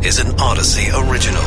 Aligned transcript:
This 0.00 0.20
is 0.20 0.26
an 0.30 0.36
Audacy 0.36 1.10
original. 1.10 1.42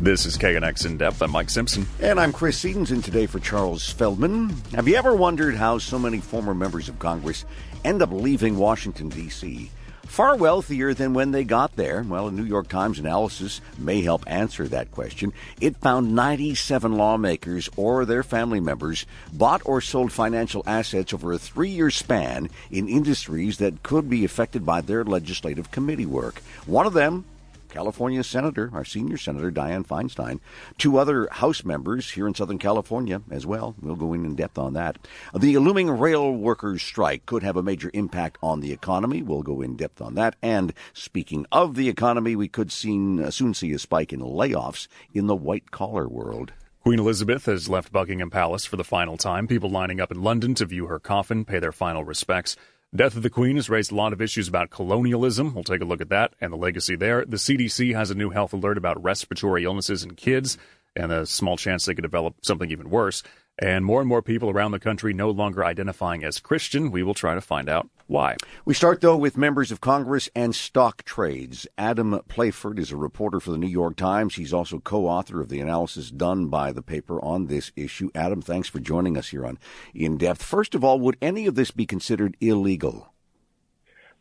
This 0.00 0.24
is 0.24 0.38
KNX 0.38 0.86
In 0.86 0.96
Depth. 0.96 1.20
I'm 1.20 1.32
Mike 1.32 1.50
Simpson. 1.50 1.86
And 2.00 2.20
I'm 2.20 2.32
Chris 2.32 2.62
Sedens, 2.62 2.90
and 2.90 3.04
today 3.04 3.26
for 3.26 3.40
Charles 3.40 3.90
Feldman. 3.90 4.50
Have 4.72 4.86
you 4.86 4.94
ever 4.94 5.14
wondered 5.14 5.56
how 5.56 5.78
so 5.78 5.98
many 5.98 6.20
former 6.20 6.54
members 6.54 6.88
of 6.88 6.98
Congress 6.98 7.44
end 7.84 8.02
up 8.02 8.12
leaving 8.12 8.56
Washington, 8.56 9.08
D.C.? 9.08 9.70
Far 10.06 10.36
wealthier 10.36 10.92
than 10.92 11.14
when 11.14 11.32
they 11.32 11.42
got 11.42 11.76
there? 11.76 12.04
Well, 12.06 12.28
a 12.28 12.32
New 12.32 12.44
York 12.44 12.68
Times 12.68 12.98
analysis 12.98 13.60
may 13.78 14.02
help 14.02 14.24
answer 14.26 14.68
that 14.68 14.90
question. 14.90 15.32
It 15.60 15.78
found 15.78 16.14
97 16.14 16.92
lawmakers 16.92 17.70
or 17.76 18.04
their 18.04 18.22
family 18.22 18.60
members 18.60 19.06
bought 19.32 19.62
or 19.64 19.80
sold 19.80 20.12
financial 20.12 20.62
assets 20.66 21.14
over 21.14 21.32
a 21.32 21.38
three 21.38 21.70
year 21.70 21.90
span 21.90 22.50
in 22.70 22.88
industries 22.88 23.56
that 23.58 23.82
could 23.82 24.10
be 24.10 24.24
affected 24.24 24.66
by 24.66 24.82
their 24.82 25.04
legislative 25.04 25.70
committee 25.70 26.06
work. 26.06 26.42
One 26.66 26.86
of 26.86 26.92
them 26.92 27.24
California 27.72 28.22
Senator, 28.22 28.70
our 28.72 28.84
senior 28.84 29.16
Senator 29.16 29.50
Dianne 29.50 29.86
Feinstein, 29.86 30.40
two 30.78 30.98
other 30.98 31.26
House 31.32 31.64
members 31.64 32.10
here 32.10 32.28
in 32.28 32.34
Southern 32.34 32.58
California 32.58 33.22
as 33.30 33.46
well. 33.46 33.74
We'll 33.80 33.96
go 33.96 34.12
in 34.12 34.24
in 34.24 34.36
depth 34.36 34.58
on 34.58 34.74
that. 34.74 34.98
The 35.34 35.56
looming 35.58 35.90
rail 35.90 36.32
workers' 36.32 36.82
strike 36.82 37.26
could 37.26 37.42
have 37.42 37.56
a 37.56 37.62
major 37.62 37.90
impact 37.94 38.38
on 38.42 38.60
the 38.60 38.72
economy. 38.72 39.22
We'll 39.22 39.42
go 39.42 39.62
in 39.62 39.76
depth 39.76 40.02
on 40.02 40.14
that. 40.16 40.36
And 40.42 40.74
speaking 40.92 41.46
of 41.50 41.74
the 41.74 41.88
economy, 41.88 42.36
we 42.36 42.46
could 42.46 42.70
soon, 42.70 43.22
uh, 43.22 43.30
soon 43.30 43.54
see 43.54 43.72
a 43.72 43.78
spike 43.78 44.12
in 44.12 44.20
layoffs 44.20 44.86
in 45.14 45.26
the 45.26 45.34
white 45.34 45.70
collar 45.70 46.06
world. 46.06 46.52
Queen 46.82 46.98
Elizabeth 46.98 47.46
has 47.46 47.68
left 47.68 47.92
Buckingham 47.92 48.28
Palace 48.28 48.66
for 48.66 48.76
the 48.76 48.84
final 48.84 49.16
time. 49.16 49.46
People 49.46 49.70
lining 49.70 50.00
up 50.00 50.10
in 50.10 50.20
London 50.20 50.52
to 50.56 50.66
view 50.66 50.86
her 50.86 50.98
coffin, 50.98 51.44
pay 51.44 51.60
their 51.60 51.70
final 51.70 52.04
respects. 52.04 52.56
Death 52.94 53.16
of 53.16 53.22
the 53.22 53.30
Queen 53.30 53.56
has 53.56 53.70
raised 53.70 53.90
a 53.90 53.94
lot 53.94 54.12
of 54.12 54.20
issues 54.20 54.48
about 54.48 54.68
colonialism. 54.68 55.54
We'll 55.54 55.64
take 55.64 55.80
a 55.80 55.86
look 55.86 56.02
at 56.02 56.10
that 56.10 56.34
and 56.42 56.52
the 56.52 56.58
legacy 56.58 56.94
there. 56.94 57.24
The 57.24 57.38
CDC 57.38 57.94
has 57.94 58.10
a 58.10 58.14
new 58.14 58.28
health 58.28 58.52
alert 58.52 58.76
about 58.76 59.02
respiratory 59.02 59.64
illnesses 59.64 60.04
in 60.04 60.14
kids 60.14 60.58
and 60.94 61.10
a 61.10 61.24
small 61.24 61.56
chance 61.56 61.86
they 61.86 61.94
could 61.94 62.02
develop 62.02 62.34
something 62.42 62.70
even 62.70 62.90
worse. 62.90 63.22
And 63.58 63.84
more 63.84 64.00
and 64.00 64.08
more 64.08 64.22
people 64.22 64.48
around 64.48 64.72
the 64.72 64.80
country 64.80 65.12
no 65.12 65.30
longer 65.30 65.64
identifying 65.64 66.24
as 66.24 66.40
Christian. 66.40 66.90
We 66.90 67.02
will 67.02 67.14
try 67.14 67.34
to 67.34 67.40
find 67.40 67.68
out 67.68 67.88
why. 68.06 68.36
We 68.64 68.72
start, 68.72 69.02
though, 69.02 69.16
with 69.16 69.36
members 69.36 69.70
of 69.70 69.80
Congress 69.80 70.30
and 70.34 70.54
stock 70.54 71.04
trades. 71.04 71.66
Adam 71.76 72.18
Playford 72.28 72.78
is 72.78 72.90
a 72.90 72.96
reporter 72.96 73.40
for 73.40 73.50
the 73.50 73.58
New 73.58 73.68
York 73.68 73.96
Times. 73.96 74.36
He's 74.36 74.54
also 74.54 74.78
co 74.78 75.06
author 75.06 75.40
of 75.40 75.50
the 75.50 75.60
analysis 75.60 76.10
done 76.10 76.46
by 76.46 76.72
the 76.72 76.82
paper 76.82 77.22
on 77.22 77.46
this 77.46 77.72
issue. 77.76 78.10
Adam, 78.14 78.40
thanks 78.40 78.68
for 78.68 78.80
joining 78.80 79.18
us 79.18 79.28
here 79.28 79.44
on 79.44 79.58
In 79.94 80.16
Depth. 80.16 80.42
First 80.42 80.74
of 80.74 80.82
all, 80.82 80.98
would 81.00 81.18
any 81.20 81.46
of 81.46 81.54
this 81.54 81.70
be 81.70 81.84
considered 81.84 82.36
illegal? 82.40 83.12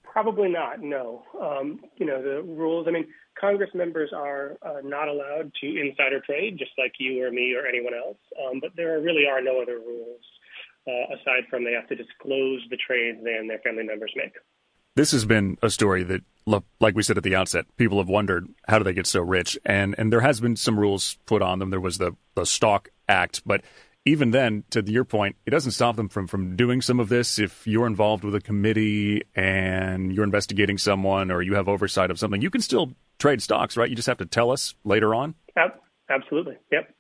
Probably 0.04 0.50
not, 0.50 0.82
no. 0.82 1.24
Um, 1.42 1.80
you 1.96 2.06
know, 2.06 2.22
the 2.22 2.42
rules, 2.44 2.86
I 2.86 2.92
mean, 2.92 3.08
Congress 3.40 3.70
members 3.74 4.12
are 4.14 4.58
uh, 4.62 4.82
not 4.84 5.08
allowed 5.08 5.52
to 5.62 5.68
insider 5.68 6.20
trade, 6.20 6.58
just 6.58 6.72
like 6.78 6.94
you 7.00 7.24
or 7.24 7.32
me 7.32 7.56
or 7.56 7.66
anyone 7.66 7.94
else. 7.94 8.18
Um, 8.40 8.60
but 8.60 8.72
there 8.76 9.00
really 9.00 9.26
are 9.30 9.42
no 9.42 9.62
other 9.62 9.80
rules 9.80 10.22
uh, 10.88 11.16
aside 11.16 11.44
from 11.50 11.64
they 11.64 11.74
have 11.74 11.88
to 11.90 11.96
disclose 11.96 12.62
the 12.70 12.78
trades 12.78 13.20
they 13.24 13.36
and 13.36 13.50
their 13.50 13.60
family 13.60 13.84
members 13.84 14.12
make. 14.16 14.34
This 14.96 15.12
has 15.12 15.24
been 15.24 15.58
a 15.62 15.70
story 15.70 16.04
that, 16.04 16.22
like 16.80 16.96
we 16.96 17.04
said 17.04 17.18
at 17.18 17.24
the 17.24 17.36
outset, 17.36 17.66
people 17.78 18.00
have 18.00 18.10
wondered 18.10 18.48
how 18.68 18.78
do 18.78 18.84
they 18.84 18.94
get 18.94 19.08
so 19.08 19.22
rich, 19.22 19.58
and 19.66 19.96
and 19.98 20.12
there 20.12 20.20
has 20.20 20.42
been 20.42 20.58
some 20.58 20.78
rules 20.78 21.18
put 21.26 21.42
on 21.42 21.60
them. 21.60 21.70
There 21.70 21.80
was 21.80 21.98
the 21.98 22.16
the 22.36 22.46
Stock 22.46 22.90
Act, 23.08 23.42
but 23.46 23.62
even 24.04 24.32
then, 24.32 24.64
to 24.72 24.84
your 24.84 25.06
point, 25.06 25.36
it 25.46 25.52
doesn't 25.52 25.74
stop 25.74 25.96
them 25.96 26.10
from, 26.10 26.26
from 26.26 26.56
doing 26.56 26.82
some 26.82 27.00
of 27.00 27.08
this. 27.08 27.38
If 27.38 27.68
you're 27.68 27.86
involved 27.86 28.24
with 28.24 28.34
a 28.34 28.42
committee 28.42 29.22
and 29.36 30.12
you're 30.12 30.24
investigating 30.24 30.80
someone 30.80 31.30
or 31.30 31.44
you 31.44 31.54
have 31.54 31.68
oversight 31.70 32.10
of 32.10 32.18
something, 32.18 32.42
you 32.42 32.50
can 32.50 32.62
still 32.62 32.94
trade 33.22 33.42
stocks, 33.42 33.78
right? 33.78 33.90
You 33.90 33.96
just 33.96 34.08
have 34.08 34.18
to 34.18 34.26
tell 34.26 34.52
us 34.52 34.76
later 34.84 35.16
on. 35.16 35.36
Absolutely. 36.12 36.58
Yep. 36.72 36.94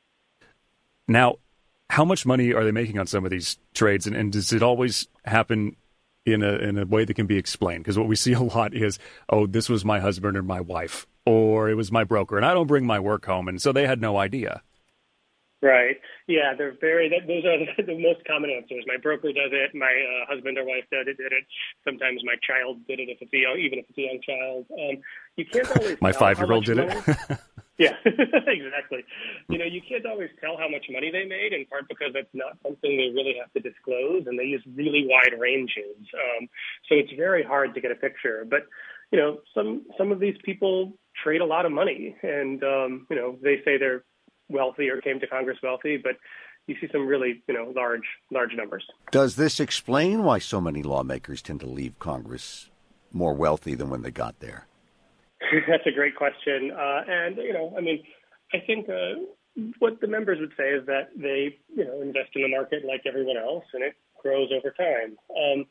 Now, 1.07 1.35
how 1.89 2.05
much 2.05 2.25
money 2.25 2.53
are 2.53 2.63
they 2.63 2.71
making 2.71 2.97
on 2.97 3.07
some 3.07 3.25
of 3.25 3.31
these 3.31 3.57
trades, 3.73 4.07
and, 4.07 4.15
and 4.15 4.31
does 4.31 4.53
it 4.53 4.63
always 4.63 5.07
happen 5.25 5.75
in 6.25 6.43
a 6.43 6.53
in 6.53 6.77
a 6.77 6.85
way 6.85 7.03
that 7.03 7.15
can 7.15 7.27
be 7.27 7.37
explained? 7.37 7.83
Because 7.83 7.97
what 7.97 8.07
we 8.07 8.15
see 8.15 8.33
a 8.33 8.39
lot 8.39 8.73
is, 8.73 8.97
oh, 9.29 9.45
this 9.45 9.67
was 9.67 9.83
my 9.83 9.99
husband 9.99 10.37
or 10.37 10.43
my 10.43 10.61
wife, 10.61 11.05
or 11.25 11.69
it 11.69 11.75
was 11.75 11.91
my 11.91 12.05
broker, 12.05 12.37
and 12.37 12.45
I 12.45 12.53
don't 12.53 12.67
bring 12.67 12.85
my 12.85 12.99
work 12.99 13.25
home, 13.25 13.47
and 13.47 13.61
so 13.61 13.73
they 13.73 13.85
had 13.85 13.99
no 13.99 14.17
idea. 14.17 14.61
Right. 15.61 15.97
Yeah, 16.25 16.57
they're 16.57 16.75
very. 16.81 17.07
Those 17.09 17.45
are 17.45 17.59
the, 17.59 17.83
the 17.93 17.99
most 17.99 18.25
common 18.25 18.49
answers. 18.49 18.83
My 18.87 18.97
broker 18.97 19.29
does 19.29 19.53
it. 19.53 19.75
My 19.75 19.93
uh, 19.93 20.33
husband 20.33 20.57
or 20.57 20.65
wife 20.65 20.85
did 20.91 21.07
it. 21.07 21.17
Did 21.17 21.31
it. 21.31 21.45
Sometimes 21.85 22.21
my 22.25 22.33
child 22.41 22.81
did 22.87 22.99
it. 22.99 23.09
If 23.09 23.21
it's 23.21 23.33
a 23.33 23.37
young, 23.37 23.59
even 23.59 23.77
if 23.77 23.85
it's 23.89 23.97
a 23.97 24.01
young 24.01 24.21
child, 24.25 24.65
um, 24.73 24.97
you 25.41 25.45
can't 25.51 25.77
always. 25.77 26.01
my 26.01 26.11
five-year-old 26.11 26.65
did 26.65 26.77
money, 26.77 26.93
it. 27.07 27.17
yeah, 27.77 27.95
exactly. 28.05 29.03
You 29.49 29.57
know, 29.57 29.65
you 29.65 29.81
can't 29.87 30.05
always 30.05 30.29
tell 30.39 30.57
how 30.57 30.69
much 30.69 30.85
money 30.89 31.11
they 31.11 31.25
made, 31.25 31.53
in 31.53 31.65
part 31.65 31.87
because 31.89 32.11
that's 32.13 32.33
not 32.33 32.57
something 32.63 32.91
they 32.97 33.09
really 33.13 33.35
have 33.39 33.51
to 33.53 33.59
disclose, 33.59 34.27
and 34.27 34.37
they 34.37 34.45
use 34.45 34.63
really 34.75 35.07
wide 35.07 35.39
ranges. 35.39 35.97
Um, 36.13 36.47
so 36.87 36.95
it's 36.95 37.11
very 37.17 37.43
hard 37.43 37.73
to 37.75 37.81
get 37.81 37.91
a 37.91 37.95
picture. 37.95 38.45
But 38.49 38.67
you 39.11 39.19
know, 39.19 39.39
some 39.53 39.85
some 39.97 40.11
of 40.11 40.19
these 40.19 40.35
people 40.43 40.93
trade 41.23 41.41
a 41.41 41.45
lot 41.45 41.65
of 41.65 41.71
money, 41.71 42.15
and 42.21 42.63
um, 42.63 43.07
you 43.09 43.15
know, 43.15 43.37
they 43.41 43.57
say 43.65 43.77
they're 43.77 44.03
wealthy 44.49 44.89
or 44.89 45.01
came 45.01 45.19
to 45.19 45.27
Congress 45.27 45.57
wealthy, 45.63 45.97
but 45.97 46.17
you 46.67 46.75
see 46.79 46.87
some 46.91 47.07
really, 47.07 47.41
you 47.47 47.53
know, 47.53 47.71
large, 47.75 48.05
large 48.31 48.53
numbers. 48.53 48.85
Does 49.11 49.35
this 49.35 49.59
explain 49.59 50.23
why 50.23 50.39
so 50.39 50.61
many 50.61 50.83
lawmakers 50.83 51.41
tend 51.41 51.59
to 51.61 51.65
leave 51.65 51.97
Congress 51.99 52.69
more 53.11 53.33
wealthy 53.33 53.75
than 53.75 53.89
when 53.89 54.03
they 54.03 54.11
got 54.11 54.39
there? 54.39 54.67
That's 55.67 55.85
a 55.85 55.91
great 55.91 56.15
question, 56.15 56.71
uh, 56.71 57.01
and 57.07 57.37
you 57.37 57.53
know, 57.53 57.73
I 57.77 57.81
mean, 57.81 58.03
I 58.53 58.59
think 58.59 58.87
uh, 58.89 59.19
what 59.79 59.99
the 60.01 60.07
members 60.07 60.39
would 60.39 60.53
say 60.57 60.69
is 60.69 60.85
that 60.85 61.09
they, 61.15 61.57
you 61.75 61.85
know, 61.85 62.01
invest 62.01 62.29
in 62.35 62.43
the 62.43 62.47
market 62.49 62.83
like 62.85 63.01
everyone 63.05 63.37
else, 63.37 63.65
and 63.73 63.83
it 63.83 63.95
grows 64.21 64.49
over 64.55 64.71
time. 64.71 65.17
Um, 65.35 65.65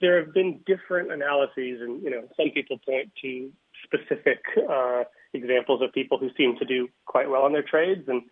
there 0.00 0.18
have 0.22 0.34
been 0.34 0.60
different 0.66 1.12
analyses, 1.12 1.80
and 1.80 2.02
you 2.02 2.10
know, 2.10 2.28
some 2.36 2.50
people 2.50 2.78
point 2.84 3.12
to 3.22 3.50
specific. 3.84 4.42
Uh, 4.68 5.04
examples 5.34 5.80
of 5.82 5.92
people 5.92 6.18
who 6.18 6.30
seem 6.36 6.56
to 6.58 6.64
do 6.64 6.88
quite 7.06 7.28
well 7.28 7.46
in 7.46 7.52
their 7.52 7.62
trades. 7.62 8.02
And 8.08 8.22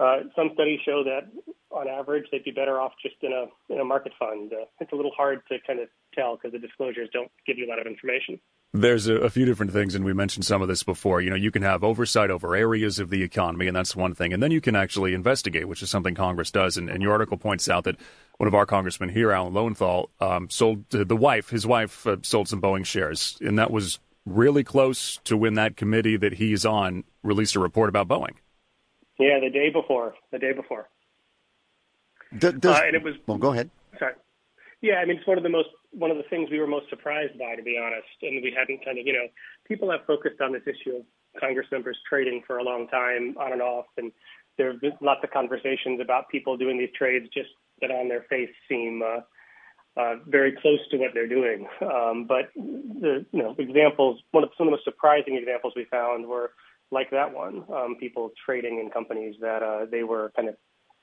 uh, 0.00 0.28
some 0.34 0.50
studies 0.54 0.80
show 0.84 1.04
that 1.04 1.30
on 1.70 1.88
average 1.88 2.24
they'd 2.30 2.44
be 2.44 2.50
better 2.50 2.80
off 2.80 2.92
just 3.02 3.16
in 3.22 3.32
a 3.32 3.46
in 3.72 3.80
a 3.80 3.84
market 3.84 4.12
fund. 4.18 4.52
Uh, 4.52 4.64
it's 4.80 4.92
a 4.92 4.96
little 4.96 5.12
hard 5.16 5.40
to 5.48 5.58
kind 5.66 5.80
of 5.80 5.88
tell 6.14 6.36
because 6.36 6.52
the 6.52 6.58
disclosures 6.58 7.08
don't 7.12 7.30
give 7.46 7.58
you 7.58 7.66
a 7.66 7.70
lot 7.70 7.78
of 7.78 7.86
information. 7.86 8.40
There's 8.80 9.06
a, 9.06 9.14
a, 9.16 9.30
few 9.30 9.44
different 9.44 9.72
things, 9.72 9.94
and 9.94 10.04
we 10.04 10.12
mentioned 10.12 10.44
some 10.44 10.60
of 10.60 10.68
this 10.68 10.82
before. 10.82 11.20
You 11.20 11.30
know, 11.30 11.36
you 11.36 11.50
can 11.50 11.62
have 11.62 11.82
oversight 11.82 12.30
over 12.30 12.54
areas 12.54 12.98
of 12.98 13.10
the 13.10 13.22
economy, 13.22 13.66
and 13.66 13.76
that's 13.76 13.96
one 13.96 14.14
thing. 14.14 14.32
And 14.32 14.42
then 14.42 14.50
you 14.50 14.60
can 14.60 14.76
actually 14.76 15.14
investigate, 15.14 15.66
which 15.66 15.82
is 15.82 15.90
something 15.90 16.14
Congress 16.14 16.50
does. 16.50 16.76
And, 16.76 16.90
and 16.90 17.02
your 17.02 17.12
article 17.12 17.38
points 17.38 17.68
out 17.68 17.84
that 17.84 17.96
one 18.36 18.46
of 18.46 18.54
our 18.54 18.66
congressmen 18.66 19.08
here, 19.08 19.32
Alan 19.32 19.54
Lowenthal, 19.54 20.10
um, 20.20 20.50
sold 20.50 20.84
uh, 20.94 21.04
the 21.04 21.16
wife, 21.16 21.50
his 21.50 21.66
wife, 21.66 22.06
uh, 22.06 22.16
sold 22.22 22.48
some 22.48 22.60
Boeing 22.60 22.84
shares, 22.84 23.38
and 23.40 23.58
that 23.58 23.70
was 23.70 23.98
really 24.26 24.64
close 24.64 25.18
to 25.24 25.36
when 25.36 25.54
that 25.54 25.76
committee 25.76 26.16
that 26.16 26.34
he's 26.34 26.66
on 26.66 27.04
released 27.22 27.56
a 27.56 27.60
report 27.60 27.88
about 27.88 28.08
Boeing. 28.08 28.34
Yeah, 29.18 29.40
the 29.40 29.50
day 29.50 29.70
before. 29.70 30.14
The 30.32 30.38
day 30.38 30.52
before. 30.52 30.88
does, 32.36 32.54
uh, 32.64 32.82
and 32.84 32.94
it 32.94 33.02
was. 33.02 33.14
Well, 33.26 33.38
go 33.38 33.52
ahead. 33.52 33.70
Sorry. 33.98 34.14
Yeah, 34.82 34.96
I 34.96 35.06
mean, 35.06 35.16
it's 35.16 35.26
one 35.26 35.38
of 35.38 35.42
the 35.42 35.48
most 35.48 35.68
one 35.96 36.10
of 36.10 36.16
the 36.16 36.24
things 36.24 36.50
we 36.50 36.58
were 36.58 36.66
most 36.66 36.88
surprised 36.90 37.38
by, 37.38 37.56
to 37.56 37.62
be 37.62 37.80
honest. 37.82 38.06
And 38.22 38.42
we 38.42 38.54
hadn't 38.56 38.84
kind 38.84 38.98
of, 38.98 39.06
you 39.06 39.12
know, 39.12 39.26
people 39.66 39.90
have 39.90 40.00
focused 40.06 40.40
on 40.40 40.52
this 40.52 40.62
issue 40.66 40.96
of 40.96 41.02
Congress 41.40 41.66
members 41.72 41.98
trading 42.08 42.42
for 42.46 42.58
a 42.58 42.62
long 42.62 42.88
time, 42.88 43.34
on 43.38 43.52
and 43.52 43.62
off, 43.62 43.86
and 43.96 44.12
there 44.56 44.72
have 44.72 44.80
been 44.80 44.92
lots 45.00 45.20
of 45.22 45.30
conversations 45.30 46.00
about 46.00 46.28
people 46.28 46.56
doing 46.56 46.78
these 46.78 46.90
trades 46.96 47.26
just 47.32 47.50
that 47.80 47.90
on 47.90 48.08
their 48.08 48.24
face 48.30 48.48
seem 48.68 49.02
uh, 49.02 49.20
uh, 50.00 50.16
very 50.26 50.52
close 50.52 50.80
to 50.90 50.96
what 50.96 51.10
they're 51.14 51.28
doing. 51.28 51.66
Um, 51.82 52.26
but 52.26 52.50
the 52.54 53.24
you 53.32 53.42
know 53.42 53.54
examples, 53.58 54.20
one 54.30 54.44
of 54.44 54.50
some 54.56 54.66
of 54.66 54.72
the 54.72 54.76
most 54.76 54.84
surprising 54.84 55.36
examples 55.36 55.74
we 55.76 55.84
found 55.90 56.26
were 56.26 56.52
like 56.90 57.10
that 57.10 57.34
one, 57.34 57.64
um, 57.74 57.96
people 57.98 58.30
trading 58.44 58.78
in 58.78 58.90
companies 58.90 59.34
that 59.40 59.62
uh, 59.62 59.86
they 59.90 60.04
were 60.04 60.32
kind 60.36 60.48
of 60.48 60.56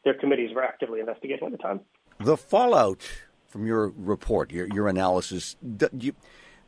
their 0.04 0.14
committees 0.14 0.54
were 0.54 0.64
actively 0.64 1.00
investigating 1.00 1.46
at 1.46 1.52
the 1.52 1.58
time. 1.58 1.82
The 2.20 2.38
fallout 2.38 3.08
from 3.54 3.68
your 3.68 3.94
report, 3.96 4.52
your 4.52 4.68
your 4.74 4.88
analysis, 4.88 5.56
do 5.78 5.88
you 6.00 6.14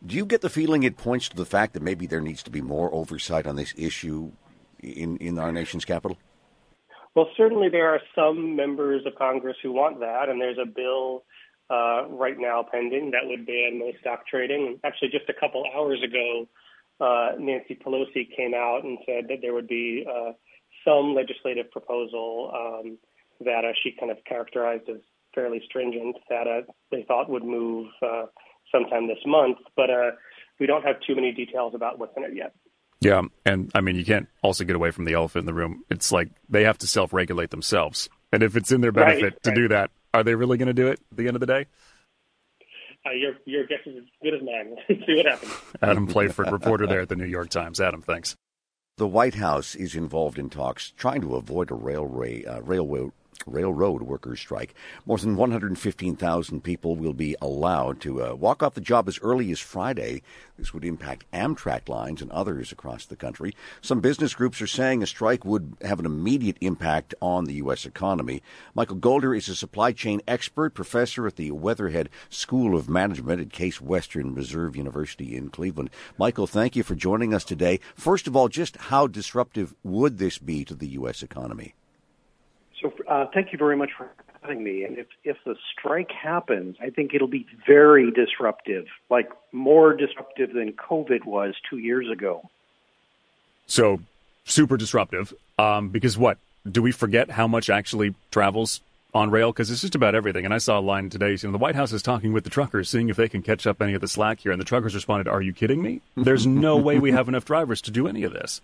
do 0.05 0.15
you 0.15 0.23
get 0.23 0.41
the 0.41 0.51
feeling 0.51 0.83
it 0.83 0.97
points 0.97 1.27
to 1.29 1.35
the 1.35 1.45
fact 1.45 1.73
that 1.73 1.81
maybe 1.81 2.05
there 2.05 2.21
needs 2.21 2.43
to 2.43 2.51
be 2.51 2.61
more 2.61 2.93
oversight 2.93 3.47
on 3.47 3.55
this 3.55 3.73
issue 3.75 4.31
in 4.83 5.17
in 5.17 5.39
our 5.39 5.51
nation's 5.51 5.83
capital? 5.83 6.17
Well, 7.15 7.27
certainly 7.35 7.69
there 7.69 7.89
are 7.89 8.01
some 8.13 8.55
members 8.55 9.03
of 9.07 9.15
Congress 9.15 9.57
who 9.63 9.71
want 9.71 9.99
that, 10.01 10.29
and 10.29 10.39
there's 10.39 10.59
a 10.61 10.65
bill 10.67 11.23
uh, 11.71 12.07
right 12.09 12.37
now 12.37 12.63
pending 12.71 13.11
that 13.11 13.21
would 13.23 13.47
ban 13.47 13.79
most 13.79 13.97
stock 14.01 14.27
trading. 14.27 14.79
Actually, 14.83 15.09
just 15.09 15.27
a 15.27 15.33
couple 15.33 15.63
hours 15.75 16.03
ago, 16.03 16.47
uh, 17.01 17.31
Nancy 17.39 17.73
Pelosi 17.73 18.27
came 18.37 18.53
out 18.53 18.83
and 18.83 18.99
said 19.07 19.25
that 19.29 19.39
there 19.41 19.55
would 19.55 19.67
be 19.67 20.05
uh, 20.07 20.33
some 20.85 21.15
legislative 21.15 21.71
proposal 21.71 22.51
um, 22.53 22.97
that 23.39 23.65
uh, 23.65 23.73
she 23.81 23.95
kind 23.99 24.11
of 24.11 24.17
characterized 24.25 24.87
as 24.87 25.01
fairly 25.35 25.61
stringent 25.65 26.15
that 26.29 26.47
uh, 26.47 26.61
they 26.91 27.03
thought 27.07 27.29
would 27.29 27.43
move 27.43 27.87
uh, 28.01 28.25
sometime 28.71 29.07
this 29.07 29.19
month. 29.25 29.57
But 29.75 29.89
uh, 29.89 30.11
we 30.59 30.65
don't 30.65 30.83
have 30.83 30.95
too 31.05 31.15
many 31.15 31.31
details 31.31 31.75
about 31.75 31.99
what's 31.99 32.15
in 32.17 32.23
it 32.23 32.31
yet. 32.33 32.53
Yeah, 33.01 33.21
and 33.45 33.69
I 33.75 33.81
mean, 33.81 33.97
you 33.97 34.05
can't 34.05 34.27
also 34.41 34.63
get 34.63 34.75
away 34.75 34.89
from 34.89 35.05
the 35.05 35.13
elephant 35.13 35.43
in 35.43 35.45
the 35.45 35.53
room. 35.53 35.83
It's 35.91 36.11
like 36.11 36.29
they 36.49 36.63
have 36.63 36.77
to 36.79 36.87
self-regulate 36.87 37.51
themselves, 37.51 38.09
and 38.31 38.41
if 38.41 38.55
it's 38.55 38.71
in 38.71 38.81
their 38.81 38.93
benefit 38.93 39.23
right, 39.23 39.43
to 39.43 39.49
right. 39.49 39.55
do 39.55 39.67
that, 39.67 39.91
are 40.13 40.23
they 40.23 40.33
really 40.33 40.57
going 40.57 40.67
to 40.67 40.73
do 40.73 40.87
it 40.87 40.99
at 41.11 41.17
the 41.17 41.27
end 41.27 41.35
of 41.35 41.41
the 41.41 41.45
day? 41.45 41.65
Uh, 43.05 43.11
your 43.11 43.33
your 43.45 43.67
guess 43.67 43.79
is 43.85 43.97
as 43.97 44.03
good 44.23 44.33
as 44.33 44.41
mine. 44.41 44.75
See 45.05 45.15
what 45.15 45.25
happens. 45.25 45.51
Adam 45.81 46.07
Playford, 46.07 46.51
reporter 46.51 46.87
there 46.87 47.01
at 47.01 47.09
the 47.09 47.15
New 47.15 47.25
York 47.25 47.49
Times. 47.49 47.79
Adam, 47.79 48.01
thanks. 48.01 48.35
The 48.97 49.07
White 49.07 49.35
House 49.35 49.75
is 49.75 49.93
involved 49.93 50.39
in 50.39 50.49
talks 50.49 50.91
trying 50.91 51.19
to 51.21 51.35
avoid 51.35 51.69
a 51.69 51.75
railway, 51.75 52.45
uh, 52.45 52.61
railway 52.61 53.11
railroad 53.45 54.01
workers 54.01 54.39
strike. 54.39 54.73
More 55.05 55.17
than 55.17 55.35
115,000 55.35 56.63
people 56.63 56.95
will 56.95 57.13
be 57.13 57.35
allowed 57.41 58.01
to 58.01 58.23
uh, 58.23 58.33
walk 58.33 58.63
off 58.63 58.73
the 58.73 58.81
job 58.81 59.07
as 59.07 59.19
early 59.21 59.51
as 59.51 59.59
Friday. 59.59 60.21
This 60.57 60.73
would 60.73 60.85
impact 60.85 61.29
Amtrak 61.33 61.89
lines 61.89 62.21
and 62.21 62.31
others 62.31 62.71
across 62.71 63.05
the 63.05 63.15
country. 63.15 63.53
Some 63.81 63.99
business 63.99 64.33
groups 64.33 64.61
are 64.61 64.67
saying 64.67 65.03
a 65.03 65.07
strike 65.07 65.43
would 65.43 65.75
have 65.81 65.99
an 65.99 66.05
immediate 66.05 66.57
impact 66.61 67.13
on 67.21 67.45
the 67.45 67.55
U.S. 67.55 67.85
economy. 67.85 68.41
Michael 68.73 68.95
Golder 68.95 69.35
is 69.35 69.49
a 69.49 69.55
supply 69.55 69.91
chain 69.91 70.21
expert, 70.27 70.73
professor 70.73 71.27
at 71.27 71.35
the 71.35 71.51
Weatherhead 71.51 72.09
School 72.29 72.77
of 72.77 72.89
Management 72.89 73.41
at 73.41 73.51
Case 73.51 73.81
Western 73.81 74.33
Reserve 74.33 74.75
University 74.75 75.35
in 75.35 75.49
Cleveland. 75.49 75.89
Michael, 76.17 76.47
thank 76.47 76.75
you 76.75 76.83
for 76.83 76.95
joining 76.95 77.33
us 77.33 77.43
today. 77.43 77.79
First 77.95 78.27
of 78.27 78.35
all, 78.35 78.47
just 78.47 78.77
how 78.77 79.07
disruptive 79.07 79.75
would 79.83 80.17
this 80.17 80.37
be 80.37 80.63
to 80.65 80.73
the 80.73 80.87
U.S. 80.89 81.21
economy? 81.21 81.75
So 82.81 82.93
uh, 83.07 83.25
thank 83.33 83.51
you 83.51 83.57
very 83.57 83.77
much 83.77 83.91
for 83.97 84.09
having 84.41 84.63
me. 84.63 84.83
And 84.83 84.97
if 84.97 85.07
if 85.23 85.37
the 85.45 85.55
strike 85.71 86.11
happens, 86.11 86.75
I 86.81 86.89
think 86.89 87.13
it'll 87.13 87.27
be 87.27 87.45
very 87.65 88.11
disruptive, 88.11 88.85
like 89.09 89.29
more 89.51 89.93
disruptive 89.95 90.53
than 90.53 90.73
COVID 90.73 91.25
was 91.25 91.55
two 91.69 91.77
years 91.77 92.09
ago. 92.11 92.49
So 93.67 94.01
super 94.43 94.77
disruptive. 94.77 95.33
Um, 95.57 95.89
because 95.89 96.17
what 96.17 96.37
do 96.69 96.81
we 96.81 96.91
forget 96.91 97.31
how 97.31 97.47
much 97.47 97.69
actually 97.69 98.13
travels 98.31 98.81
on 99.13 99.31
rail? 99.31 99.51
Because 99.51 99.71
it's 99.71 99.81
just 99.81 99.95
about 99.95 100.13
everything. 100.13 100.43
And 100.43 100.53
I 100.53 100.57
saw 100.57 100.77
a 100.77 100.81
line 100.81 101.09
today. 101.09 101.31
You 101.31 101.37
know, 101.43 101.51
the 101.53 101.57
White 101.57 101.75
House 101.75 101.93
is 101.93 102.03
talking 102.03 102.33
with 102.33 102.43
the 102.43 102.49
truckers, 102.49 102.89
seeing 102.89 103.09
if 103.09 103.15
they 103.15 103.29
can 103.29 103.41
catch 103.41 103.65
up 103.65 103.81
any 103.81 103.93
of 103.93 104.01
the 104.01 104.07
slack 104.07 104.41
here. 104.41 104.51
And 104.51 104.59
the 104.59 104.65
truckers 104.65 104.93
responded, 104.93 105.29
"Are 105.29 105.41
you 105.41 105.53
kidding 105.53 105.81
me? 105.81 106.01
There's 106.15 106.45
no 106.45 106.75
way 106.77 106.99
we 106.99 107.11
have 107.11 107.29
enough 107.29 107.45
drivers 107.45 107.81
to 107.83 107.91
do 107.91 108.07
any 108.07 108.23
of 108.23 108.33
this." 108.33 108.61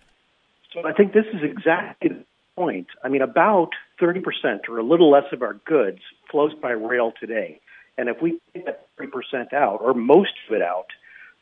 So 0.72 0.86
I 0.86 0.92
think 0.92 1.12
this 1.12 1.26
is 1.32 1.42
exactly 1.42 2.10
point. 2.56 2.88
I 3.02 3.08
mean, 3.08 3.22
about 3.22 3.70
30% 4.00 4.22
or 4.68 4.78
a 4.78 4.82
little 4.82 5.10
less 5.10 5.24
of 5.32 5.42
our 5.42 5.54
goods 5.54 6.00
flows 6.30 6.52
by 6.54 6.70
rail 6.70 7.12
today. 7.18 7.60
And 7.98 8.08
if 8.08 8.20
we 8.22 8.40
take 8.54 8.64
that 8.66 8.86
30% 8.98 9.52
out, 9.52 9.80
or 9.82 9.94
most 9.94 10.32
of 10.48 10.54
it 10.54 10.62
out, 10.62 10.86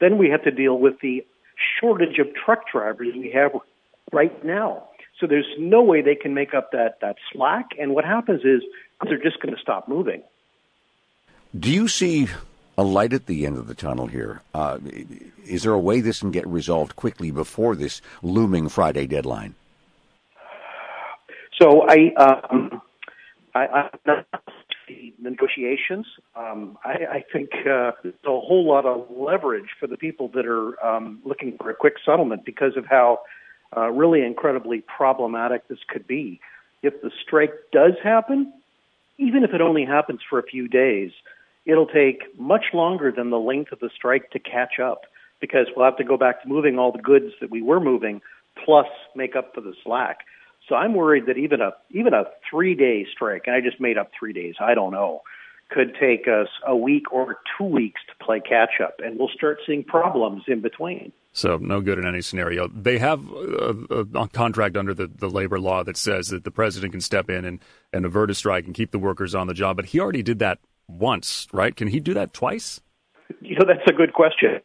then 0.01 0.19
we 0.19 0.31
have 0.31 0.43
to 0.45 0.51
deal 0.51 0.79
with 0.79 1.01
the 1.01 1.25
shortage 1.81 2.19
of 2.19 2.29
truck 2.35 2.63
drivers 2.73 3.15
we 3.15 3.31
have 3.33 3.53
right 4.13 4.45
now. 4.45 4.85
So 5.21 5.27
there's 5.27 5.47
no 5.59 5.83
way 5.83 6.01
they 6.01 6.15
can 6.15 6.35
make 6.35 6.55
up 6.55 6.73
that, 6.73 6.99
that 7.03 7.17
slack. 7.33 7.67
And 7.79 7.95
what 7.95 8.05
happens 8.05 8.41
is 8.45 8.63
they're 9.05 9.23
just 9.23 9.41
going 9.41 9.55
to 9.55 9.61
stop 9.61 9.89
moving. 9.89 10.23
Do 11.59 11.71
you 11.71 11.89
see 11.89 12.29
a 12.79 12.83
light 12.83 13.13
at 13.13 13.27
the 13.27 13.45
end 13.45 13.59
of 13.59 13.67
the 13.67 13.75
tunnel 13.75 14.07
here? 14.07 14.41
Uh, 14.55 14.79
is 15.45 15.65
there 15.65 15.73
a 15.73 15.79
way 15.79 16.01
this 16.01 16.21
can 16.21 16.31
get 16.31 16.47
resolved 16.47 16.97
quickly 16.97 17.31
before 17.31 17.77
this 17.77 18.01
looming 18.23 18.69
Friday 18.69 19.07
deadline? 19.07 19.55
So 21.61 21.83
I, 21.87 22.15
um, 22.15 22.81
I, 23.55 23.67
I 24.07 24.23
the 25.21 25.31
negotiations. 25.31 26.07
Um, 26.35 26.79
I, 26.85 26.91
I 26.91 27.25
think 27.33 27.51
uh, 27.67 27.93
there's 28.03 28.15
a 28.25 28.29
whole 28.29 28.67
lot 28.67 28.87
of 28.87 29.07
leverage 29.11 29.69
for 29.79 29.87
the 29.87 29.97
people 29.97 30.29
that 30.35 30.47
are 30.47 30.83
um, 30.85 31.21
looking 31.25 31.57
for 31.59 31.71
a 31.71 31.75
quick 31.75 31.95
settlement 32.05 32.45
because 32.45 32.77
of 32.77 32.87
how 32.87 33.21
uh, 33.77 33.91
really 33.91 34.23
incredibly 34.23 34.83
problematic 34.83 35.69
this 35.69 35.79
could 35.89 36.07
be. 36.07 36.41
If 36.83 37.03
the 37.03 37.11
strike 37.25 37.53
does 37.73 37.93
happen, 38.03 38.53
even 39.19 39.45
if 39.45 39.53
it 39.53 39.61
only 39.61 39.85
happens 39.85 40.21
for 40.29 40.39
a 40.39 40.43
few 40.43 40.67
days, 40.67 41.13
it'll 41.67 41.87
take 41.87 42.23
much 42.39 42.67
longer 42.73 43.13
than 43.13 43.31
the 43.31 43.39
length 43.39 43.71
of 43.73 43.81
the 43.81 43.91
strike 43.95 44.31
to 44.31 44.39
catch 44.39 44.81
up 44.83 45.03
because 45.41 45.67
we'll 45.77 45.85
have 45.85 45.97
to 45.99 46.05
go 46.05 46.17
back 46.17 46.43
to 46.43 46.49
moving 46.49 46.79
all 46.79 46.91
the 46.91 47.03
goods 47.03 47.33
that 47.41 47.51
we 47.51 47.63
were 47.63 47.81
moving 47.81 48.21
plus 48.65 48.89
make 49.15 49.37
up 49.37 49.55
for 49.55 49.61
the 49.61 49.75
slack. 49.85 50.21
So 50.71 50.77
I'm 50.77 50.95
worried 50.95 51.27
that 51.27 51.37
even 51.37 51.61
a 51.61 51.73
even 51.91 52.15
a 52.15 52.25
three 52.49 52.77
day 52.77 53.05
strike, 53.13 53.43
and 53.47 53.57
I 53.57 53.61
just 53.61 53.81
made 53.81 53.99
up 53.99 54.13
three 54.17 54.33
days, 54.33 54.55
I 54.61 54.75
don't 54.75 54.93
know, 54.93 55.23
could 55.69 55.97
take 56.01 56.29
us 56.29 56.47
a 56.65 56.77
week 56.77 57.13
or 57.13 57.39
two 57.59 57.65
weeks 57.65 58.01
to 58.09 58.25
play 58.25 58.41
catch 58.41 58.81
up, 58.81 59.01
and 59.05 59.19
we'll 59.19 59.29
start 59.35 59.59
seeing 59.67 59.83
problems 59.83 60.45
in 60.47 60.61
between. 60.61 61.13
So 61.33 61.57
no 61.59 61.81
good 61.81 61.99
in 61.99 62.07
any 62.07 62.23
scenario. 62.23 62.69
They 62.69 62.99
have 62.99 63.21
a, 63.31 64.07
a, 64.15 64.29
contract 64.29 64.77
under 64.77 64.95
the, 64.95 65.07
the 65.07 65.29
labor 65.29 65.61
law 65.61 65.85
that 65.85 65.97
says 65.97 66.29
that 66.29 66.43
the 66.43 66.51
president 66.51 66.93
can 66.93 67.01
step 67.01 67.31
in 67.31 67.45
and, 67.45 67.61
and 67.93 68.05
avert 68.05 68.31
a 68.31 68.35
strike 68.35 68.65
and 68.67 68.75
keep 68.75 68.91
the 68.91 68.99
workers 68.99 69.35
on 69.35 69.47
the 69.47 69.55
job, 69.55 69.77
but 69.77 69.87
he 69.87 70.01
already 70.01 70.25
did 70.25 70.41
that 70.41 70.59
once, 70.89 71.47
right? 71.53 71.75
Can 71.75 71.87
he 71.87 72.01
do 72.01 72.15
that 72.15 72.33
twice? 72.33 72.81
You 73.41 73.57
know, 73.57 73.65
that's 73.67 73.89
a 73.89 73.93
good 73.93 74.13
question. 74.13 74.61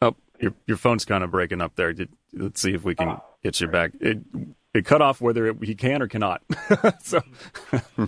Oh, 0.00 0.14
your 0.40 0.54
your 0.66 0.78
phone's 0.78 1.04
kind 1.04 1.22
of 1.22 1.30
breaking 1.30 1.60
up 1.60 1.76
there. 1.76 1.94
Let's 2.32 2.60
see 2.60 2.72
if 2.72 2.84
we 2.84 2.94
can 2.94 3.08
ah. 3.08 3.22
get 3.42 3.60
you 3.60 3.68
back. 3.68 3.92
It, 4.00 4.18
it 4.74 4.84
cut 4.84 5.02
off 5.02 5.20
whether 5.20 5.46
it, 5.48 5.56
he 5.62 5.74
can 5.74 6.02
or 6.02 6.08
cannot. 6.08 6.42
so, 7.02 7.20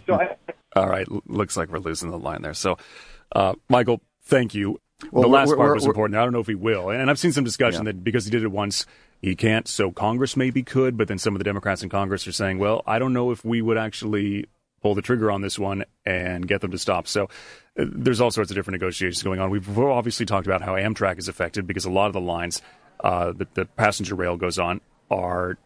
so 0.07 0.15
I, 0.15 0.37
all 0.77 0.89
right, 0.89 1.07
looks 1.29 1.57
like 1.57 1.71
we're 1.71 1.79
losing 1.79 2.11
the 2.11 2.19
line 2.19 2.43
there. 2.43 2.55
So, 2.55 2.79
uh, 3.33 3.55
Michael, 3.69 4.01
thank 4.25 4.55
you. 4.55 4.81
Well, 5.11 5.23
the 5.23 5.29
last 5.29 5.49
we're, 5.49 5.57
part 5.57 5.69
we're, 5.69 5.75
was 5.75 5.87
important. 5.87 6.19
I 6.19 6.23
don't 6.25 6.33
know 6.33 6.41
if 6.41 6.47
he 6.47 6.55
will, 6.55 6.91
and 6.91 7.11
I've 7.11 7.19
seen 7.19 7.33
some 7.33 7.45
discussion 7.45 7.85
Yeah. 7.85 7.93
that 7.93 8.05
because 8.05 8.25
he 8.25 8.31
did 8.31 8.43
it 8.43 8.51
once, 8.51 8.87
he 9.21 9.35
can't. 9.35 9.69
So 9.69 9.91
Congress 9.91 10.37
maybe 10.37 10.63
could, 10.63 10.97
but 10.97 11.09
then 11.09 11.19
some 11.19 11.35
of 11.35 11.39
the 11.39 11.45
Democrats 11.45 11.83
in 11.83 11.89
Congress 11.89 12.27
are 12.27 12.33
saying, 12.33 12.59
"Well, 12.59 12.83
I 12.87 12.99
don't 12.99 13.13
know 13.13 13.31
if 13.31 13.45
we 13.45 13.61
would 13.61 13.77
actually 13.77 14.47
pull 14.83 14.95
the 14.95 15.03
trigger 15.03 15.31
on 15.31 15.41
this 15.43 15.59
one 15.59 15.85
and 16.07 16.47
get 16.47 16.61
them 16.61 16.71
to 16.71 16.79
stop." 16.79 17.07
So 17.07 17.25
uh, 17.79 17.85
there's 17.89 18.21
all 18.21 18.31
sorts 18.31 18.51
of 18.51 18.55
different 18.55 18.81
negotiations 18.81 19.23
going 19.23 19.41
on. 19.41 19.51
We've 19.51 19.79
obviously 19.79 20.27
talked 20.27 20.47
about 20.47 20.63
how 20.63 20.75
Amtrak 20.75 21.19
is 21.19 21.29
affected 21.29 21.67
because 21.67 21.85
a 21.85 21.91
lot 21.91 22.07
of 22.07 22.13
the 22.13 22.21
lines 22.21 22.63
uh, 23.01 23.33
that 23.33 23.55
the 23.55 23.65
passenger 23.65 24.15
rail 24.15 24.37
goes 24.37 24.59
on 24.59 24.81
are 25.11 25.59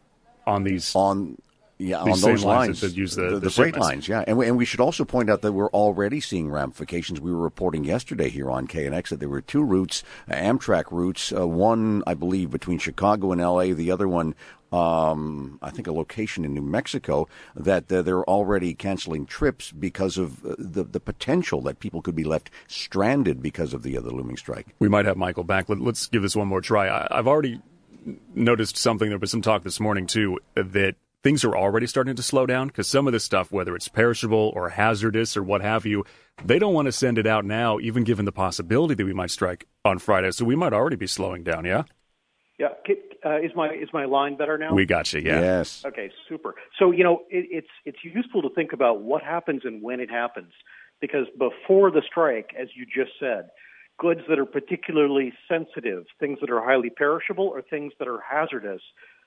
on 0.48 0.64
these 0.64 0.94
on 0.94 1.36
yeah 1.78 2.02
These 2.04 2.24
on 2.24 2.30
those 2.32 2.44
lines 2.44 2.82
lines, 2.82 2.96
use 2.96 3.14
the- 3.14 3.30
the, 3.30 3.38
the 3.40 3.50
freight 3.50 3.76
lines. 3.76 4.08
Yeah, 4.08 4.24
and 4.26 4.36
we, 4.36 4.46
and 4.48 4.56
we 4.56 4.64
should 4.64 4.80
also 4.80 5.04
point 5.04 5.30
out 5.30 5.42
that 5.42 5.52
we're 5.52 5.70
already 5.70 6.20
seeing 6.20 6.50
ramifications. 6.50 7.20
We 7.20 7.30
were 7.32 7.38
reporting 7.38 7.84
yesterday 7.84 8.30
here 8.30 8.50
on 8.50 8.66
KNX 8.66 9.10
that 9.10 9.20
there 9.20 9.28
were 9.28 9.40
two 9.42 9.62
routes, 9.62 10.02
uh, 10.28 10.34
Amtrak 10.34 10.90
routes. 10.90 11.32
Uh, 11.32 11.46
one, 11.46 12.02
I 12.06 12.14
believe, 12.14 12.50
between 12.50 12.78
Chicago 12.78 13.30
and 13.30 13.40
L.A. 13.40 13.72
The 13.72 13.90
other 13.92 14.08
one. 14.08 14.34
Um, 14.70 15.58
I 15.62 15.70
think 15.70 15.86
a 15.86 15.92
location 15.92 16.44
in 16.44 16.52
New 16.52 16.60
Mexico 16.60 17.26
that 17.56 17.90
uh, 17.90 18.02
they're 18.02 18.24
already 18.24 18.74
canceling 18.74 19.24
trips 19.24 19.72
because 19.72 20.18
of 20.18 20.44
uh, 20.44 20.56
the 20.58 20.84
the 20.84 21.00
potential 21.00 21.62
that 21.62 21.80
people 21.80 22.02
could 22.02 22.14
be 22.14 22.24
left 22.24 22.50
stranded 22.66 23.40
because 23.40 23.72
of 23.72 23.82
the 23.82 23.96
other 23.96 24.10
looming 24.10 24.36
strike. 24.36 24.66
we 24.78 24.86
might 24.88 25.06
have 25.06 25.16
Michael 25.16 25.42
back. 25.44 25.70
Let, 25.70 25.80
us 25.80 26.06
give 26.08 26.20
this 26.20 26.36
one 26.36 26.48
more 26.48 26.60
try. 26.60 26.86
I, 26.86 27.08
I've 27.10 27.26
already 27.26 27.62
noticed 28.34 28.76
something. 28.76 29.08
There 29.08 29.18
was 29.18 29.30
some 29.30 29.42
talk 29.42 29.64
this 29.64 29.80
morning 29.80 30.06
too 30.06 30.38
that 30.54 30.96
things 31.22 31.44
are 31.44 31.56
already 31.56 31.86
starting 31.86 32.16
to 32.16 32.22
slow 32.22 32.46
down 32.46 32.68
because 32.68 32.88
some 32.88 33.06
of 33.06 33.12
this 33.12 33.24
stuff, 33.24 33.50
whether 33.52 33.74
it's 33.74 33.88
perishable 33.88 34.52
or 34.54 34.70
hazardous 34.70 35.36
or 35.36 35.42
what 35.42 35.60
have 35.60 35.84
you, 35.84 36.04
they 36.44 36.58
don't 36.58 36.74
want 36.74 36.86
to 36.86 36.92
send 36.92 37.18
it 37.18 37.26
out 37.26 37.44
now, 37.44 37.78
even 37.78 38.04
given 38.04 38.24
the 38.24 38.32
possibility 38.32 38.94
that 38.94 39.04
we 39.04 39.12
might 39.12 39.30
strike 39.30 39.66
on 39.84 39.98
Friday. 39.98 40.30
So 40.30 40.44
we 40.44 40.56
might 40.56 40.72
already 40.72 40.96
be 40.96 41.06
slowing 41.06 41.42
down. 41.42 41.64
Yeah, 41.64 41.82
yeah, 42.58 42.68
uh, 43.24 43.38
is 43.38 43.50
my 43.54 43.70
is 43.70 43.88
my 43.92 44.04
line 44.04 44.36
better 44.36 44.58
now? 44.58 44.74
we 44.74 44.84
got 44.84 45.12
you. 45.12 45.20
Yeah. 45.20 45.40
Yes. 45.40 45.84
Okay, 45.86 46.10
super. 46.28 46.54
So 46.78 46.90
you 46.90 47.04
know, 47.04 47.22
it, 47.30 47.46
it's 47.50 47.68
it's 47.84 47.98
useful 48.02 48.42
to 48.42 48.50
think 48.54 48.72
about 48.72 49.02
what 49.02 49.22
happens 49.22 49.62
and 49.64 49.82
when 49.82 50.00
it 50.00 50.10
happens, 50.10 50.52
because 51.00 51.26
before 51.38 51.90
the 51.90 52.02
strike, 52.08 52.50
as 52.58 52.68
you 52.74 52.84
just 52.84 53.12
said, 53.18 53.50
goods 53.98 54.20
that 54.28 54.38
are 54.38 54.46
particularly 54.46 55.32
sensitive, 55.48 56.04
things 56.20 56.38
that 56.40 56.50
are 56.50 56.62
highly 56.62 56.90
perishable, 56.90 57.46
or 57.46 57.62
things 57.62 57.92
that 57.98 58.08
are 58.08 58.20
hazardous, 58.20 58.80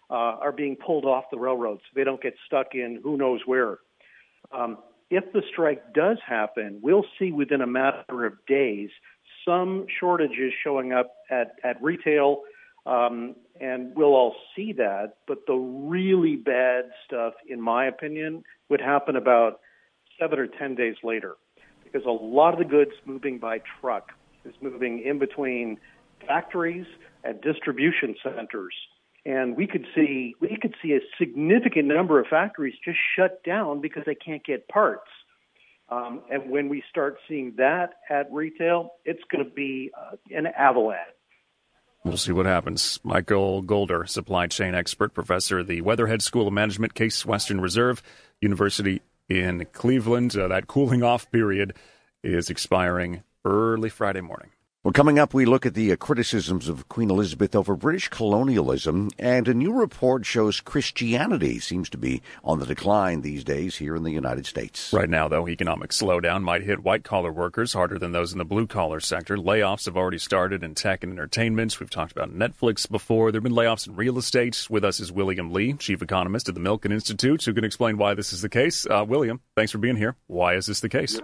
uh, 0.09 0.13
are 0.13 0.51
being 0.51 0.75
pulled 0.75 1.05
off 1.05 1.25
the 1.31 1.37
railroads. 1.37 1.81
They 1.95 2.03
don't 2.03 2.21
get 2.21 2.35
stuck 2.45 2.73
in 2.73 2.99
who 3.03 3.17
knows 3.17 3.41
where. 3.45 3.79
Um, 4.51 4.77
if 5.09 5.25
the 5.33 5.41
strike 5.51 5.93
does 5.93 6.17
happen, 6.25 6.79
we'll 6.81 7.05
see 7.19 7.31
within 7.31 7.61
a 7.61 7.67
matter 7.67 8.25
of 8.25 8.33
days 8.47 8.89
some 9.45 9.85
shortages 9.99 10.53
showing 10.63 10.93
up 10.93 11.13
at, 11.29 11.55
at 11.63 11.81
retail, 11.81 12.43
um, 12.85 13.35
and 13.59 13.93
we'll 13.95 14.15
all 14.15 14.35
see 14.55 14.73
that. 14.73 15.15
But 15.27 15.39
the 15.47 15.55
really 15.55 16.35
bad 16.35 16.85
stuff, 17.05 17.33
in 17.47 17.59
my 17.59 17.87
opinion, 17.87 18.43
would 18.69 18.81
happen 18.81 19.15
about 19.15 19.59
seven 20.19 20.39
or 20.39 20.47
ten 20.47 20.75
days 20.75 20.95
later, 21.03 21.35
because 21.83 22.05
a 22.05 22.11
lot 22.11 22.53
of 22.53 22.59
the 22.59 22.65
goods 22.65 22.91
moving 23.05 23.37
by 23.37 23.61
truck 23.79 24.11
is 24.45 24.53
moving 24.61 25.03
in 25.05 25.19
between 25.19 25.77
factories 26.27 26.85
and 27.23 27.41
distribution 27.41 28.15
centers. 28.23 28.73
And 29.25 29.55
we 29.55 29.67
could 29.67 29.85
see 29.93 30.35
we 30.39 30.57
could 30.59 30.75
see 30.81 30.93
a 30.93 30.99
significant 31.19 31.87
number 31.87 32.19
of 32.19 32.27
factories 32.27 32.73
just 32.83 32.97
shut 33.15 33.43
down 33.43 33.81
because 33.81 34.03
they 34.05 34.15
can't 34.15 34.43
get 34.43 34.67
parts. 34.67 35.09
Um, 35.89 36.21
and 36.31 36.49
when 36.49 36.69
we 36.69 36.83
start 36.89 37.17
seeing 37.27 37.53
that 37.57 37.95
at 38.09 38.31
retail, 38.31 38.93
it's 39.03 39.21
going 39.29 39.43
to 39.43 39.51
be 39.51 39.91
uh, 39.95 40.15
an 40.35 40.47
avalanche. 40.47 41.09
We'll 42.03 42.17
see 42.17 42.31
what 42.31 42.47
happens. 42.47 42.99
Michael 43.03 43.61
Golder, 43.61 44.05
supply 44.07 44.47
chain 44.47 44.73
expert, 44.73 45.13
professor 45.13 45.59
at 45.59 45.67
the 45.67 45.81
Weatherhead 45.81 46.23
School 46.23 46.47
of 46.47 46.53
Management, 46.53 46.95
Case 46.95 47.25
Western 47.25 47.61
Reserve 47.61 48.01
University 48.39 49.01
in 49.29 49.67
Cleveland. 49.71 50.35
Uh, 50.35 50.47
that 50.47 50.65
cooling 50.65 51.03
off 51.03 51.29
period 51.29 51.75
is 52.23 52.49
expiring 52.49 53.21
early 53.45 53.89
Friday 53.89 54.21
morning. 54.21 54.51
Well, 54.83 54.93
coming 54.93 55.19
up, 55.19 55.31
we 55.31 55.45
look 55.45 55.67
at 55.67 55.75
the 55.75 55.91
uh, 55.91 55.95
criticisms 55.95 56.67
of 56.67 56.89
Queen 56.89 57.11
Elizabeth 57.11 57.55
over 57.55 57.75
British 57.75 58.07
colonialism, 58.07 59.11
and 59.19 59.47
a 59.47 59.53
new 59.53 59.71
report 59.71 60.25
shows 60.25 60.59
Christianity 60.59 61.59
seems 61.59 61.87
to 61.91 61.99
be 61.99 62.23
on 62.43 62.57
the 62.57 62.65
decline 62.65 63.21
these 63.21 63.43
days 63.43 63.75
here 63.77 63.95
in 63.95 64.01
the 64.01 64.09
United 64.09 64.47
States. 64.47 64.91
Right 64.91 65.07
now, 65.07 65.27
though, 65.27 65.47
economic 65.47 65.91
slowdown 65.91 66.41
might 66.41 66.63
hit 66.63 66.83
white 66.83 67.03
collar 67.03 67.31
workers 67.31 67.73
harder 67.73 67.99
than 67.99 68.11
those 68.11 68.31
in 68.31 68.39
the 68.39 68.43
blue 68.43 68.65
collar 68.65 68.99
sector. 68.99 69.37
Layoffs 69.37 69.85
have 69.85 69.97
already 69.97 70.17
started 70.17 70.63
in 70.63 70.73
tech 70.73 71.03
and 71.03 71.13
entertainment. 71.13 71.79
We've 71.79 71.87
talked 71.87 72.13
about 72.13 72.33
Netflix 72.33 72.89
before. 72.89 73.31
There 73.31 73.37
have 73.37 73.43
been 73.43 73.53
layoffs 73.53 73.85
in 73.87 73.95
real 73.95 74.17
estate. 74.17 74.65
With 74.67 74.83
us 74.83 74.99
is 74.99 75.11
William 75.11 75.53
Lee, 75.53 75.73
chief 75.73 76.01
economist 76.01 76.49
at 76.49 76.55
the 76.55 76.61
Milken 76.61 76.91
Institute, 76.91 77.45
who 77.45 77.53
can 77.53 77.63
explain 77.63 77.99
why 77.99 78.15
this 78.15 78.33
is 78.33 78.41
the 78.41 78.49
case. 78.49 78.87
Uh, 78.89 79.05
William, 79.07 79.41
thanks 79.55 79.71
for 79.71 79.77
being 79.77 79.95
here. 79.95 80.15
Why 80.25 80.55
is 80.55 80.65
this 80.65 80.79
the 80.79 80.89
case? 80.89 81.21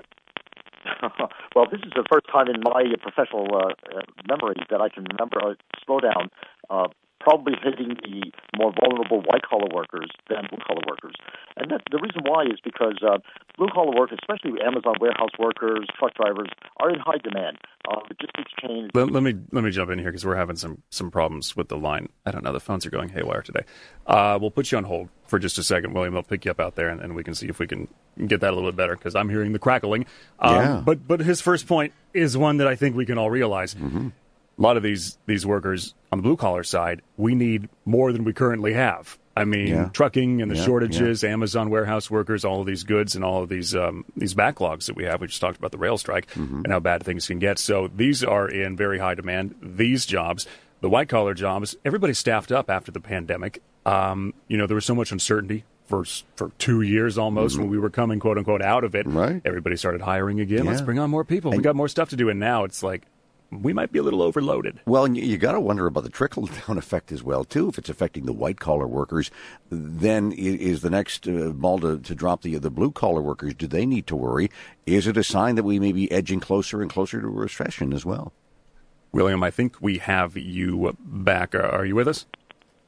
well, 1.58 1.66
this 1.72 1.82
is 1.82 1.92
the 1.96 2.06
first 2.06 2.28
time 2.32 2.48
in 2.50 2.62
my 2.62 2.84
professional 3.02 3.48
uh, 3.52 3.74
uh, 3.90 4.02
memory 4.30 4.62
that 4.70 4.80
I 4.80 4.90
can 4.90 5.06
remember. 5.10 5.40
A 5.40 5.58
slowdown 5.82 6.30
uh, 6.70 6.88
probably 7.27 7.53
hitting 7.62 7.98
the 8.07 8.31
more 8.55 8.72
vulnerable 8.79 9.19
white 9.27 9.43
collar 9.43 9.67
workers 9.74 10.10
than 10.29 10.48
blue 10.50 10.60
collar 10.65 10.81
workers. 10.88 11.13
And 11.57 11.69
that, 11.72 11.81
the 11.91 12.00
reason 12.00 12.22
why 12.24 12.43
is 12.43 12.60
because 12.63 13.03
uh, 13.03 13.17
blue 13.57 13.67
collar 13.74 13.91
workers, 13.93 14.19
especially 14.22 14.62
Amazon 14.62 14.96
warehouse 15.01 15.36
workers, 15.38 15.88
truck 16.00 16.13
drivers, 16.13 16.48
are 16.79 16.89
in 16.89 17.00
high 17.00 17.17
demand. 17.17 17.57
Uh, 17.86 18.00
logistics 18.10 18.51
chains. 18.62 18.91
Let, 18.93 19.12
let, 19.12 19.24
me 19.24 19.34
let 19.51 19.63
me 19.63 19.72
jump 19.72 19.91
in 19.91 20.00
here 20.00 20.10
because 20.10 20.25
we're 20.25 20.36
having 20.36 20.55
some 20.55 20.81
some 20.89 21.12
problems 21.12 21.55
with 21.55 21.67
the 21.67 21.77
line. 21.77 22.10
I 22.25 22.31
don't 22.31 22.43
know. 22.43 22.53
The 22.53 22.60
phones 22.60 22.86
are 22.86 22.89
going 22.89 23.10
haywire 23.10 23.41
today. 23.41 23.63
Uh, 24.05 24.38
we'll 24.39 24.51
put 24.51 24.72
you 24.72 24.77
on 24.77 24.84
hold 24.86 25.10
for 25.25 25.39
just 25.39 25.57
a 25.57 25.63
second, 25.63 25.93
William. 25.93 26.15
I'll 26.15 26.24
pick 26.24 26.46
you 26.46 26.51
up 26.51 26.60
out 26.60 26.75
there, 26.75 26.89
and, 26.89 27.01
and 27.01 27.15
we 27.15 27.24
can 27.24 27.34
see 27.34 27.48
if 27.48 27.60
we 27.60 27.67
can 27.67 27.88
get 28.25 28.41
that 28.41 28.51
a 28.51 28.55
little 28.55 28.72
bit 28.72 28.77
better 28.77 28.96
because 28.96 29.15
I'm 29.15 29.29
hearing 29.29 29.53
the 29.53 29.60
crackling. 29.60 30.05
Um, 30.39 30.55
yeah. 30.55 30.81
But 30.84 31.07
but 31.07 31.19
his 31.22 31.41
first 31.41 31.67
point 31.67 31.93
is 32.13 32.38
one 32.38 32.57
that 32.57 32.67
I 32.67 32.75
think 32.75 32.96
we 32.96 33.05
can 33.05 33.17
all 33.17 33.29
realize. 33.29 33.74
Mm-hmm 33.75 34.10
a 34.58 34.62
lot 34.62 34.78
of 34.78 34.84
these 34.84 35.18
these 35.26 35.46
workers 35.46 35.94
on 36.12 36.20
the 36.20 36.24
blue 36.24 36.38
collar 36.38 36.64
side, 36.64 37.02
we 37.18 37.36
need 37.36 37.70
more 37.86 38.12
than 38.12 38.24
we 38.24 38.34
currently 38.34 38.74
have. 38.74 39.18
I 39.36 39.46
mean, 39.46 39.68
yeah. 39.68 39.90
trucking 39.94 40.42
and 40.42 40.50
the 40.50 40.56
yeah, 40.56 40.66
shortages, 40.66 41.22
yeah. 41.22 41.30
Amazon 41.30 41.70
warehouse 41.70 42.10
workers, 42.10 42.44
all 42.44 42.62
of 42.62 42.66
these 42.66 42.84
goods 42.84 43.16
and 43.16 43.24
all 43.24 43.44
of 43.44 43.50
these 43.50 43.76
um, 43.76 44.04
these 44.16 44.34
backlogs 44.34 44.88
that 44.88 44.96
we 44.96 45.04
have. 45.04 45.22
We 45.22 45.28
just 45.28 45.42
talked 45.42 45.58
about 45.58 45.72
the 45.72 45.78
rail 45.78 45.98
strike 45.98 46.28
mm-hmm. 46.32 46.64
and 46.64 46.68
how 46.68 46.80
bad 46.80 47.04
things 47.04 47.28
can 47.28 47.38
get. 47.38 47.60
So 47.60 47.88
these 47.88 48.24
are 48.24 48.48
in 48.48 48.76
very 48.76 48.98
high 48.98 49.14
demand. 49.14 49.54
These 49.62 50.08
jobs, 50.08 50.48
the 50.82 50.90
white 50.90 51.08
collar 51.08 51.36
jobs, 51.36 51.76
everybody 51.86 52.16
staffed 52.16 52.52
up 52.52 52.70
after 52.70 52.92
the 52.92 53.00
pandemic. 53.00 53.62
Um, 53.86 54.34
you 54.48 54.58
know, 54.58 54.66
there 54.66 54.76
was 54.76 54.86
so 54.86 54.96
much 54.96 55.12
uncertainty 55.12 55.66
for 55.86 56.04
for 56.36 56.50
two 56.58 56.82
years 56.82 57.20
almost 57.20 57.54
mm-hmm. 57.54 57.64
when 57.64 57.72
we 57.72 57.78
were 57.78 57.92
coming 57.92 58.20
quote 58.20 58.40
unquote 58.40 58.64
out 58.64 58.84
of 58.84 58.96
it. 58.96 59.06
Right. 59.06 59.40
Everybody 59.46 59.78
started 59.78 60.02
hiring 60.02 60.40
again. 60.40 60.66
Let's 60.66 60.82
bring 60.82 60.98
on 60.98 61.12
more 61.12 61.24
people. 61.24 61.52
And 61.52 61.60
we 61.60 61.64
got 61.64 61.76
more 61.76 61.88
stuff 61.88 62.10
to 62.10 62.16
do, 62.16 62.30
and 62.30 62.40
now 62.40 62.64
it's 62.64 62.82
like 62.82 63.04
we 63.51 63.74
might 63.74 63.92
be 63.92 64.00
a 64.00 64.04
little 64.04 64.22
overloaded. 64.22 64.80
Well, 64.86 65.06
and 65.06 65.16
you, 65.16 65.38
got 65.38 65.54
to 65.54 65.60
wonder 65.60 65.86
about 65.88 66.04
the 66.04 66.10
trickle 66.10 66.46
down 66.68 66.77
effect 66.77 67.12
as 67.12 67.24
well, 67.24 67.44
too. 67.44 67.70
If 67.70 67.77
it's 67.77 67.89
affecting 67.89 68.25
the 68.25 68.34
white 68.34 68.60
collar 68.60 68.88
workers, 68.88 69.32
then 69.70 70.32
is 70.32 70.82
the 70.82 70.89
next 70.89 71.27
uh, 71.27 71.50
ball 71.50 71.80
to, 71.80 72.00
to 72.00 72.16
drop 72.16 72.42
the 72.42 72.58
the 72.58 72.72
blue 72.72 72.92
collar 72.92 73.22
workers? 73.22 73.54
Do 73.54 73.68
they 73.68 73.86
need 73.86 74.08
to 74.08 74.16
worry? 74.16 74.50
Is 74.86 75.08
it 75.08 75.18
a 75.18 75.24
sign 75.24 75.56
that 75.56 75.63
we 75.63 75.80
may 75.80 75.92
be 75.92 76.12
edging 76.12 76.39
closer 76.39 76.82
and 76.82 76.89
closer 76.89 77.22
to 77.22 77.27
a 77.27 77.32
recession 77.32 77.94
as 77.94 78.06
well? 78.06 78.34
William, 79.12 79.42
I 79.42 79.51
think 79.51 79.77
we 79.82 80.00
have 80.00 80.38
you 80.38 80.96
back. 81.00 81.56
Are 81.56 81.86
you 81.86 81.96
with 81.96 82.08
us? 82.08 82.25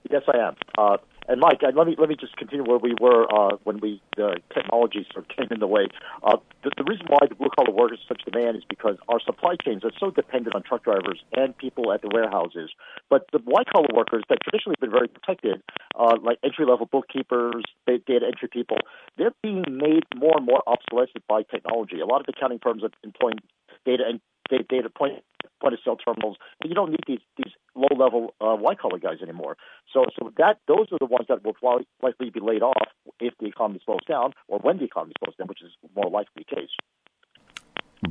Yes, 0.10 0.24
I 0.28 0.38
am. 0.38 0.56
Uh, 0.78 0.98
and 1.29 1.39
Mike, 1.39 1.62
let 1.62 1.86
me 1.86 1.95
let 1.98 2.09
me 2.09 2.15
just 2.19 2.36
continue 2.38 2.65
where 2.65 2.79
we 2.79 2.95
were 3.00 3.31
uh, 3.31 3.57
when 3.63 3.79
we 3.79 4.01
the 4.17 4.38
technology 4.51 5.05
sort 5.13 5.29
of 5.29 5.38
came 5.38 5.48
in 5.51 5.59
the 5.59 5.67
way. 5.67 5.86
Uh, 6.24 6.38
the, 6.63 6.71
the 6.75 6.83
reason 6.83 7.05
why 7.07 7.19
the 7.29 7.36
blue 7.36 7.50
collar 7.55 7.71
workers 7.71 8.00
such 8.07 8.24
demand 8.25 8.57
is 8.57 8.63
because 8.67 8.98
our 9.07 9.19
supply 9.19 9.53
chains 9.63 9.86
are 9.86 9.91
so 10.00 10.09
dependent 10.09 10.55
on 10.55 10.63
truck 10.63 10.83
drivers 10.83 11.21
and 11.33 11.55
people 11.55 11.93
at 11.93 12.01
the 12.01 12.09
warehouses. 12.12 12.71
But 13.12 13.27
the 13.31 13.38
white 13.45 13.67
collar 13.71 13.88
workers 13.93 14.24
that 14.29 14.39
traditionally 14.41 14.75
have 14.81 14.89
been 14.89 14.98
very 14.98 15.07
protected, 15.07 15.62
uh, 15.93 16.17
like 16.19 16.39
entry 16.43 16.65
level 16.65 16.88
bookkeepers, 16.88 17.63
data 17.86 18.25
entry 18.25 18.50
people, 18.51 18.77
they're 19.17 19.36
being 19.43 19.63
made 19.69 20.03
more 20.15 20.33
and 20.36 20.45
more 20.45 20.63
obsolescent 20.65 21.24
by 21.27 21.43
technology. 21.43 22.00
A 22.00 22.07
lot 22.07 22.21
of 22.21 22.25
accounting 22.27 22.59
firms 22.59 22.83
are 22.83 22.89
employing 23.03 23.38
data 23.86 24.03
and 24.07 24.19
data 24.50 24.89
point 24.89 25.24
point 25.62 25.74
of 25.74 25.79
sale 25.84 25.98
terminals. 25.98 26.38
You 26.63 26.74
don't 26.74 26.91
need 26.91 27.03
these 27.08 27.20
these 27.38 27.53
low 27.75 27.96
level 27.96 28.34
uh, 28.41 28.56
white 28.56 28.79
collar 28.79 29.00
guys 29.00 29.18
anymore. 29.22 29.58
So 29.94 30.06
so 30.18 30.32
that 30.38 30.60
those 30.68 30.88
are 30.91 30.98
the 31.00 31.06
ones 31.06 31.27
that 31.29 31.44
will 31.44 31.56
likely 32.01 32.29
be 32.29 32.39
laid 32.39 32.62
off 32.62 32.88
if 33.20 33.34
the 33.39 33.48
economy 33.48 33.79
slows 33.86 34.03
down 34.08 34.34
or 34.48 34.60
when 34.60 34.77
the 34.77 34.86
economy 34.86 35.13
slows 35.24 35.36
down, 35.36 35.48
which 35.48 35.62
is 35.62 35.72
more 35.96 36.10
likely 36.10 36.44
case. 36.44 36.70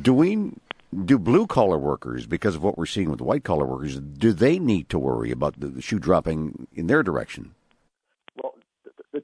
Do 0.01 0.15
we 0.15 0.53
do 1.05 1.19
blue 1.19 1.47
collar 1.47 1.79
workers, 1.79 2.27
because 2.27 2.55
of 2.57 2.63
what 2.63 2.79
we're 2.79 2.87
seeing 2.87 3.11
with 3.11 3.21
white 3.21 3.45
collar 3.45 3.67
workers, 3.67 4.01
do 4.01 4.33
they 4.33 4.59
need 4.59 4.89
to 4.89 4.99
worry 4.99 5.31
about 5.31 5.61
the 5.61 5.83
shoe 5.83 5.99
dropping 5.99 6.67
in 6.73 6.87
their 6.87 7.03
direction? 7.03 7.55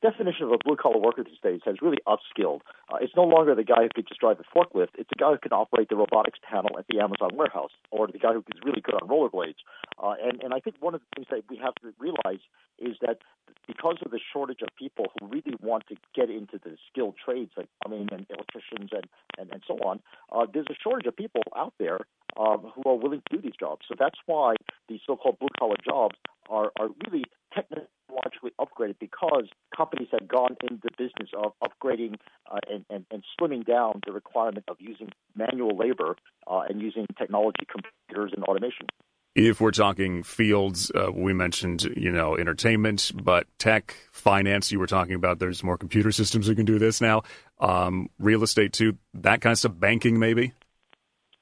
The 0.05 0.11
definition 0.11 0.45
of 0.45 0.53
a 0.53 0.59
blue 0.65 0.77
collar 0.77 0.99
worker 0.99 1.25
these 1.25 1.41
days 1.43 1.61
has 1.65 1.77
really 1.81 1.99
upskilled. 2.07 2.61
Uh, 2.93 2.97
it's 3.01 3.15
no 3.17 3.25
longer 3.25 3.55
the 3.55 3.65
guy 3.65 3.83
who 3.83 3.89
could 3.95 4.07
just 4.07 4.21
drive 4.21 4.39
a 4.41 4.59
forklift. 4.59 4.95
It's 4.99 5.09
the 5.09 5.19
guy 5.19 5.33
who 5.33 5.39
can 5.39 5.53
operate 5.53 5.89
the 5.89 5.97
robotics 5.97 6.39
panel 6.49 6.79
at 6.79 6.87
the 6.89 7.01
Amazon 7.01 7.31
warehouse, 7.35 7.71
or 7.91 8.07
the 8.07 8.19
guy 8.19 8.33
who 8.33 8.41
is 8.41 8.61
really 8.65 8.81
good 8.81 8.95
on 8.95 9.09
rollerblades. 9.09 9.61
Uh, 10.03 10.15
and 10.23 10.43
and 10.43 10.55
I 10.55 10.61
think 10.61 10.77
one 10.81 10.95
of 10.95 11.01
the 11.01 11.07
things 11.17 11.29
that 11.31 11.45
we 11.49 11.57
have 11.59 11.75
to 11.77 11.93
realize 11.99 12.43
is 12.79 12.97
that 13.01 13.19
because 13.67 13.97
of 14.05 14.11
the 14.11 14.21
shortage 14.33 14.61
of 14.63 14.69
people 14.77 15.07
who 15.19 15.27
really 15.27 15.57
want 15.63 15.87
to 15.89 15.97
get 16.15 16.29
into 16.29 16.59
the 16.63 16.77
skilled 16.91 17.15
trades 17.25 17.53
like 17.57 17.69
plumbing 17.83 18.09
and 18.13 18.27
electricians 18.29 18.91
and 18.93 19.07
and, 19.39 19.51
and 19.53 19.63
so 19.67 19.75
on, 19.85 20.01
uh, 20.33 20.47
there's 20.53 20.67
a 20.71 20.77
shortage 20.83 21.07
of 21.07 21.17
people 21.17 21.43
out 21.57 21.73
there 21.79 22.01
um, 22.37 22.73
who 22.75 22.83
are 22.91 22.97
willing 22.97 23.23
to 23.31 23.37
do 23.37 23.43
these 23.43 23.57
jobs. 23.59 23.83
So 23.89 23.95
that's 23.99 24.19
why 24.27 24.55
these 24.89 25.01
so-called 25.07 25.39
blue 25.39 25.49
collar 25.59 25.77
jobs 25.85 26.17
are 26.49 26.71
are 26.79 26.89
really 27.07 27.25
technologically 27.55 28.53
upgraded 28.61 28.97
because 28.99 29.45
companies 29.77 30.09
have 30.13 30.29
gone 30.29 30.57
into 30.63 30.81
the 30.83 30.91
business 30.97 31.31
of 31.37 31.53
upgrading 31.63 32.17
uh, 32.51 32.59
and, 32.71 32.85
and, 32.91 33.07
and, 33.11 33.25
slimming 33.39 33.65
down 33.65 34.01
the 34.07 34.13
requirement 34.13 34.65
of 34.69 34.77
using 34.79 35.11
manual 35.37 35.77
labor 35.77 36.17
uh, 36.51 36.63
and 36.69 36.81
using 36.81 37.07
technology, 37.19 37.67
computers, 37.71 38.33
and 38.35 38.45
automation. 38.45 38.87
If 39.35 39.61
we're 39.61 39.73
talking 39.73 40.23
fields, 40.23 40.93
uh, 40.95 41.11
we 41.13 41.33
mentioned 41.33 41.85
you 41.97 42.13
know 42.13 42.37
entertainment, 42.37 43.11
but 43.15 43.47
tech, 43.59 43.97
finance. 44.13 44.71
You 44.71 44.79
were 44.79 44.87
talking 44.87 45.15
about 45.15 45.41
there's 45.41 45.65
more 45.65 45.77
computer 45.77 46.13
systems 46.13 46.47
that 46.47 46.55
can 46.55 46.67
do 46.67 46.79
this 46.79 47.01
now. 47.01 47.23
Um, 47.59 48.11
real 48.19 48.43
estate 48.45 48.73
too, 48.73 48.97
that 49.15 49.41
kind 49.41 49.53
of 49.53 49.59
stuff. 49.59 49.73
Banking 49.77 50.19
maybe. 50.21 50.53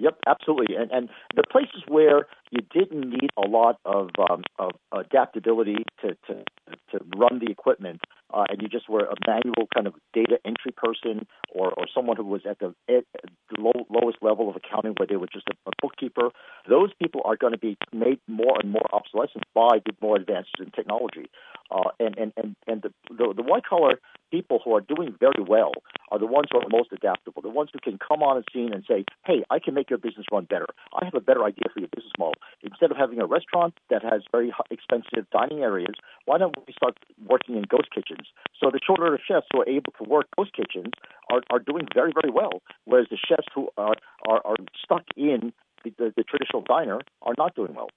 Yep, 0.02 0.18
absolutely. 0.26 0.74
And 0.74 0.90
and 0.90 1.08
the 1.36 1.44
places 1.48 1.82
where 1.86 2.26
you 2.50 2.60
didn't 2.74 3.08
need 3.08 3.30
a 3.36 3.46
lot 3.48 3.78
of 3.84 4.10
um, 4.18 4.42
of 4.58 4.72
adaptability 4.90 5.76
to, 6.00 6.08
to 6.26 6.44
to 6.90 7.04
run 7.16 7.38
the 7.38 7.52
equipment, 7.52 8.00
uh, 8.34 8.42
and 8.48 8.60
you 8.60 8.66
just 8.68 8.88
were 8.88 9.04
a 9.04 9.14
manual 9.28 9.68
kind 9.72 9.86
of 9.86 9.94
data 10.12 10.38
entry 10.44 10.72
person, 10.76 11.24
or 11.54 11.68
or 11.78 11.86
someone 11.94 12.16
who 12.16 12.24
was 12.24 12.42
at 12.50 12.58
the, 12.58 12.74
at 12.88 13.04
the 13.14 13.60
low, 13.60 13.86
lowest 13.90 14.18
level 14.22 14.50
of 14.50 14.56
accounting, 14.56 14.94
where 14.96 15.06
they 15.06 15.14
were 15.16 15.28
just 15.32 15.46
a, 15.48 15.54
a 15.68 15.72
bookkeeper. 15.80 16.30
Those 16.68 16.90
people 17.00 17.20
are 17.24 17.36
going 17.36 17.52
to 17.52 17.58
be 17.60 17.76
made 17.92 18.18
more 18.26 18.56
and 18.60 18.72
more 18.72 18.88
obsolescent 18.92 19.44
by 19.54 19.78
the 19.86 19.92
more 20.02 20.16
advances 20.16 20.54
in 20.58 20.72
technology. 20.72 21.26
Uh, 21.70 21.90
and 22.00 22.18
and 22.18 22.32
and 22.36 22.56
and 22.66 22.82
the, 22.82 22.92
the 23.08 23.34
the 23.36 23.42
white 23.44 23.64
collar 23.64 24.00
people 24.32 24.60
who 24.64 24.74
are 24.74 24.80
doing 24.80 25.14
very 25.20 25.44
well 25.46 25.72
are 26.12 26.18
the 26.18 26.26
ones 26.26 26.48
who 26.52 26.60
are 26.60 26.68
most 26.68 26.92
adaptable, 26.92 27.40
the 27.40 27.48
ones 27.48 27.70
who 27.72 27.80
can 27.80 27.98
come 27.98 28.22
on 28.22 28.36
a 28.36 28.44
scene 28.52 28.72
and 28.72 28.84
say, 28.86 29.04
"Hey, 29.24 29.42
I 29.48 29.58
can 29.58 29.72
make 29.72 29.88
your 29.88 29.98
business 29.98 30.26
run 30.30 30.44
better. 30.44 30.68
I 30.92 31.06
have 31.06 31.14
a 31.14 31.20
better 31.20 31.42
idea 31.42 31.72
for 31.72 31.80
your 31.80 31.88
business 31.88 32.12
model. 32.18 32.36
Instead 32.62 32.90
of 32.90 32.98
having 32.98 33.18
a 33.20 33.26
restaurant 33.26 33.72
that 33.88 34.02
has 34.04 34.20
very 34.30 34.52
expensive 34.70 35.24
dining 35.30 35.62
areas, 35.62 35.96
why 36.26 36.36
don't 36.36 36.54
we 36.66 36.74
start 36.74 36.98
working 37.26 37.56
in 37.56 37.62
ghost 37.62 37.88
kitchens?" 37.94 38.28
So 38.60 38.70
the 38.70 38.80
short 38.86 39.00
order 39.00 39.18
chefs 39.26 39.48
who 39.52 39.62
are 39.62 39.68
able 39.68 39.92
to 39.98 40.04
work 40.04 40.26
ghost 40.36 40.52
kitchens 40.52 40.92
are 41.32 41.42
are 41.50 41.58
doing 41.58 41.88
very 41.94 42.12
very 42.12 42.30
well, 42.30 42.62
whereas 42.84 43.08
the 43.10 43.16
chefs 43.16 43.48
who 43.54 43.70
are 43.78 43.96
are, 44.28 44.42
are 44.44 44.56
stuck 44.84 45.04
in 45.16 45.54
the, 45.82 45.90
the, 45.98 46.12
the 46.18 46.24
traditional 46.24 46.62
diner 46.62 47.00
are 47.22 47.34
not 47.38 47.54
doing 47.54 47.74
well. 47.74 47.88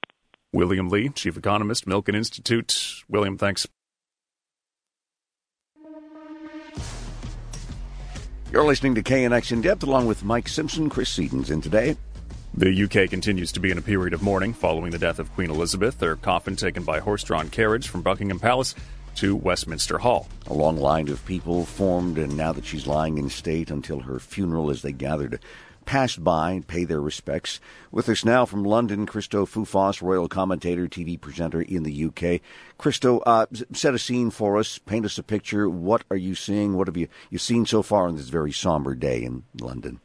William 0.53 0.87
Lee, 0.87 1.09
Chief 1.09 1.35
Economist, 1.35 1.85
Milken 1.85 2.15
Institute. 2.15 3.03
William, 3.09 3.37
thanks. 3.37 3.67
You're 8.51 8.65
listening 8.65 8.95
to 8.95 9.03
KNX 9.03 9.51
In 9.51 9.61
Depth 9.61 9.83
along 9.83 10.05
with 10.05 10.23
Mike 10.23 10.47
Simpson, 10.47 10.89
Chris 10.89 11.15
Sedens 11.15 11.49
in 11.49 11.61
today. 11.61 11.97
The 12.53 12.83
UK 12.83 13.09
continues 13.09 13.51
to 13.51 13.59
be 13.59 13.71
in 13.71 13.77
a 13.77 13.81
period 13.81 14.13
of 14.13 14.21
mourning 14.21 14.53
following 14.53 14.91
the 14.91 14.99
death 14.99 15.19
of 15.19 15.33
Queen 15.33 15.49
Elizabeth, 15.49 15.99
her 15.99 16.15
coffin 16.15 16.55
taken 16.55 16.83
by 16.83 16.99
horse 16.99 17.23
drawn 17.23 17.49
carriage 17.49 17.89
from 17.89 18.01
Buckingham 18.01 18.39
Palace 18.39 18.75
to 19.15 19.35
Westminster 19.35 19.97
Hall. 19.97 20.27
A 20.47 20.53
long 20.53 20.77
line 20.77 21.09
of 21.09 21.25
people 21.25 21.65
formed, 21.65 22.17
and 22.17 22.37
now 22.37 22.53
that 22.53 22.65
she's 22.65 22.87
lying 22.87 23.17
in 23.17 23.29
state 23.29 23.71
until 23.71 24.01
her 24.01 24.19
funeral 24.19 24.69
as 24.69 24.81
they 24.83 24.91
gathered 24.91 25.39
passed 25.85 26.23
by 26.23 26.51
and 26.51 26.67
pay 26.67 26.83
their 26.83 27.01
respects. 27.01 27.59
With 27.91 28.09
us 28.09 28.25
now 28.25 28.45
from 28.45 28.63
London, 28.63 29.05
Christo 29.05 29.45
Foufas, 29.45 30.01
royal 30.01 30.27
commentator, 30.27 30.87
TV 30.87 31.19
presenter 31.19 31.61
in 31.61 31.83
the 31.83 32.05
UK. 32.05 32.41
Christo, 32.77 33.19
uh, 33.19 33.45
set 33.73 33.93
a 33.93 33.99
scene 33.99 34.29
for 34.29 34.57
us. 34.57 34.77
Paint 34.79 35.05
us 35.05 35.17
a 35.17 35.23
picture. 35.23 35.69
What 35.69 36.03
are 36.09 36.17
you 36.17 36.35
seeing? 36.35 36.75
What 36.75 36.87
have 36.87 36.97
you 36.97 37.07
you 37.29 37.37
seen 37.37 37.65
so 37.65 37.81
far 37.81 38.07
on 38.07 38.15
this 38.15 38.29
very 38.29 38.51
somber 38.51 38.95
day 38.95 39.23
in 39.23 39.43
London? 39.59 39.99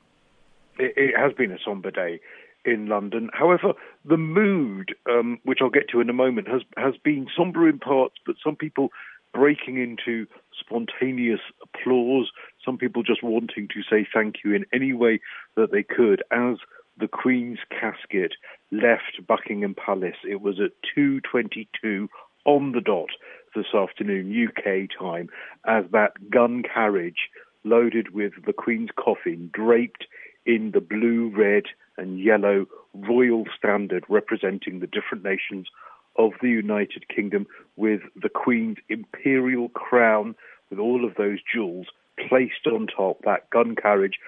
It, 0.79 0.95
it 0.97 1.19
has 1.19 1.33
been 1.33 1.53
a 1.53 1.59
somber 1.65 1.91
day 1.91 2.21
in 2.65 2.87
London. 2.87 3.31
However, 3.33 3.73
the 4.05 4.17
mood, 4.17 4.95
um, 5.09 5.39
which 5.45 5.59
I'll 5.63 5.71
get 5.71 5.89
to 5.91 6.01
in 6.01 6.11
a 6.11 6.15
moment, 6.15 6.49
has 6.49 6.63
has 6.77 6.95
been 7.03 7.27
somber 7.37 7.69
in 7.69 7.79
parts, 7.79 8.17
but 8.27 8.37
some 8.45 8.57
people 8.57 8.91
breaking 9.33 9.79
into 9.79 10.27
spontaneous 10.59 11.41
applause, 11.63 12.31
some 12.65 12.79
people 12.79 13.03
just 13.03 13.23
wanting 13.23 13.69
to 13.69 13.83
say 13.89 14.07
thank 14.13 14.37
you 14.45 14.55
in 14.55 14.67
any 14.73 14.93
way 14.93 15.21
that 15.57 15.73
they 15.73 15.83
could 15.83 16.23
as 16.31 16.57
the 16.99 17.09
Queen's 17.09 17.59
casket 17.71 18.35
left 18.71 19.27
Buckingham 19.27 19.75
Palace. 19.75 20.17
It 20.29 20.41
was 20.41 20.61
at 20.61 20.73
2:22 20.95 22.09
on 22.45 22.73
the 22.73 22.81
dot 22.81 23.11
this 23.55 23.75
afternoon 23.75 24.33
UK 24.33 24.89
time 24.89 25.29
as 25.67 25.85
that 25.91 26.31
gun 26.31 26.63
carriage 26.63 27.29
loaded 27.65 28.11
with 28.15 28.33
the 28.45 28.53
Queen's 28.53 28.91
coffin 28.97 29.51
draped 29.53 30.07
in 30.47 30.71
the 30.71 30.81
blue, 30.81 31.29
red 31.29 31.65
and 31.97 32.19
yellow 32.19 32.67
royal 32.95 33.45
standard 33.57 34.05
representing 34.09 34.81
the 34.81 34.87
different 34.87 35.23
nations 35.25 35.69
of 36.17 36.33
the 36.41 36.49
United 36.49 37.09
Kingdom 37.09 37.47
with 37.77 38.01
the 38.17 38.29
Queen's 38.29 38.79
imperial 38.89 39.69
crown 39.71 40.35
with 40.71 40.79
all 40.79 41.05
of 41.05 41.15
those 41.17 41.39
jewels 41.53 41.87
placed 42.29 42.67
on 42.67 42.87
top, 42.87 43.23
that 43.25 43.49
gun 43.51 43.75
carriage 43.75 44.19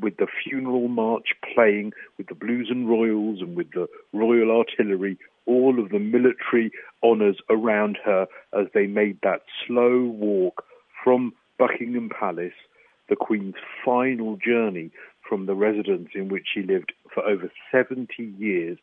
with 0.00 0.16
the 0.18 0.26
funeral 0.44 0.88
march 0.88 1.28
playing, 1.54 1.92
with 2.16 2.28
the 2.28 2.34
blues 2.34 2.68
and 2.70 2.88
royals 2.88 3.40
and 3.40 3.56
with 3.56 3.70
the 3.72 3.88
royal 4.12 4.50
artillery, 4.56 5.18
all 5.46 5.80
of 5.80 5.90
the 5.90 5.98
military 5.98 6.70
honours 7.02 7.38
around 7.48 7.98
her 8.04 8.26
as 8.58 8.66
they 8.72 8.86
made 8.86 9.18
that 9.22 9.42
slow 9.66 10.04
walk 10.04 10.64
from 11.02 11.32
Buckingham 11.58 12.08
Palace, 12.08 12.52
the 13.08 13.16
Queen's 13.16 13.56
final 13.84 14.36
journey 14.36 14.90
from 15.28 15.46
the 15.46 15.54
residence 15.54 16.10
in 16.14 16.28
which 16.28 16.46
she 16.52 16.62
lived 16.62 16.92
for 17.12 17.24
over 17.24 17.50
70 17.72 18.08
years, 18.38 18.78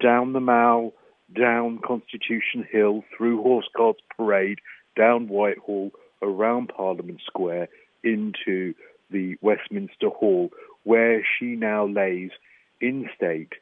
down 0.00 0.32
the 0.32 0.40
Mall, 0.40 0.92
down 1.34 1.78
Constitution 1.84 2.66
Hill, 2.70 3.04
through 3.16 3.42
Horse 3.42 3.68
Guards 3.74 3.98
Parade, 4.16 4.58
down 4.96 5.28
Whitehall, 5.28 5.90
around 6.22 6.68
Parliament 6.68 7.20
Square, 7.26 7.68
into 8.04 8.74
the 9.10 9.36
Westminster 9.40 10.08
Hall, 10.08 10.50
where 10.84 11.24
she 11.38 11.56
now 11.56 11.86
lays 11.86 12.30
in 12.80 13.08
state, 13.14 13.52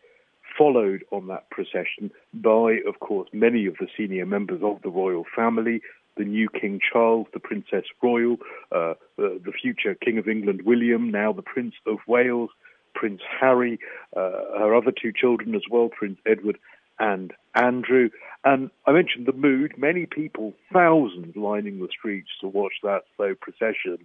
followed 0.57 1.05
on 1.11 1.27
that 1.29 1.51
procession 1.51 2.11
by, 2.33 2.79
of 2.87 3.01
course, 3.01 3.29
many 3.33 3.67
of 3.67 3.75
the 3.79 3.89
senior 3.97 4.27
members 4.27 4.61
of 4.63 4.83
the 4.83 4.89
royal 4.89 5.25
family, 5.37 5.81
the 6.17 6.25
new 6.25 6.49
King 6.49 6.81
Charles, 6.81 7.27
the 7.33 7.41
Princess 7.41 7.85
Royal, 8.03 8.37
uh, 8.73 8.95
the, 9.17 9.41
the, 9.45 9.53
future 9.53 9.95
King 9.95 10.19
of 10.19 10.29
England 10.29 10.63
William, 10.65 11.11
now 11.11 11.33
the 11.33 11.43
Prince 11.43 11.75
of 11.87 11.99
Wales, 12.07 12.51
Prince 12.95 13.21
Harry, 13.41 13.79
uh, 14.17 14.59
her 14.59 14.75
other 14.75 14.93
two 14.93 15.13
children 15.19 15.55
as 15.55 15.63
well, 15.71 15.89
Prince 15.89 16.19
Edward 16.27 16.59
and 16.99 17.33
Andrew. 17.55 18.11
And 18.45 18.71
I 18.87 18.93
mentioned 18.93 19.27
the 19.27 19.33
mood. 19.33 19.75
Many 19.77 20.07
people, 20.07 20.55
thousands, 20.73 21.37
lining 21.37 21.81
the 21.81 21.89
streets 21.89 22.31
to 22.41 22.49
watch 22.49 22.75
that 22.83 23.03
slow 23.17 23.35
procession, 23.35 23.99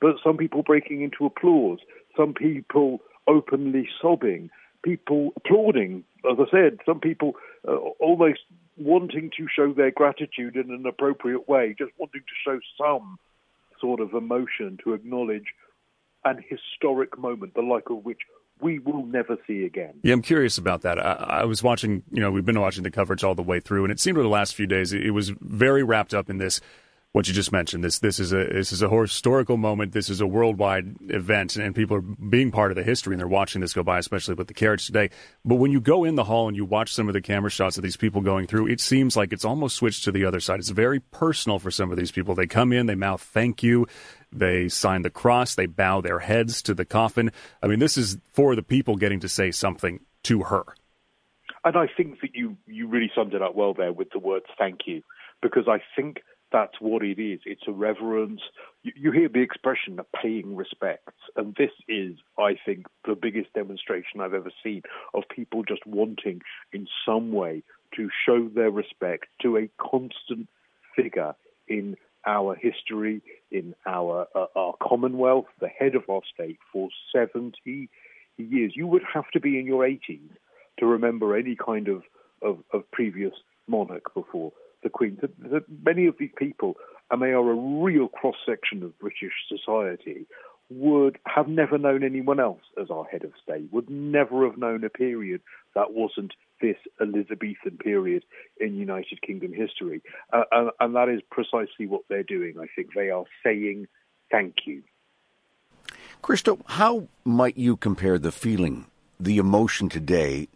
but 0.00 0.16
some 0.24 0.36
people 0.36 0.62
breaking 0.62 1.02
into 1.02 1.26
applause, 1.26 1.78
some 2.16 2.34
people 2.34 3.00
openly 3.26 3.88
sobbing, 4.00 4.50
people 4.82 5.30
applauding. 5.36 6.04
As 6.30 6.38
I 6.38 6.50
said, 6.50 6.78
some 6.86 7.00
people 7.00 7.34
uh, 7.66 7.76
almost 7.98 8.40
wanting 8.76 9.30
to 9.36 9.46
show 9.54 9.72
their 9.72 9.90
gratitude 9.90 10.56
in 10.56 10.70
an 10.70 10.84
appropriate 10.86 11.48
way, 11.48 11.74
just 11.78 11.92
wanting 11.98 12.22
to 12.22 12.34
show 12.44 12.60
some 12.78 13.18
sort 13.80 14.00
of 14.00 14.14
emotion 14.14 14.78
to 14.84 14.94
acknowledge 14.94 15.46
an 16.24 16.42
historic 16.48 17.18
moment, 17.18 17.54
the 17.54 17.62
like 17.62 17.88
of 17.90 18.04
which 18.04 18.20
we 18.60 18.78
will 18.78 19.06
never 19.06 19.38
see 19.46 19.64
again. 19.64 19.94
Yeah, 20.02 20.12
I'm 20.12 20.22
curious 20.22 20.58
about 20.58 20.82
that. 20.82 20.98
I, 20.98 21.40
I, 21.40 21.44
was 21.44 21.62
watching, 21.62 22.02
you 22.10 22.20
know, 22.20 22.30
we've 22.30 22.44
been 22.44 22.60
watching 22.60 22.82
the 22.82 22.90
coverage 22.90 23.24
all 23.24 23.34
the 23.34 23.42
way 23.42 23.58
through, 23.58 23.84
and 23.84 23.92
it 23.92 23.98
seemed 23.98 24.18
over 24.18 24.22
the 24.22 24.28
last 24.28 24.54
few 24.54 24.66
days 24.66 24.92
it, 24.92 25.04
it 25.04 25.10
was 25.12 25.30
very 25.40 25.82
wrapped 25.82 26.12
up 26.12 26.28
in 26.28 26.36
this. 26.38 26.60
What 27.12 27.26
you 27.26 27.34
just 27.34 27.50
mentioned 27.50 27.82
this 27.82 27.98
this 27.98 28.20
is 28.20 28.32
a 28.32 28.44
this 28.44 28.70
is 28.70 28.82
a 28.82 28.88
historical 28.88 29.56
moment. 29.56 29.90
This 29.92 30.08
is 30.08 30.20
a 30.20 30.28
worldwide 30.28 30.94
event, 31.08 31.56
and 31.56 31.74
people 31.74 31.96
are 31.96 32.00
being 32.00 32.52
part 32.52 32.70
of 32.70 32.76
the 32.76 32.84
history, 32.84 33.14
and 33.14 33.20
they're 33.20 33.26
watching 33.26 33.60
this 33.60 33.72
go 33.72 33.82
by, 33.82 33.98
especially 33.98 34.34
with 34.34 34.46
the 34.46 34.54
carriage 34.54 34.86
today. 34.86 35.10
But 35.44 35.56
when 35.56 35.72
you 35.72 35.80
go 35.80 36.04
in 36.04 36.14
the 36.14 36.22
hall 36.22 36.46
and 36.46 36.56
you 36.56 36.64
watch 36.64 36.92
some 36.92 37.08
of 37.08 37.14
the 37.14 37.20
camera 37.20 37.50
shots 37.50 37.76
of 37.76 37.82
these 37.82 37.96
people 37.96 38.20
going 38.20 38.46
through, 38.46 38.68
it 38.68 38.80
seems 38.80 39.16
like 39.16 39.32
it's 39.32 39.44
almost 39.44 39.74
switched 39.74 40.04
to 40.04 40.12
the 40.12 40.24
other 40.24 40.38
side. 40.38 40.60
It's 40.60 40.68
very 40.68 41.00
personal 41.00 41.58
for 41.58 41.72
some 41.72 41.90
of 41.90 41.96
these 41.96 42.12
people. 42.12 42.36
They 42.36 42.46
come 42.46 42.72
in, 42.72 42.86
they 42.86 42.94
mouth 42.94 43.20
thank 43.20 43.60
you. 43.64 43.88
They 44.30 44.68
sign 44.68 45.02
the 45.02 45.10
cross. 45.10 45.56
They 45.56 45.66
bow 45.66 46.00
their 46.00 46.20
heads 46.20 46.62
to 46.62 46.74
the 46.74 46.84
coffin. 46.84 47.32
I 47.60 47.66
mean, 47.66 47.80
this 47.80 47.98
is 47.98 48.18
for 48.32 48.54
the 48.54 48.62
people 48.62 48.94
getting 48.94 49.18
to 49.20 49.28
say 49.28 49.50
something 49.50 49.98
to 50.22 50.44
her. 50.44 50.62
And 51.64 51.76
I 51.76 51.88
think 51.96 52.20
that 52.20 52.36
you, 52.36 52.56
you 52.68 52.86
really 52.86 53.10
summed 53.16 53.34
it 53.34 53.42
up 53.42 53.56
well 53.56 53.74
there 53.74 53.92
with 53.92 54.10
the 54.12 54.20
words 54.20 54.46
thank 54.56 54.86
you, 54.86 55.02
because 55.42 55.64
I 55.66 55.82
think 55.96 56.22
that's 56.52 56.80
what 56.80 57.02
it 57.02 57.18
is. 57.18 57.40
It's 57.44 57.62
a 57.66 57.72
reverence. 57.72 58.40
You, 58.82 58.92
you 58.96 59.12
hear 59.12 59.28
the 59.28 59.42
expression 59.42 59.98
of 59.98 60.06
paying 60.12 60.56
respects, 60.56 61.14
and 61.36 61.54
this 61.56 61.70
is, 61.88 62.16
I 62.38 62.56
think, 62.64 62.86
the 63.06 63.14
biggest 63.14 63.52
demonstration 63.54 64.20
I've 64.20 64.34
ever 64.34 64.50
seen 64.62 64.82
of 65.14 65.24
people 65.34 65.62
just 65.62 65.86
wanting, 65.86 66.42
in 66.72 66.86
some 67.06 67.32
way, 67.32 67.62
to 67.96 68.08
show 68.26 68.48
their 68.48 68.70
respect 68.70 69.26
to 69.42 69.56
a 69.56 69.68
constant 69.78 70.48
figure 70.96 71.34
in 71.68 71.96
our 72.26 72.54
history, 72.54 73.22
in 73.50 73.74
our 73.86 74.26
uh, 74.34 74.46
our 74.54 74.74
Commonwealth, 74.82 75.46
the 75.60 75.68
head 75.68 75.94
of 75.94 76.02
our 76.10 76.20
state 76.32 76.58
for 76.72 76.88
70 77.12 77.88
years. 78.36 78.72
You 78.74 78.86
would 78.86 79.02
have 79.12 79.30
to 79.32 79.40
be 79.40 79.58
in 79.58 79.66
your 79.66 79.84
80s 79.84 80.30
to 80.78 80.86
remember 80.86 81.36
any 81.36 81.56
kind 81.56 81.88
of, 81.88 82.02
of, 82.42 82.58
of 82.72 82.90
previous 82.90 83.32
monarch 83.66 84.12
before 84.14 84.52
the 84.82 84.90
Queen. 84.90 85.18
That, 85.20 85.38
that 85.50 85.64
many 85.84 86.06
of 86.06 86.16
these 86.18 86.30
people, 86.36 86.76
and 87.10 87.22
they 87.22 87.32
are 87.32 87.50
a 87.50 87.54
real 87.54 88.08
cross 88.08 88.36
section 88.46 88.82
of 88.82 88.98
British 88.98 89.32
society, 89.48 90.26
would 90.70 91.18
have 91.26 91.48
never 91.48 91.78
known 91.78 92.04
anyone 92.04 92.38
else 92.38 92.62
as 92.80 92.90
our 92.90 93.04
head 93.04 93.24
of 93.24 93.32
state, 93.42 93.68
would 93.72 93.90
never 93.90 94.44
have 94.48 94.56
known 94.56 94.84
a 94.84 94.88
period 94.88 95.40
that 95.74 95.92
wasn't 95.92 96.32
this 96.60 96.76
Elizabethan 97.00 97.78
period 97.82 98.24
in 98.60 98.76
United 98.76 99.20
Kingdom 99.22 99.52
history. 99.52 100.00
Uh, 100.32 100.44
and, 100.52 100.70
and 100.78 100.94
that 100.94 101.08
is 101.08 101.20
precisely 101.30 101.86
what 101.86 102.02
they're 102.08 102.22
doing. 102.22 102.54
I 102.60 102.66
think 102.76 102.94
they 102.94 103.10
are 103.10 103.24
saying 103.42 103.88
thank 104.30 104.54
you. 104.66 104.82
Christo, 106.22 106.58
how 106.66 107.08
might 107.24 107.56
you 107.56 107.76
compare 107.76 108.18
the 108.18 108.30
feeling, 108.30 108.86
the 109.18 109.38
emotion 109.38 109.88
today, 109.88 110.48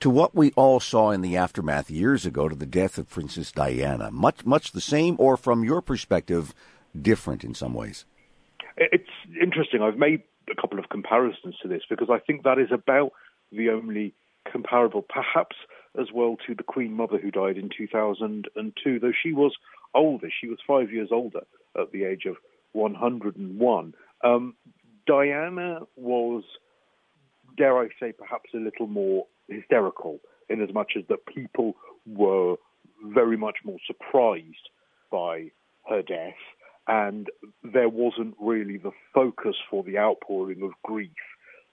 to 0.00 0.10
what 0.10 0.34
we 0.34 0.52
all 0.52 0.80
saw 0.80 1.10
in 1.10 1.20
the 1.20 1.36
aftermath 1.36 1.90
years 1.90 2.24
ago 2.24 2.48
to 2.48 2.54
the 2.54 2.66
death 2.66 2.98
of 2.98 3.08
Princess 3.08 3.52
Diana? 3.52 4.10
Much, 4.10 4.44
much 4.44 4.72
the 4.72 4.80
same, 4.80 5.16
or 5.18 5.36
from 5.36 5.64
your 5.64 5.82
perspective, 5.82 6.54
different 7.00 7.44
in 7.44 7.54
some 7.54 7.74
ways? 7.74 8.04
It's 8.76 9.10
interesting. 9.40 9.82
I've 9.82 9.98
made 9.98 10.22
a 10.50 10.60
couple 10.60 10.78
of 10.78 10.88
comparisons 10.88 11.56
to 11.62 11.68
this 11.68 11.82
because 11.88 12.08
I 12.10 12.18
think 12.18 12.44
that 12.44 12.58
is 12.58 12.70
about 12.72 13.12
the 13.50 13.70
only 13.70 14.14
comparable, 14.50 15.02
perhaps 15.02 15.56
as 15.98 16.08
well 16.14 16.36
to 16.46 16.54
the 16.54 16.62
Queen 16.62 16.92
Mother 16.92 17.18
who 17.18 17.30
died 17.30 17.56
in 17.56 17.70
2002, 17.76 19.00
though 19.00 19.12
she 19.22 19.32
was 19.32 19.52
older. 19.94 20.28
She 20.40 20.48
was 20.48 20.58
five 20.66 20.92
years 20.92 21.08
older 21.10 21.40
at 21.78 21.92
the 21.92 22.04
age 22.04 22.24
of 22.26 22.36
101. 22.72 23.94
Um, 24.22 24.54
Diana 25.06 25.80
was, 25.96 26.44
dare 27.56 27.78
I 27.78 27.88
say, 27.98 28.12
perhaps 28.12 28.50
a 28.54 28.58
little 28.58 28.86
more 28.86 29.26
hysterical 29.48 30.20
in 30.48 30.62
as 30.62 30.72
much 30.72 30.92
as 30.96 31.04
that 31.08 31.26
people 31.26 31.74
were 32.06 32.56
very 33.04 33.36
much 33.36 33.58
more 33.64 33.78
surprised 33.86 34.68
by 35.10 35.50
her 35.88 36.02
death, 36.02 36.34
and 36.86 37.28
there 37.62 37.88
wasn't 37.88 38.34
really 38.40 38.76
the 38.76 38.92
focus 39.14 39.56
for 39.70 39.82
the 39.82 39.98
outpouring 39.98 40.62
of 40.62 40.70
grief 40.82 41.10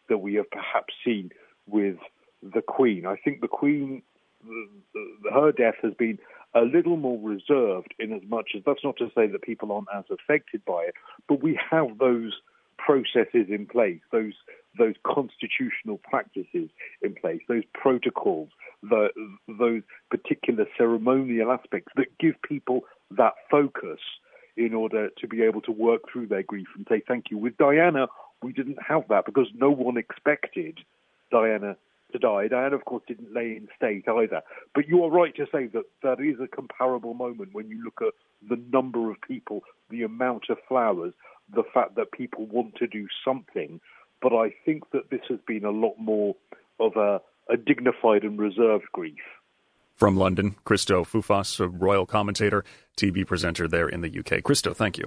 that 0.09 0.17
we 0.17 0.35
have 0.35 0.49
perhaps 0.51 0.93
seen 1.03 1.31
with 1.67 1.97
the 2.41 2.61
Queen. 2.61 3.05
I 3.05 3.15
think 3.15 3.41
the 3.41 3.47
Queen, 3.47 4.03
her 5.33 5.51
death 5.51 5.75
has 5.81 5.93
been 5.93 6.19
a 6.53 6.61
little 6.61 6.95
more 6.95 7.19
reserved 7.21 7.93
in 7.99 8.13
as 8.13 8.21
much 8.27 8.51
as 8.55 8.61
that's 8.65 8.83
not 8.83 8.97
to 8.97 9.09
say 9.15 9.27
that 9.27 9.41
people 9.41 9.71
aren't 9.71 9.87
as 9.93 10.05
affected 10.09 10.63
by 10.65 10.83
it, 10.83 10.93
but 11.27 11.41
we 11.41 11.59
have 11.71 11.97
those 11.97 12.33
processes 12.77 13.47
in 13.49 13.65
place, 13.65 13.99
those 14.11 14.33
those 14.77 14.95
constitutional 15.05 15.97
practices 15.97 16.69
in 17.01 17.15
place, 17.19 17.41
those 17.47 17.63
protocols, 17.73 18.49
the, 18.83 19.09
those 19.47 19.81
particular 20.09 20.65
ceremonial 20.77 21.51
aspects 21.51 21.91
that 21.95 22.17
give 22.19 22.35
people 22.41 22.81
that 23.11 23.33
focus 23.49 23.99
in 24.57 24.73
order 24.73 25.09
to 25.19 25.27
be 25.27 25.41
able 25.41 25.61
to 25.61 25.71
work 25.71 26.01
through 26.11 26.27
their 26.27 26.43
grief 26.43 26.67
and 26.75 26.85
say 26.89 27.01
thank 27.07 27.25
you. 27.29 27.37
With 27.37 27.57
Diana, 27.57 28.07
we 28.41 28.53
didn't 28.53 28.79
have 28.85 29.03
that 29.09 29.25
because 29.25 29.47
no 29.53 29.69
one 29.69 29.97
expected 29.97 30.79
Diana 31.31 31.75
to 32.11 32.19
die. 32.19 32.47
Diana, 32.47 32.75
of 32.75 32.85
course, 32.85 33.03
didn't 33.07 33.33
lay 33.33 33.57
in 33.57 33.67
state 33.75 34.07
either. 34.07 34.41
But 34.73 34.87
you 34.87 35.03
are 35.03 35.09
right 35.09 35.35
to 35.35 35.45
say 35.51 35.67
that 35.67 35.85
that 36.03 36.19
is 36.19 36.39
a 36.39 36.47
comparable 36.47 37.13
moment 37.13 37.49
when 37.53 37.67
you 37.69 37.83
look 37.83 37.99
at 38.01 38.13
the 38.47 38.61
number 38.71 39.09
of 39.09 39.17
people, 39.21 39.61
the 39.89 40.03
amount 40.03 40.45
of 40.49 40.57
flowers, 40.67 41.13
the 41.53 41.63
fact 41.73 41.95
that 41.95 42.11
people 42.11 42.45
want 42.45 42.75
to 42.75 42.87
do 42.87 43.07
something. 43.23 43.79
But 44.25 44.33
I 44.33 44.55
think 44.65 44.89
that 44.89 45.11
this 45.11 45.21
has 45.29 45.37
been 45.45 45.65
a 45.65 45.69
lot 45.69 45.99
more 45.99 46.35
of 46.79 46.95
a, 46.95 47.21
a 47.47 47.57
dignified 47.57 48.23
and 48.23 48.39
reserved 48.39 48.85
grief. 48.91 49.19
From 49.97 50.17
London, 50.17 50.55
Christo 50.63 51.03
Foufas, 51.03 51.59
a 51.59 51.67
royal 51.67 52.07
commentator, 52.07 52.65
TV 52.97 53.23
presenter 53.23 53.67
there 53.67 53.87
in 53.87 54.01
the 54.01 54.09
UK. 54.09 54.41
Christo, 54.41 54.73
thank 54.73 54.97
you. 54.97 55.05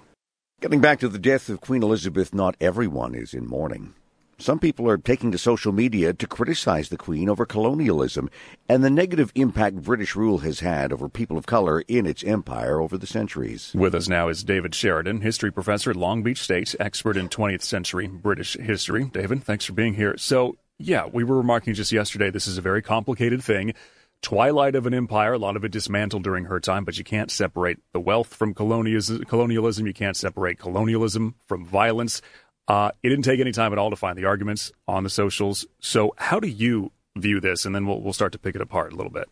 Getting 0.61 0.81
back 0.81 1.00
to 1.00 1.09
the 1.09 1.18
death 1.18 1.48
of 1.48 1.61
Queen 1.61 1.83
Elizabeth, 1.83 2.33
not 2.33 2.54
everyone 2.61 3.16
is 3.16 3.35
in 3.35 3.44
mourning. 3.44 3.94
Some 4.40 4.61
people 4.61 4.88
are 4.88 4.96
taking 4.96 5.33
to 5.33 5.38
social 5.38 5.72
media 5.72 6.12
to 6.12 6.27
criticize 6.29 6.90
the 6.90 6.96
Queen 6.96 7.29
over 7.29 7.44
colonialism 7.44 8.31
and 8.68 8.85
the 8.85 8.90
negative 8.90 9.33
impact 9.35 9.83
British 9.83 10.14
rule 10.14 10.38
has 10.38 10.61
had 10.61 10.92
over 10.92 11.09
people 11.09 11.37
of 11.37 11.46
color 11.46 11.81
in 11.88 12.07
its 12.07 12.22
empire 12.22 12.81
over 12.81 12.96
the 12.96 13.07
centuries. 13.07 13.72
With 13.74 13.96
us 13.96 14.09
now 14.09 14.29
is 14.29 14.44
David 14.44 14.77
Sheridan, 14.77 15.22
history 15.22 15.51
professor 15.51 15.90
at 15.90 15.96
Long 15.96 16.22
Beach 16.22 16.40
State, 16.40 16.72
expert 16.79 17.16
in 17.16 17.29
20th 17.29 17.62
century 17.62 18.07
British 18.07 18.57
history. 18.57 19.11
David, 19.12 19.42
thanks 19.42 19.64
for 19.64 19.72
being 19.72 19.94
here. 19.94 20.16
So, 20.16 20.57
yeah, 20.79 21.07
we 21.07 21.24
were 21.24 21.37
remarking 21.37 21.74
just 21.74 21.90
yesterday 21.90 22.31
this 22.31 22.46
is 22.46 22.59
a 22.59 22.62
very 22.62 22.81
complicated 22.81 23.42
thing 23.42 23.74
twilight 24.22 24.74
of 24.74 24.87
an 24.87 24.94
empire. 24.94 25.33
A 25.33 25.38
lot 25.38 25.57
of 25.57 25.64
it 25.64 25.72
dismantled 25.72 26.22
during 26.22 26.44
her 26.44 26.61
time, 26.61 26.85
but 26.85 26.98
you 26.98 27.05
can't 27.05 27.31
separate 27.31 27.79
the 27.92 28.01
wealth 28.01 28.35
from 28.35 28.55
colonialism. 28.55 29.87
You 29.87 29.94
can't 29.94 30.16
separate 30.16 30.59
colonialism 30.59 31.35
from 31.46 31.64
violence. 31.64 32.20
Uh, 32.68 32.90
it 33.02 33.09
didn't 33.09 33.24
take 33.24 33.40
any 33.40 33.50
time 33.50 33.72
at 33.72 33.78
all 33.78 33.90
to 33.90 33.96
find 33.96 34.16
the 34.16 34.26
arguments 34.26 34.70
on 34.87 35.02
the 35.02 35.11
socials. 35.11 35.66
So, 35.81 36.14
how 36.18 36.38
do 36.38 36.48
you 36.48 36.92
view 37.16 37.40
this? 37.40 37.64
And 37.64 37.74
then 37.74 37.87
we'll, 37.87 38.00
we'll 38.00 38.12
start 38.12 38.33
to 38.33 38.38
pick 38.38 38.54
it 38.54 38.61
apart 38.61 38.92
a 38.92 38.96
little 38.96 39.11
bit. 39.11 39.28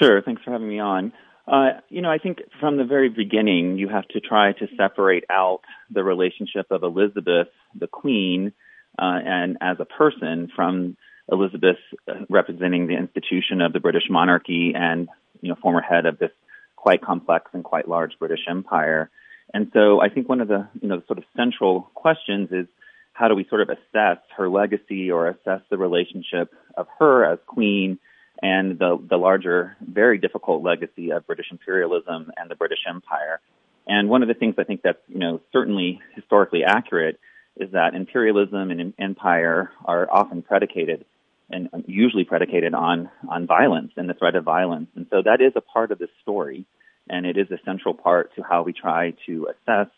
Sure. 0.00 0.22
Thanks 0.22 0.42
for 0.42 0.52
having 0.52 0.68
me 0.68 0.80
on. 0.80 1.12
Uh, 1.46 1.80
you 1.90 2.00
know, 2.00 2.10
I 2.10 2.18
think 2.18 2.38
from 2.60 2.78
the 2.78 2.84
very 2.84 3.08
beginning, 3.08 3.76
you 3.76 3.88
have 3.88 4.08
to 4.08 4.20
try 4.20 4.52
to 4.52 4.66
separate 4.76 5.24
out 5.28 5.60
the 5.90 6.02
relationship 6.02 6.66
of 6.70 6.82
Elizabeth, 6.82 7.48
the 7.78 7.88
Queen, 7.88 8.52
uh, 8.98 9.18
and 9.24 9.58
as 9.60 9.76
a 9.78 9.84
person 9.84 10.50
from 10.54 10.96
Elizabeth 11.30 11.76
uh, 12.08 12.14
representing 12.30 12.86
the 12.86 12.96
institution 12.96 13.60
of 13.60 13.72
the 13.72 13.80
British 13.80 14.04
monarchy 14.08 14.72
and, 14.74 15.08
you 15.40 15.48
know, 15.50 15.56
former 15.60 15.82
head 15.82 16.06
of 16.06 16.18
this 16.18 16.30
quite 16.76 17.02
complex 17.02 17.50
and 17.52 17.64
quite 17.64 17.88
large 17.88 18.12
British 18.18 18.40
empire. 18.48 19.10
And 19.54 19.70
so 19.72 20.00
I 20.00 20.08
think 20.08 20.28
one 20.28 20.40
of 20.40 20.48
the, 20.48 20.68
you 20.80 20.88
know, 20.88 21.02
sort 21.06 21.18
of 21.18 21.24
central 21.36 21.90
questions 21.94 22.48
is 22.52 22.66
how 23.12 23.28
do 23.28 23.34
we 23.34 23.44
sort 23.48 23.60
of 23.60 23.68
assess 23.68 24.18
her 24.36 24.48
legacy 24.48 25.10
or 25.10 25.28
assess 25.28 25.60
the 25.70 25.76
relationship 25.76 26.52
of 26.76 26.86
her 26.98 27.24
as 27.24 27.38
queen 27.46 27.98
and 28.42 28.78
the, 28.78 28.98
the 29.08 29.16
larger, 29.16 29.76
very 29.80 30.18
difficult 30.18 30.62
legacy 30.62 31.12
of 31.12 31.26
British 31.26 31.46
imperialism 31.50 32.32
and 32.36 32.50
the 32.50 32.56
British 32.56 32.80
Empire. 32.88 33.40
And 33.86 34.08
one 34.08 34.22
of 34.22 34.28
the 34.28 34.34
things 34.34 34.54
I 34.58 34.64
think 34.64 34.82
that's, 34.82 34.98
you 35.08 35.18
know, 35.18 35.40
certainly 35.52 36.00
historically 36.14 36.64
accurate 36.64 37.20
is 37.56 37.72
that 37.72 37.94
imperialism 37.94 38.70
and 38.70 38.94
empire 38.98 39.70
are 39.84 40.10
often 40.10 40.42
predicated 40.42 41.04
and 41.50 41.68
usually 41.86 42.24
predicated 42.24 42.72
on 42.72 43.10
on 43.28 43.46
violence 43.46 43.92
and 43.96 44.08
the 44.08 44.14
threat 44.14 44.34
of 44.34 44.44
violence. 44.44 44.88
And 44.96 45.06
so 45.10 45.22
that 45.22 45.42
is 45.42 45.52
a 45.54 45.60
part 45.60 45.90
of 45.90 45.98
this 45.98 46.08
story, 46.22 46.64
and 47.08 47.26
it 47.26 47.36
is 47.36 47.50
a 47.50 47.58
central 47.64 47.94
part 47.94 48.34
to 48.36 48.42
how 48.42 48.62
we 48.62 48.72
try 48.72 49.14
to 49.26 49.48
assess 49.50 49.88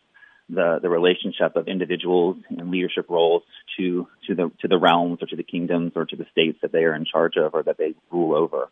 the 0.49 0.79
the 0.83 0.91
relationship 0.91 1.57
of 1.57 1.69
individuals 1.69 2.37
in 2.51 2.71
leadership 2.71 3.07
roles 3.09 3.43
to 3.79 4.07
to 4.27 4.35
the 4.35 4.51
to 4.61 4.69
the 4.69 4.79
realms 4.79 5.23
or 5.23 5.27
to 5.27 5.37
the 5.37 5.43
kingdoms 5.43 5.93
or 5.97 6.05
to 6.05 6.17
the 6.17 6.27
states 6.31 6.59
that 6.63 6.73
they 6.73 6.85
are 6.85 6.95
in 6.95 7.05
charge 7.05 7.37
of 7.37 7.55
or 7.55 7.63
that 7.63 7.79
they 7.79 7.95
rule 8.11 8.35
over. 8.37 8.69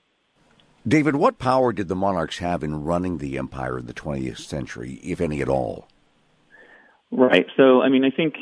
David, 0.87 1.14
what 1.14 1.38
power 1.38 1.73
did 1.73 1.88
the 1.88 1.95
monarchs 1.95 2.38
have 2.38 2.64
in 2.64 2.83
running 2.83 3.18
the 3.18 3.38
empire 3.38 3.79
in 3.79 3.87
the 3.87 3.95
20th 3.95 4.38
century, 4.38 4.95
if 5.03 5.21
any 5.21 5.40
at 5.40 5.49
all? 5.49 5.87
Right. 7.12 7.47
So, 7.57 7.83
I 7.83 7.88
mean, 7.88 8.05
I 8.05 8.11
think 8.11 8.35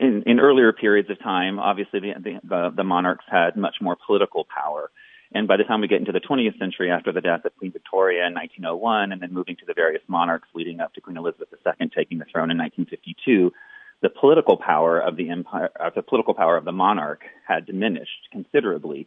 in, 0.00 0.24
in 0.26 0.40
earlier 0.40 0.72
periods 0.72 1.08
of 1.10 1.20
time, 1.20 1.58
obviously 1.58 2.00
the, 2.00 2.40
the, 2.42 2.72
the 2.74 2.82
monarchs 2.82 3.24
had 3.30 3.56
much 3.56 3.76
more 3.80 3.96
political 4.06 4.44
power. 4.44 4.90
And 5.34 5.46
by 5.46 5.56
the 5.56 5.64
time 5.64 5.80
we 5.80 5.88
get 5.88 6.00
into 6.00 6.12
the 6.12 6.20
20th 6.20 6.58
century, 6.58 6.90
after 6.90 7.12
the 7.12 7.20
death 7.20 7.44
of 7.44 7.56
Queen 7.58 7.72
Victoria 7.72 8.26
in 8.26 8.34
1901, 8.34 9.12
and 9.12 9.20
then 9.20 9.32
moving 9.32 9.56
to 9.56 9.66
the 9.66 9.74
various 9.74 10.02
monarchs 10.08 10.48
leading 10.54 10.80
up 10.80 10.94
to 10.94 11.00
Queen 11.00 11.16
Elizabeth 11.16 11.48
II 11.52 11.90
taking 11.94 12.18
the 12.18 12.24
throne 12.24 12.50
in 12.50 12.56
1952, 12.56 13.52
the 14.00 14.08
political 14.08 14.56
power 14.56 14.98
of 14.98 15.16
the 15.16 15.28
empire, 15.30 15.70
uh, 15.78 15.90
the 15.94 16.02
political 16.02 16.32
power 16.32 16.56
of 16.56 16.64
the 16.64 16.72
monarch 16.72 17.22
had 17.46 17.66
diminished 17.66 18.28
considerably. 18.32 19.06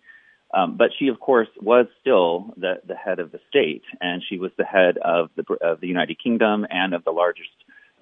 Um, 0.54 0.76
but 0.78 0.90
she, 1.00 1.08
of 1.08 1.20
course, 1.20 1.48
was 1.62 1.88
still 2.02 2.54
the, 2.58 2.82
the 2.86 2.96
head 2.96 3.20
of 3.20 3.32
the 3.32 3.40
state, 3.50 3.84
and 4.02 4.22
she 4.28 4.38
was 4.38 4.52
the 4.58 4.66
head 4.66 4.98
of 4.98 5.30
the, 5.36 5.46
of 5.62 5.80
the 5.80 5.88
United 5.88 6.22
Kingdom 6.22 6.68
and 6.70 6.94
of 6.94 7.06
the 7.06 7.12
largest 7.12 7.50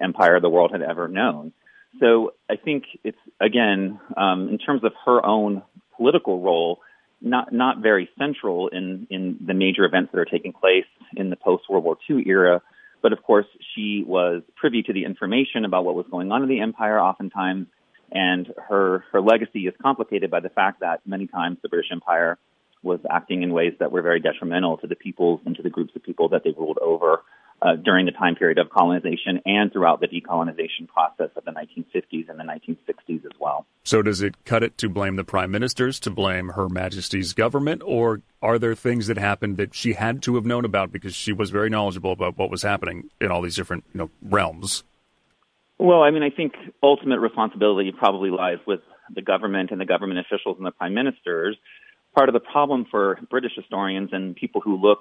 empire 0.00 0.40
the 0.40 0.48
world 0.48 0.72
had 0.72 0.82
ever 0.82 1.06
known. 1.06 1.52
So 2.00 2.34
I 2.48 2.56
think 2.56 2.84
it's 3.02 3.18
again 3.40 4.00
um, 4.16 4.48
in 4.48 4.58
terms 4.58 4.84
of 4.84 4.92
her 5.06 5.24
own 5.24 5.62
political 5.96 6.40
role, 6.40 6.80
not 7.20 7.52
not 7.52 7.78
very 7.78 8.08
central 8.18 8.68
in 8.68 9.06
in 9.10 9.38
the 9.46 9.54
major 9.54 9.84
events 9.84 10.12
that 10.12 10.18
are 10.18 10.24
taking 10.24 10.52
place 10.52 10.86
in 11.16 11.30
the 11.30 11.36
post 11.36 11.64
World 11.68 11.84
War 11.84 11.96
II 12.08 12.22
era. 12.26 12.62
But 13.02 13.12
of 13.12 13.22
course, 13.22 13.46
she 13.74 14.04
was 14.06 14.42
privy 14.56 14.82
to 14.82 14.92
the 14.92 15.04
information 15.04 15.64
about 15.64 15.84
what 15.84 15.94
was 15.94 16.06
going 16.10 16.30
on 16.32 16.42
in 16.42 16.48
the 16.48 16.60
empire, 16.60 17.00
oftentimes, 17.00 17.66
and 18.10 18.52
her 18.68 19.04
her 19.12 19.20
legacy 19.20 19.66
is 19.66 19.74
complicated 19.82 20.30
by 20.30 20.40
the 20.40 20.50
fact 20.50 20.80
that 20.80 21.00
many 21.06 21.26
times 21.26 21.58
the 21.62 21.68
British 21.68 21.90
Empire 21.92 22.38
was 22.82 23.00
acting 23.10 23.42
in 23.42 23.52
ways 23.52 23.74
that 23.78 23.92
were 23.92 24.02
very 24.02 24.20
detrimental 24.20 24.78
to 24.78 24.86
the 24.86 24.96
peoples 24.96 25.40
and 25.44 25.54
to 25.56 25.62
the 25.62 25.70
groups 25.70 25.94
of 25.94 26.02
people 26.02 26.30
that 26.30 26.42
they 26.44 26.50
ruled 26.56 26.78
over 26.80 27.22
uh, 27.62 27.76
during 27.76 28.06
the 28.06 28.12
time 28.12 28.34
period 28.34 28.58
of 28.58 28.70
colonization 28.70 29.40
and 29.44 29.72
throughout 29.72 30.00
the 30.00 30.08
decolonization 30.08 30.88
process 30.88 31.30
of 31.36 31.44
the 31.44 31.50
1950s 31.50 32.28
and 32.28 32.38
the 32.38 32.44
1960s 32.44 33.24
as 33.24 33.32
well. 33.38 33.66
So, 33.84 34.02
does 34.02 34.22
it 34.22 34.44
cut 34.44 34.62
it 34.62 34.78
to 34.78 34.88
blame 34.88 35.16
the 35.16 35.24
prime 35.24 35.50
ministers, 35.50 36.00
to 36.00 36.10
blame 36.10 36.50
Her 36.50 36.68
Majesty's 36.68 37.32
government, 37.32 37.82
or 37.84 38.22
are 38.42 38.58
there 38.58 38.74
things 38.74 39.06
that 39.08 39.18
happened 39.18 39.56
that 39.58 39.74
she 39.74 39.94
had 39.94 40.22
to 40.22 40.36
have 40.36 40.46
known 40.46 40.64
about 40.64 40.92
because 40.92 41.14
she 41.14 41.32
was 41.32 41.50
very 41.50 41.68
knowledgeable 41.68 42.12
about 42.12 42.38
what 42.38 42.50
was 42.50 42.62
happening 42.62 43.10
in 43.20 43.30
all 43.30 43.42
these 43.42 43.56
different 43.56 43.84
you 43.92 43.98
know, 43.98 44.10
realms? 44.22 44.84
Well, 45.78 46.02
I 46.02 46.10
mean, 46.10 46.22
I 46.22 46.30
think 46.30 46.52
ultimate 46.82 47.20
responsibility 47.20 47.92
probably 47.96 48.30
lies 48.30 48.58
with 48.66 48.80
the 49.14 49.22
government 49.22 49.70
and 49.70 49.80
the 49.80 49.86
government 49.86 50.20
officials 50.20 50.56
and 50.58 50.66
the 50.66 50.72
prime 50.72 50.94
ministers. 50.94 51.56
Part 52.14 52.28
of 52.28 52.32
the 52.34 52.40
problem 52.40 52.86
for 52.90 53.18
British 53.30 53.52
historians 53.56 54.10
and 54.12 54.36
people 54.36 54.60
who 54.60 54.76
look 54.76 54.98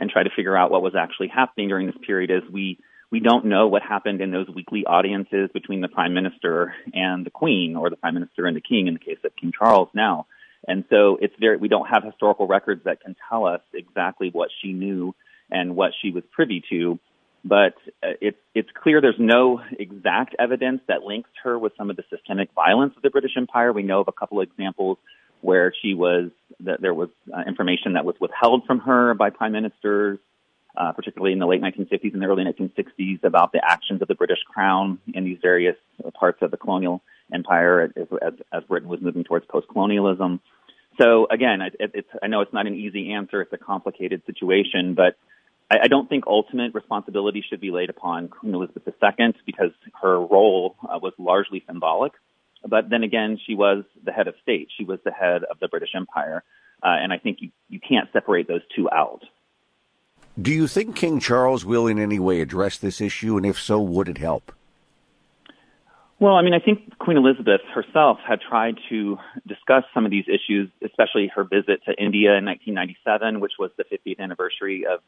and 0.00 0.10
try 0.10 0.22
to 0.22 0.30
figure 0.34 0.56
out 0.56 0.70
what 0.70 0.82
was 0.82 0.94
actually 0.94 1.28
happening 1.28 1.68
during 1.68 1.86
this 1.86 1.96
period 2.06 2.30
is 2.30 2.42
we 2.50 2.78
we 3.10 3.20
don't 3.20 3.46
know 3.46 3.68
what 3.68 3.82
happened 3.82 4.20
in 4.20 4.30
those 4.30 4.48
weekly 4.54 4.84
audiences 4.84 5.48
between 5.54 5.80
the 5.80 5.88
prime 5.88 6.12
minister 6.12 6.74
and 6.92 7.24
the 7.24 7.30
queen 7.30 7.74
or 7.74 7.88
the 7.88 7.96
prime 7.96 8.14
minister 8.14 8.46
and 8.46 8.56
the 8.56 8.60
king 8.60 8.86
in 8.86 8.94
the 8.94 9.00
case 9.00 9.18
of 9.24 9.34
King 9.34 9.52
Charles 9.56 9.88
now. 9.94 10.26
And 10.66 10.84
so 10.90 11.16
it's 11.20 11.34
very 11.40 11.56
we 11.56 11.68
don't 11.68 11.86
have 11.86 12.04
historical 12.04 12.46
records 12.46 12.82
that 12.84 13.00
can 13.00 13.16
tell 13.30 13.46
us 13.46 13.60
exactly 13.72 14.30
what 14.32 14.50
she 14.60 14.72
knew 14.72 15.14
and 15.50 15.76
what 15.76 15.92
she 16.02 16.10
was 16.10 16.24
privy 16.32 16.62
to. 16.70 16.98
But 17.44 17.74
uh, 18.02 18.18
it's 18.20 18.38
it's 18.54 18.68
clear 18.82 19.00
there's 19.00 19.14
no 19.18 19.60
exact 19.78 20.34
evidence 20.38 20.82
that 20.88 21.02
links 21.02 21.30
her 21.44 21.58
with 21.58 21.72
some 21.78 21.88
of 21.88 21.96
the 21.96 22.02
systemic 22.10 22.50
violence 22.54 22.94
of 22.96 23.02
the 23.02 23.10
British 23.10 23.36
Empire. 23.36 23.72
We 23.72 23.84
know 23.84 24.00
of 24.00 24.08
a 24.08 24.12
couple 24.12 24.40
of 24.40 24.48
examples 24.48 24.98
where 25.40 25.72
she 25.82 25.94
was 25.94 26.30
that 26.60 26.80
there 26.80 26.94
was 26.94 27.08
uh, 27.32 27.42
information 27.46 27.94
that 27.94 28.04
was 28.04 28.16
withheld 28.20 28.64
from 28.66 28.80
her 28.80 29.14
by 29.14 29.30
prime 29.30 29.52
ministers, 29.52 30.18
uh, 30.76 30.92
particularly 30.92 31.32
in 31.32 31.38
the 31.38 31.46
late 31.46 31.62
1950s 31.62 32.12
and 32.12 32.22
the 32.22 32.26
early 32.26 32.44
1960s, 32.44 33.22
about 33.24 33.52
the 33.52 33.60
actions 33.64 34.02
of 34.02 34.08
the 34.08 34.14
British 34.14 34.40
Crown 34.52 34.98
in 35.14 35.24
these 35.24 35.38
various 35.40 35.76
parts 36.14 36.38
of 36.42 36.50
the 36.50 36.56
colonial 36.56 37.02
empire 37.32 37.92
as, 37.96 38.06
as, 38.22 38.32
as 38.52 38.62
Britain 38.64 38.88
was 38.88 39.00
moving 39.00 39.24
towards 39.24 39.46
post-colonialism. 39.46 40.40
So 41.00 41.26
again, 41.30 41.60
it, 41.60 41.76
it's, 41.78 42.08
I 42.22 42.26
know 42.26 42.40
it's 42.40 42.52
not 42.52 42.66
an 42.66 42.74
easy 42.74 43.12
answer; 43.12 43.40
it's 43.40 43.52
a 43.52 43.58
complicated 43.58 44.22
situation, 44.26 44.94
but 44.94 45.16
I, 45.70 45.88
don't 45.88 46.08
think 46.08 46.24
ultimate 46.26 46.74
responsibility 46.74 47.44
should 47.48 47.60
be 47.60 47.70
laid 47.70 47.90
upon 47.90 48.28
Queen 48.28 48.54
Elizabeth 48.54 48.84
II 48.86 49.34
because 49.44 49.70
her 50.02 50.18
role 50.18 50.76
uh, 50.82 50.98
was 51.00 51.12
largely 51.18 51.62
symbolic. 51.66 52.12
But 52.66 52.90
then 52.90 53.02
again, 53.02 53.38
she 53.46 53.54
was 53.54 53.84
the 54.04 54.12
head 54.12 54.28
of 54.28 54.34
state. 54.42 54.68
She 54.76 54.84
was 54.84 54.98
the 55.04 55.12
head 55.12 55.44
of 55.44 55.58
the 55.60 55.68
British 55.68 55.90
Empire. 55.94 56.42
Uh, 56.82 56.88
and 56.88 57.12
I 57.12 57.18
think 57.18 57.38
you, 57.40 57.50
you 57.68 57.80
can't 57.80 58.08
separate 58.12 58.48
those 58.48 58.62
two 58.74 58.88
out. 58.90 59.22
Do 60.40 60.52
you 60.52 60.68
think 60.68 60.94
King 60.94 61.18
Charles 61.18 61.64
will 61.64 61.86
in 61.86 61.98
any 61.98 62.18
way 62.18 62.40
address 62.40 62.78
this 62.78 63.00
issue? 63.00 63.36
And 63.36 63.44
if 63.44 63.58
so, 63.58 63.80
would 63.80 64.08
it 64.08 64.18
help? 64.18 64.52
Well, 66.20 66.34
I 66.34 66.42
mean, 66.42 66.54
I 66.54 66.58
think 66.58 66.98
Queen 66.98 67.16
Elizabeth 67.16 67.60
herself 67.72 68.18
had 68.26 68.40
tried 68.40 68.76
to 68.88 69.18
discuss 69.46 69.84
some 69.94 70.04
of 70.04 70.10
these 70.10 70.24
issues, 70.26 70.68
especially 70.84 71.30
her 71.34 71.44
visit 71.44 71.84
to 71.86 71.94
India 71.94 72.36
in 72.36 72.44
1997, 72.44 73.38
which 73.38 73.52
was 73.58 73.70
the 73.76 73.84
50th 73.84 74.18
anniversary 74.18 74.84
of 74.84 75.00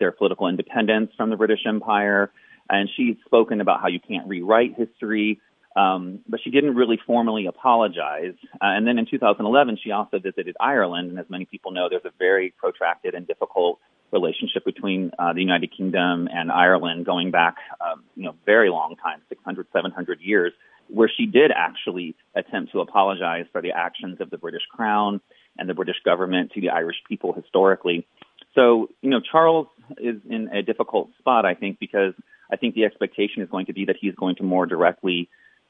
their 0.00 0.10
political 0.10 0.48
independence 0.48 1.12
from 1.16 1.30
the 1.30 1.36
British 1.36 1.60
Empire. 1.66 2.32
And 2.68 2.88
she'd 2.96 3.18
spoken 3.24 3.60
about 3.60 3.80
how 3.80 3.86
you 3.86 4.00
can't 4.00 4.26
rewrite 4.26 4.74
history, 4.76 5.40
Um, 5.76 6.20
but 6.26 6.40
she 6.42 6.50
didn't 6.50 6.74
really 6.74 6.98
formally 7.06 7.46
apologize. 7.46 8.34
Uh, 8.54 8.72
and 8.72 8.86
then 8.86 8.98
in 8.98 9.06
2011, 9.06 9.78
she 9.84 9.90
also 9.90 10.18
visited 10.18 10.56
Ireland. 10.58 11.10
And 11.10 11.18
as 11.18 11.26
many 11.28 11.44
people 11.44 11.70
know, 11.70 11.88
there's 11.90 12.06
a 12.06 12.14
very 12.18 12.54
protracted 12.56 13.14
and 13.14 13.26
difficult 13.26 13.78
relationship 14.10 14.64
between 14.64 15.10
uh, 15.18 15.34
the 15.34 15.40
United 15.40 15.76
Kingdom 15.76 16.28
and 16.32 16.50
Ireland 16.50 17.04
going 17.04 17.30
back, 17.30 17.56
um, 17.80 18.04
you 18.14 18.24
know, 18.24 18.34
very 18.46 18.70
long 18.70 18.96
time, 18.96 19.20
600, 19.28 19.66
700 19.72 20.20
years, 20.20 20.52
where 20.88 21.10
she 21.14 21.26
did 21.26 21.50
actually 21.54 22.14
attempt 22.34 22.72
to 22.72 22.80
apologize 22.80 23.44
for 23.52 23.60
the 23.60 23.72
actions 23.72 24.20
of 24.20 24.30
the 24.30 24.38
British 24.38 24.62
Crown 24.70 25.20
and 25.58 25.68
the 25.68 25.74
British 25.74 25.96
government 26.04 26.52
to 26.52 26.60
the 26.60 26.70
Irish 26.70 26.96
people 27.08 27.32
historically. 27.32 28.06
So, 28.54 28.88
you 29.02 29.10
know, 29.10 29.20
Charles 29.20 29.66
is 29.98 30.16
in 30.28 30.48
a 30.48 30.62
difficult 30.62 31.10
spot, 31.18 31.44
I 31.44 31.54
think, 31.54 31.78
because 31.78 32.14
I 32.50 32.56
think 32.56 32.74
the 32.74 32.84
expectation 32.84 33.42
is 33.42 33.50
going 33.50 33.66
to 33.66 33.72
be 33.72 33.86
that 33.86 33.96
he's 34.00 34.14
going 34.14 34.36
to 34.36 34.44
more 34.44 34.66
directly 34.66 35.28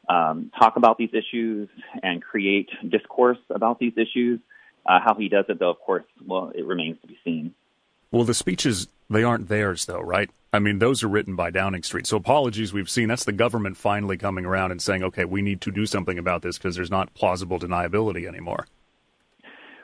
um, 0.09 0.51
talk 0.59 0.77
about 0.77 0.99
these 0.99 1.11
issues 1.13 1.69
and 2.03 2.23
create 2.23 2.69
discourse 2.89 3.39
about 3.51 3.79
these 3.79 3.95
issues. 3.97 4.41
Uh, 4.85 5.01
how 5.05 5.15
he 5.15 5.29
does 5.29 5.45
it, 5.49 5.59
though, 5.59 5.71
of 5.71 5.81
course, 5.81 6.05
well, 6.25 6.53
it 6.55 6.65
remains 6.65 6.97
to 7.01 7.09
be 7.09 7.19
seen. 7.25 7.55
Well, 8.13 8.25
the 8.25 8.35
speeches, 8.35 8.87
they 9.11 9.25
aren't 9.25 9.49
theirs, 9.49 9.87
though, 9.87 10.01
right? 10.01 10.31
I 10.53 10.61
mean, 10.61 10.79
those 10.79 11.03
are 11.03 11.09
written 11.09 11.35
by 11.35 11.51
Downing 11.51 11.83
Street. 11.83 12.07
So 12.07 12.17
apologies 12.17 12.73
we've 12.73 12.89
seen. 12.89 13.09
That's 13.09 13.25
the 13.25 13.33
government 13.33 13.77
finally 13.77 14.17
coming 14.17 14.47
around 14.47 14.71
and 14.71 14.81
saying, 14.81 15.03
okay, 15.03 15.25
we 15.25 15.43
need 15.43 15.61
to 15.63 15.73
do 15.73 15.87
something 15.87 16.19
about 16.19 16.43
this 16.43 16.57
because 16.57 16.77
there's 16.77 16.91
not 16.91 17.13
plausible 17.15 17.59
deniability 17.59 18.27
anymore. 18.27 18.67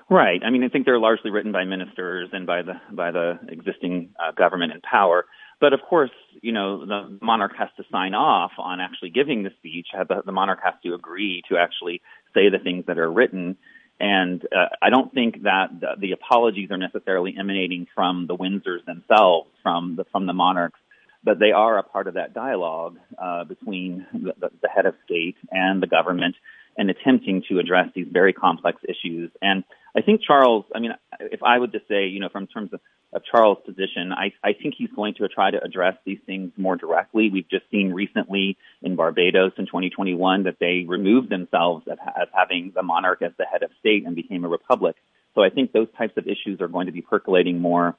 Right. 0.09 0.43
I 0.45 0.51
mean, 0.51 0.63
I 0.63 0.69
think 0.69 0.87
they're 0.87 0.99
largely 0.99 1.31
written 1.31 1.53
by 1.53 1.65
ministers 1.65 2.29
and 2.33 2.47
by 2.47 2.63
the 2.63 2.75
by 2.91 3.13
the 3.13 3.39
existing 3.49 4.11
uh, 4.23 4.33
government 4.33 4.73
in 4.73 4.81
power. 4.83 5.25
But 5.63 5.75
of 5.75 5.81
course, 5.89 6.11
you 6.41 6.51
know, 6.51 6.85
the 6.85 7.19
monarch 7.23 7.53
has 7.57 7.69
to 7.77 7.85
sign 7.93 8.15
off 8.15 8.51
on 8.59 8.81
actually 8.81 9.11
giving 9.11 9.45
the 9.45 9.51
speech. 9.59 9.87
The, 9.93 10.23
the 10.27 10.33
monarch 10.33 10.59
has 10.65 10.75
to 10.85 10.95
agree 10.95 11.43
to 11.49 11.57
actually 11.57 12.03
say 12.35 12.49
the 12.49 12.59
things 12.59 12.87
that 12.89 12.99
are 12.99 13.11
written. 13.11 13.57
And 14.01 14.43
uh, 14.45 14.71
I 14.83 14.91
don't 14.91 15.15
think 15.15 15.45
that 15.45 15.69
the, 15.81 15.91
the 16.01 16.11
apologies 16.11 16.73
are 16.73 16.79
necessarily 16.79 17.37
emanating 17.39 17.87
from 17.95 18.27
the 18.27 18.37
Windsors 18.37 18.85
themselves, 18.87 19.51
from 19.63 19.95
the 19.95 20.05
from 20.11 20.27
the 20.27 20.33
monarchs, 20.33 20.81
but 21.23 21.39
they 21.39 21.53
are 21.53 21.79
a 21.79 21.85
part 21.85 22.09
of 22.09 22.15
that 22.15 22.35
dialogue 22.35 22.99
uh, 23.17 23.45
between 23.45 24.05
the, 24.13 24.51
the 24.63 24.69
head 24.69 24.87
of 24.87 24.97
state 25.05 25.37
and 25.53 25.81
the 25.81 25.87
government, 25.87 26.35
and 26.77 26.91
attempting 26.91 27.43
to 27.49 27.59
address 27.59 27.89
these 27.95 28.07
very 28.11 28.33
complex 28.33 28.81
issues. 28.85 29.31
And 29.41 29.65
I 29.97 30.01
think 30.01 30.23
Charles, 30.27 30.65
I 30.75 30.81
mean, 30.81 30.93
if 31.21 31.43
I 31.43 31.59
would 31.59 31.73
just 31.73 31.87
say, 31.87 32.07
you 32.07 32.21
know, 32.21 32.31
from 32.31 32.47
terms 32.47 32.73
of, 32.73 32.81
of 33.13 33.23
Charles' 33.31 33.59
position, 33.67 34.13
I, 34.13 34.33
I 34.43 34.55
think 34.55 34.75
he's 34.79 34.89
going 34.97 35.15
to 35.15 35.29
try 35.29 35.51
to 35.51 35.63
address 35.63 35.97
these 36.07 36.19
things 36.25 36.51
more 36.57 36.77
directly. 36.77 37.29
We've 37.31 37.49
just 37.49 37.65
seen 37.71 37.93
recently 37.93 38.57
in 38.81 38.97
Barbados 38.97 39.53
in 39.59 39.67
2021 39.67 40.45
that 40.45 40.57
they 40.59 40.85
removed 40.89 41.29
themselves 41.29 41.87
as, 41.91 41.99
as 42.21 42.29
having 42.33 42.73
the 42.75 42.83
monarch 42.83 43.21
as 43.21 43.33
the 43.39 43.45
head 43.45 43.63
of 43.63 43.71
state 43.81 44.07
and 44.07 44.17
became 44.17 44.45
a 44.45 44.49
republic. 44.49 44.97
So 45.35 45.43
I 45.43 45.51
think 45.51 45.73
those 45.73 45.89
types 45.97 46.15
of 46.17 46.27
issues 46.27 46.61
are 46.61 46.69
going 46.69 46.87
to 46.87 46.93
be 46.93 47.03
percolating 47.03 47.61
more 47.61 47.97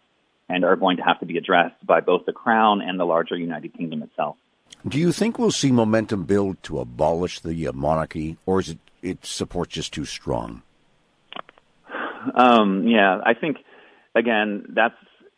and 0.50 0.66
are 0.66 0.76
going 0.76 0.98
to 0.98 1.04
have 1.04 1.20
to 1.20 1.26
be 1.26 1.38
addressed 1.38 1.86
by 1.86 2.02
both 2.02 2.26
the 2.26 2.34
Crown 2.34 2.82
and 2.82 3.00
the 3.00 3.06
larger 3.06 3.36
United 3.36 3.76
Kingdom 3.78 4.04
itself. 4.04 4.36
Do 4.88 5.00
you 5.00 5.12
think 5.12 5.40
we'll 5.40 5.52
see 5.52 5.72
momentum 5.72 6.24
build 6.24 6.62
to 6.64 6.80
abolish 6.80 7.40
the 7.40 7.68
uh, 7.68 7.74
monarchy, 7.74 8.38
or 8.46 8.60
is 8.60 8.70
it 8.70 8.80
its 9.02 9.30
support 9.30 9.70
just 9.70 9.94
too 9.94 10.06
strong? 10.06 10.62
Um, 12.36 12.88
yeah, 12.88 13.20
I 13.26 13.34
think 13.34 13.58
again 14.16 14.66
that's 14.70 14.96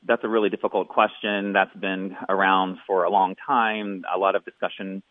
that's 0.08 0.24
a 0.24 0.28
really 0.28 0.50
difficult 0.50 0.88
question. 0.88 1.54
That's 1.54 1.76
been 1.76 2.16
around 2.30 2.78
for 2.88 3.04
a 3.04 3.10
long 3.10 3.36
time. 3.36 4.04
A 4.14 4.18
lot 4.18 4.36
of 4.36 4.46
discussion 4.46 5.04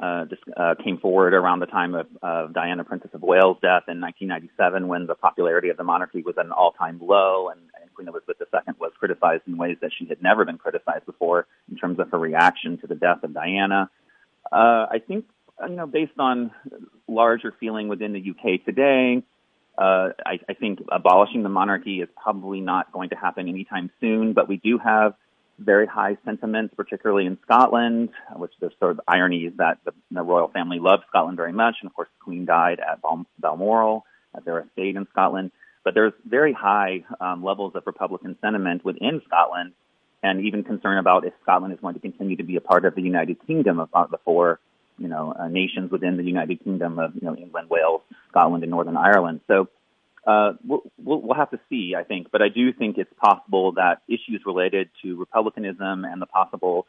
uh, 0.00 0.24
uh, 0.56 0.74
came 0.82 0.98
forward 0.98 1.34
around 1.34 1.60
the 1.60 1.66
time 1.66 1.94
of, 1.94 2.06
of 2.22 2.52
Diana, 2.52 2.84
Princess 2.84 3.10
of 3.14 3.22
Wales' 3.22 3.56
death 3.62 3.84
in 3.88 4.00
1997, 4.00 4.88
when 4.88 5.06
the 5.06 5.14
popularity 5.14 5.68
of 5.68 5.76
the 5.76 5.84
monarchy 5.84 6.22
was 6.22 6.34
at 6.38 6.44
an 6.44 6.52
all-time 6.52 6.98
low, 7.00 7.48
and 7.48 7.60
Queen 7.94 8.08
Elizabeth 8.08 8.36
II 8.40 8.74
was 8.78 8.92
criticized 8.98 9.42
in 9.46 9.56
ways 9.56 9.76
that 9.80 9.90
she 9.96 10.06
had 10.06 10.22
never 10.22 10.44
been 10.44 10.58
criticized 10.58 11.06
before 11.06 11.46
in 11.70 11.76
terms 11.76 11.98
of 11.98 12.10
her 12.10 12.18
reaction 12.18 12.78
to 12.78 12.86
the 12.86 12.94
death 12.94 13.22
of 13.22 13.32
Diana. 13.34 13.90
Uh, 14.50 14.86
I 14.90 15.00
think, 15.06 15.26
you 15.68 15.74
know, 15.74 15.86
based 15.86 16.18
on 16.18 16.50
larger 17.08 17.54
feeling 17.58 17.88
within 17.88 18.12
the 18.12 18.30
UK 18.30 18.64
today, 18.64 19.22
uh, 19.76 20.10
I, 20.24 20.38
I 20.48 20.54
think 20.54 20.80
abolishing 20.90 21.42
the 21.42 21.48
monarchy 21.48 22.00
is 22.00 22.08
probably 22.22 22.60
not 22.60 22.92
going 22.92 23.10
to 23.10 23.16
happen 23.16 23.48
anytime 23.48 23.90
soon, 24.00 24.32
but 24.32 24.48
we 24.48 24.56
do 24.56 24.78
have 24.78 25.14
very 25.58 25.86
high 25.86 26.16
sentiments, 26.24 26.74
particularly 26.76 27.26
in 27.26 27.38
Scotland, 27.42 28.10
which 28.36 28.52
there's 28.60 28.72
sort 28.78 28.92
of 28.92 29.00
irony 29.06 29.44
is 29.44 29.56
that 29.58 29.78
the, 29.84 29.92
the 30.10 30.22
royal 30.22 30.48
family 30.48 30.78
loved 30.78 31.04
Scotland 31.08 31.36
very 31.36 31.52
much, 31.52 31.76
and 31.80 31.88
of 31.88 31.94
course 31.94 32.08
the 32.18 32.24
Queen 32.24 32.44
died 32.44 32.80
at 32.80 33.02
Bal- 33.02 33.26
Balmoral 33.38 34.04
at 34.34 34.44
their 34.44 34.60
estate 34.60 34.96
in 34.96 35.06
Scotland. 35.10 35.52
But 35.84 35.94
there's 35.94 36.14
very 36.26 36.52
high 36.52 37.04
um, 37.20 37.44
levels 37.44 37.74
of 37.74 37.82
Republican 37.86 38.36
sentiment 38.40 38.84
within 38.84 39.20
Scotland, 39.26 39.72
and 40.22 40.44
even 40.46 40.64
concern 40.64 40.98
about 40.98 41.26
if 41.26 41.34
Scotland 41.42 41.74
is 41.74 41.80
going 41.80 41.94
to 41.94 42.00
continue 42.00 42.36
to 42.36 42.42
be 42.42 42.56
a 42.56 42.60
part 42.60 42.84
of 42.86 42.94
the 42.94 43.02
United 43.02 43.46
Kingdom 43.46 43.78
of 43.78 44.10
the 44.10 44.18
four 44.24 44.60
you 44.98 45.08
know, 45.08 45.34
uh, 45.38 45.48
nations 45.48 45.90
within 45.90 46.16
the 46.16 46.22
United 46.22 46.62
Kingdom 46.62 46.98
of, 46.98 47.14
you 47.14 47.22
know, 47.22 47.36
England, 47.36 47.68
Wales, 47.68 48.02
Scotland, 48.30 48.62
and 48.62 48.70
Northern 48.70 48.96
Ireland. 48.96 49.40
So 49.48 49.68
uh, 50.26 50.52
we'll, 50.64 50.82
we'll 50.98 51.34
have 51.34 51.50
to 51.50 51.60
see, 51.68 51.94
I 51.98 52.04
think. 52.04 52.30
But 52.30 52.42
I 52.42 52.48
do 52.48 52.72
think 52.72 52.96
it's 52.98 53.12
possible 53.18 53.72
that 53.72 54.02
issues 54.08 54.42
related 54.46 54.90
to 55.02 55.16
republicanism 55.16 56.04
and 56.04 56.22
the 56.22 56.26
possible 56.26 56.86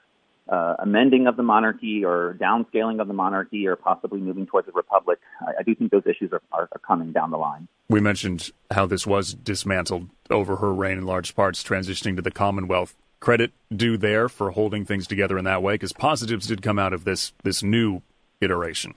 uh, 0.49 0.75
amending 0.79 1.27
of 1.27 1.37
the 1.37 1.43
monarchy 1.43 2.05
or 2.05 2.37
downscaling 2.39 3.01
of 3.01 3.07
the 3.07 3.13
monarchy 3.13 3.67
or 3.67 3.75
possibly 3.75 4.19
moving 4.19 4.45
towards 4.45 4.67
a 4.67 4.71
republic, 4.71 5.19
I, 5.41 5.51
I 5.59 5.63
do 5.63 5.75
think 5.75 5.91
those 5.91 6.05
issues 6.05 6.31
are, 6.31 6.41
are, 6.51 6.69
are 6.71 6.79
coming 6.79 7.11
down 7.11 7.31
the 7.31 7.37
line. 7.37 7.67
We 7.89 7.99
mentioned 7.99 8.51
how 8.71 8.85
this 8.85 9.05
was 9.05 9.33
dismantled 9.33 10.09
over 10.29 10.57
her 10.57 10.73
reign 10.73 10.97
in 10.97 11.05
large 11.05 11.35
parts, 11.35 11.63
transitioning 11.63 12.15
to 12.15 12.21
the 12.21 12.31
Commonwealth 12.31 12.95
credit 13.19 13.51
due 13.75 13.97
there 13.97 14.29
for 14.29 14.51
holding 14.51 14.85
things 14.85 15.07
together 15.07 15.37
in 15.37 15.45
that 15.45 15.63
way? 15.63 15.73
Because 15.73 15.93
positives 15.93 16.47
did 16.47 16.61
come 16.61 16.77
out 16.77 16.93
of 16.93 17.05
this 17.05 17.33
this 17.43 17.63
new 17.63 18.01
iteration. 18.41 18.93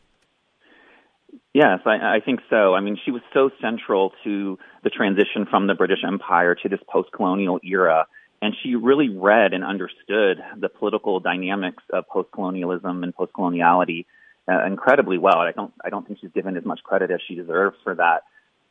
Yes, 1.55 1.81
I, 1.87 2.17
I 2.17 2.21
think 2.25 2.41
so. 2.51 2.75
I 2.75 2.81
mean, 2.81 2.99
she 3.03 3.11
was 3.11 3.23
so 3.33 3.51
central 3.61 4.13
to 4.25 4.59
the 4.85 4.91
transition 4.91 5.47
from 5.49 5.67
the 5.67 5.75
British 5.75 6.01
Empire 6.07 6.55
to 6.55 6.69
this 6.69 6.79
post-colonial 6.89 7.59
era, 7.65 8.07
and 8.41 8.55
she 8.63 8.75
really 8.75 9.09
read 9.09 9.53
and 9.53 9.65
understood 9.65 10.39
the 10.57 10.69
political 10.69 11.21
dynamics 11.21 11.83
of 11.93 12.07
post-colonialism 12.09 13.03
and 13.03 13.15
post-coloniality 13.15 14.07
uh, 14.49 14.65
incredibly 14.65 15.19
well. 15.19 15.39
I 15.39 15.53
don't, 15.53 15.73
I 15.85 15.91
don't 15.91 16.07
think 16.07 16.21
she's 16.21 16.31
given 16.33 16.57
as 16.57 16.65
much 16.65 16.81
credit 16.83 17.11
as 17.11 17.21
she 17.27 17.35
deserves 17.35 17.77
for 17.85 17.95
that. 17.97 18.25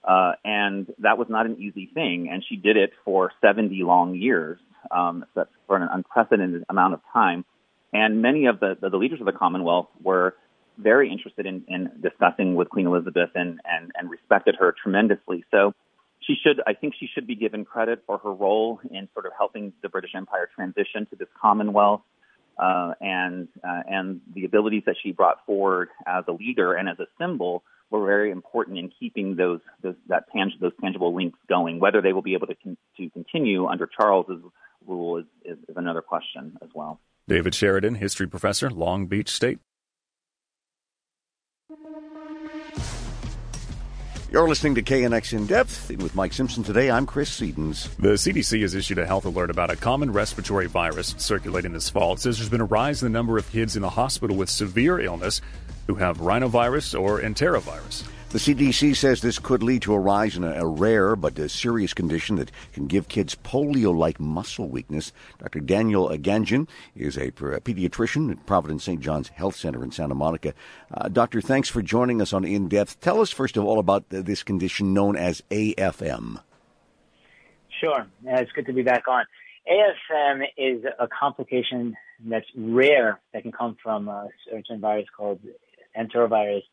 Uh, 0.04 0.34
and 0.46 0.88
that 1.00 1.18
was 1.18 1.28
not 1.30 1.46
an 1.46 1.58
easy 1.60 1.90
thing, 1.94 2.30
and 2.32 2.44
she 2.48 2.56
did 2.56 2.78
it 2.78 2.92
for 3.04 3.32
70 3.42 3.84
long 3.84 4.16
years 4.16 4.58
um, 4.90 5.26
that's 5.36 5.50
for 5.68 5.76
an 5.76 5.88
unprecedented 5.92 6.64
amount 6.70 6.94
of 6.94 7.02
time. 7.12 7.44
And 7.92 8.22
many 8.22 8.46
of 8.46 8.60
the, 8.60 8.78
the, 8.80 8.90
the 8.90 8.98
leaders 8.98 9.20
of 9.20 9.26
the 9.26 9.34
Commonwealth 9.34 9.88
were 10.02 10.36
very 10.78 11.12
interested 11.12 11.46
in, 11.46 11.64
in 11.68 11.90
discussing 12.02 12.56
with 12.56 12.70
Queen 12.70 12.88
Elizabeth 12.88 13.32
and, 13.36 13.60
and, 13.66 13.92
and 13.96 14.10
respected 14.10 14.56
her 14.60 14.74
tremendously. 14.82 15.44
So 15.52 15.74
she 16.28 16.36
should, 16.44 16.62
I 16.68 16.74
think 16.74 16.94
she 17.00 17.08
should 17.14 17.26
be 17.26 17.36
given 17.36 17.66
credit 17.66 18.04
for 18.06 18.18
her 18.20 18.32
role 18.32 18.80
in 18.92 19.08
sort 19.14 19.26
of 19.26 19.32
helping 19.38 19.74
the 19.82 19.90
British 19.90 20.12
Empire 20.14 20.50
transition 20.54 21.08
to 21.10 21.16
this 21.16 21.30
Commonwealth. 21.42 22.02
Uh, 22.60 22.94
and 23.00 23.48
uh, 23.64 23.84
and 23.88 24.20
the 24.34 24.44
abilities 24.44 24.82
that 24.88 24.96
she 25.04 25.12
brought 25.12 25.46
forward 25.46 25.90
as 26.08 26.24
a 26.28 26.32
leader 26.32 26.74
and 26.74 26.90
as 26.90 26.98
a 27.00 27.06
symbol 27.22 27.64
were 27.92 28.04
very 28.04 28.32
important 28.32 28.80
in 28.80 28.90
keeping 29.00 29.36
those 29.36 29.60
those 29.84 29.94
that 30.08 30.24
tang- 30.34 30.52
those 30.60 30.72
tangible 30.82 31.16
links 31.16 31.38
going. 31.48 31.80
Whether 31.80 32.02
they 32.02 32.14
will 32.14 32.24
be 32.24 32.34
able 32.34 32.48
to 32.48 32.56
con- 32.56 32.78
to 32.98 33.12
continue 33.12 33.68
under 33.68 33.86
Charles's 33.86 34.42
rule 34.88 35.18
is, 35.18 35.26
is, 35.46 35.58
is 35.70 35.78
another 35.78 36.02
question 36.02 36.58
as 36.64 36.70
well. 36.74 37.00
David 37.28 37.54
Sheridan, 37.54 37.94
history 37.94 38.26
professor, 38.28 38.72
Long 38.72 39.06
Beach 39.06 39.30
State. 39.30 39.60
You're 44.30 44.50
listening 44.50 44.76
to 44.76 44.82
KNX 44.82 45.32
In 45.32 45.46
Depth. 45.46 45.90
with 45.90 46.14
Mike 46.14 46.34
Simpson 46.34 46.62
today, 46.62 46.92
I'm 46.92 47.06
Chris 47.06 47.40
Sedens. 47.40 47.88
The 47.96 48.10
CDC 48.10 48.62
has 48.62 48.76
issued 48.76 48.98
a 48.98 49.06
health 49.06 49.24
alert 49.24 49.50
about 49.50 49.70
a 49.70 49.78
common 49.78 50.12
respiratory 50.12 50.66
virus 50.66 51.16
circulating 51.18 51.72
this 51.72 51.90
fall. 51.90 52.12
It 52.12 52.20
says 52.20 52.38
there's 52.38 52.50
been 52.50 52.60
a 52.60 52.66
rise 52.66 53.02
in 53.02 53.10
the 53.10 53.18
number 53.18 53.38
of 53.38 53.50
kids 53.50 53.78
in 53.78 53.84
the 53.84 53.90
hospital 53.90 54.36
with 54.36 54.50
severe 54.50 55.00
illness 55.00 55.40
who 55.88 55.96
have 55.96 56.18
rhinovirus 56.18 57.00
or 57.00 57.22
enterovirus. 57.22 58.04
The 58.30 58.40
CDC 58.40 58.94
says 58.98 59.22
this 59.22 59.40
could 59.40 59.64
lead 59.64 59.84
to 59.84 59.94
a 59.94 60.00
rise 60.00 60.36
in 60.36 60.44
a, 60.44 60.68
rare 60.68 61.16
but 61.16 61.40
a 61.40 61.48
serious 61.48 61.94
condition 61.94 62.36
that 62.36 62.52
can 62.74 62.86
give 62.86 63.08
kids 63.08 63.36
polio-like 63.36 64.20
muscle 64.20 64.68
weakness. 64.68 65.14
Dr. 65.40 65.62
Daniel 65.62 66.10
Ganjian 66.10 66.68
is 66.94 67.16
a 67.16 67.32
pediatrician 67.32 68.30
at 68.30 68.46
Providence 68.46 68.84
St. 68.84 69.00
John's 69.00 69.30
Health 69.30 69.56
Center 69.56 69.82
in 69.82 69.92
Santa 69.94 70.14
Monica. 70.14 70.54
Uh, 70.94 71.08
doctor, 71.08 71.40
thanks 71.40 71.70
for 71.70 71.82
joining 71.82 72.22
us 72.22 72.34
on 72.34 72.44
In 72.44 72.68
Depth. 72.68 73.00
Tell 73.00 73.22
us 73.22 73.32
first 73.32 73.56
of 73.56 73.64
all 73.64 73.80
about 73.80 74.04
this 74.10 74.44
condition 74.44 74.94
known 74.94 75.16
as 75.16 75.42
AFM. 75.50 76.42
Sure, 77.80 78.08
yeah, 78.26 78.40
it's 78.40 78.52
good 78.52 78.66
to 78.66 78.74
be 78.74 78.84
back 78.84 79.08
on. 79.08 79.24
AFM 79.72 80.44
is 80.58 80.84
a 81.00 81.08
complication 81.08 81.96
that's 82.26 82.46
rare 82.58 83.22
that 83.32 83.44
can 83.44 83.54
come 83.54 83.78
from 83.82 84.10
a 84.10 84.28
certain 84.52 84.82
virus 84.82 85.08
called 85.16 85.40
enterovirus 85.98 86.64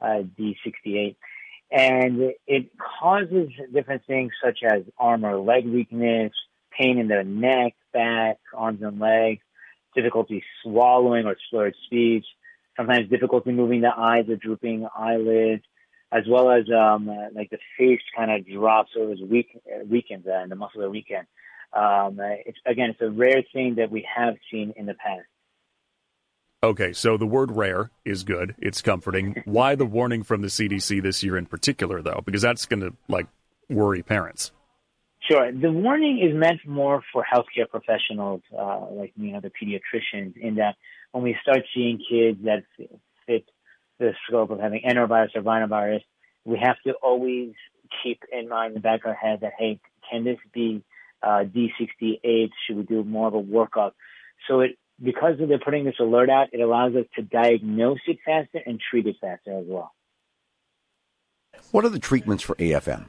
uh, 0.00 0.22
D68. 0.38 1.16
And 1.72 2.32
it 2.46 2.70
causes 3.00 3.48
different 3.72 4.02
things 4.06 4.32
such 4.44 4.60
as 4.64 4.82
arm 4.98 5.24
or 5.24 5.38
leg 5.38 5.66
weakness, 5.66 6.32
pain 6.76 6.98
in 6.98 7.08
the 7.08 7.22
neck, 7.22 7.74
back, 7.92 8.38
arms 8.54 8.82
and 8.82 8.98
legs, 8.98 9.42
difficulty 9.94 10.42
swallowing 10.62 11.26
or 11.26 11.36
slurred 11.48 11.74
speech, 11.86 12.24
sometimes 12.76 13.08
difficulty 13.08 13.52
moving 13.52 13.82
the 13.82 13.92
eyes 13.96 14.28
or 14.28 14.36
drooping 14.36 14.88
eyelids, 14.96 15.62
as 16.12 16.24
well 16.28 16.50
as 16.50 16.64
um, 16.70 17.06
like 17.34 17.50
the 17.50 17.58
face 17.78 18.00
kind 18.16 18.30
of 18.30 18.46
drops 18.46 18.90
or 18.96 19.12
is 19.12 19.20
weak, 19.20 19.60
weakens 19.88 20.26
uh, 20.26 20.32
and 20.32 20.50
the 20.50 20.56
muscles 20.56 20.82
are 20.82 20.90
weakened. 20.90 21.26
Um, 21.72 22.18
it's, 22.20 22.58
again, 22.66 22.90
it's 22.90 23.00
a 23.00 23.10
rare 23.10 23.44
thing 23.52 23.76
that 23.76 23.92
we 23.92 24.06
have 24.12 24.34
seen 24.50 24.72
in 24.76 24.86
the 24.86 24.94
past. 24.94 25.26
Okay, 26.62 26.92
so 26.92 27.16
the 27.16 27.26
word 27.26 27.52
rare 27.52 27.90
is 28.04 28.22
good. 28.22 28.54
It's 28.58 28.82
comforting. 28.82 29.42
Why 29.46 29.76
the 29.76 29.86
warning 29.86 30.22
from 30.22 30.42
the 30.42 30.48
CDC 30.48 31.02
this 31.02 31.22
year 31.22 31.38
in 31.38 31.46
particular, 31.46 32.02
though? 32.02 32.20
Because 32.22 32.42
that's 32.42 32.66
going 32.66 32.80
to, 32.80 32.92
like, 33.08 33.28
worry 33.70 34.02
parents. 34.02 34.52
Sure. 35.30 35.50
The 35.50 35.72
warning 35.72 36.18
is 36.18 36.36
meant 36.36 36.60
more 36.66 37.02
for 37.14 37.24
healthcare 37.24 37.68
professionals, 37.68 38.42
uh, 38.56 38.90
like, 38.90 39.12
you 39.16 39.32
know, 39.32 39.40
the 39.40 39.50
pediatricians, 39.50 40.36
in 40.36 40.56
that 40.56 40.76
when 41.12 41.24
we 41.24 41.34
start 41.40 41.60
seeing 41.74 41.98
kids 41.98 42.38
that 42.44 42.64
fit 43.26 43.46
the 43.98 44.12
scope 44.28 44.50
of 44.50 44.60
having 44.60 44.82
enterovirus 44.82 45.34
or 45.36 45.42
rhinovirus, 45.42 46.02
we 46.44 46.58
have 46.58 46.76
to 46.86 46.92
always 47.02 47.52
keep 48.02 48.20
in 48.30 48.50
mind 48.50 48.68
in 48.68 48.74
the 48.74 48.80
back 48.80 49.00
of 49.04 49.10
our 49.10 49.14
head 49.14 49.40
that, 49.40 49.52
hey, 49.58 49.80
can 50.10 50.24
this 50.24 50.38
be 50.52 50.82
uh, 51.22 51.44
D68? 51.44 52.50
Should 52.66 52.76
we 52.76 52.82
do 52.82 53.02
more 53.02 53.28
of 53.28 53.34
a 53.34 53.42
workup? 53.42 53.92
So 54.46 54.60
it 54.60 54.78
because 55.02 55.36
they're 55.38 55.58
putting 55.58 55.84
this 55.84 55.94
alert 55.98 56.30
out, 56.30 56.48
it 56.52 56.60
allows 56.60 56.94
us 56.94 57.06
to 57.16 57.22
diagnose 57.22 58.00
it 58.06 58.18
faster 58.24 58.60
and 58.64 58.80
treat 58.80 59.06
it 59.06 59.16
faster 59.20 59.58
as 59.58 59.64
well. 59.66 59.92
What 61.70 61.84
are 61.84 61.88
the 61.88 61.98
treatments 61.98 62.42
for 62.42 62.54
AFM? 62.56 63.06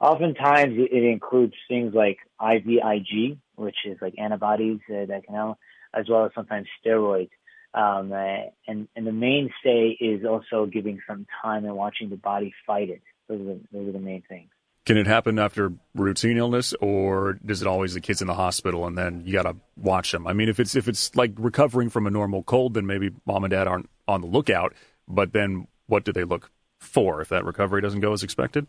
Oftentimes, 0.00 0.74
it 0.78 1.04
includes 1.04 1.54
things 1.68 1.94
like 1.94 2.18
IVIG, 2.40 3.38
which 3.54 3.76
is 3.84 3.98
like 4.00 4.14
antibodies 4.18 4.80
uh, 4.90 5.06
that 5.06 5.24
can 5.24 5.34
help, 5.34 5.58
as 5.94 6.08
well 6.08 6.24
as 6.24 6.32
sometimes 6.34 6.66
steroids. 6.84 7.30
Um, 7.74 8.12
uh, 8.12 8.50
and, 8.66 8.88
and 8.96 9.06
the 9.06 9.12
mainstay 9.12 9.96
is 10.00 10.24
also 10.24 10.66
giving 10.66 11.00
some 11.08 11.26
time 11.40 11.64
and 11.64 11.76
watching 11.76 12.10
the 12.10 12.16
body 12.16 12.52
fight 12.66 12.90
it. 12.90 13.02
Those 13.28 13.40
are 13.40 13.44
the, 13.44 13.60
those 13.72 13.88
are 13.88 13.92
the 13.92 13.98
main 13.98 14.22
things. 14.28 14.50
Can 14.84 14.96
it 14.96 15.06
happen 15.06 15.38
after 15.38 15.72
routine 15.94 16.36
illness, 16.36 16.74
or 16.80 17.38
is 17.46 17.62
it 17.62 17.68
always 17.68 17.94
the 17.94 18.00
kids 18.00 18.20
in 18.20 18.26
the 18.26 18.34
hospital 18.34 18.84
and 18.86 18.98
then 18.98 19.22
you 19.24 19.32
got 19.32 19.44
to 19.44 19.56
watch 19.76 20.10
them? 20.10 20.26
I 20.26 20.32
mean, 20.32 20.48
if 20.48 20.58
it's 20.58 20.74
if 20.74 20.88
it's 20.88 21.14
like 21.14 21.32
recovering 21.36 21.88
from 21.88 22.06
a 22.06 22.10
normal 22.10 22.42
cold, 22.42 22.74
then 22.74 22.86
maybe 22.86 23.10
mom 23.24 23.44
and 23.44 23.50
dad 23.52 23.68
aren't 23.68 23.88
on 24.08 24.22
the 24.22 24.26
lookout. 24.26 24.74
But 25.06 25.32
then, 25.32 25.68
what 25.86 26.04
do 26.04 26.12
they 26.12 26.24
look 26.24 26.50
for 26.80 27.20
if 27.20 27.28
that 27.28 27.44
recovery 27.44 27.80
doesn't 27.80 28.00
go 28.00 28.12
as 28.12 28.24
expected? 28.24 28.66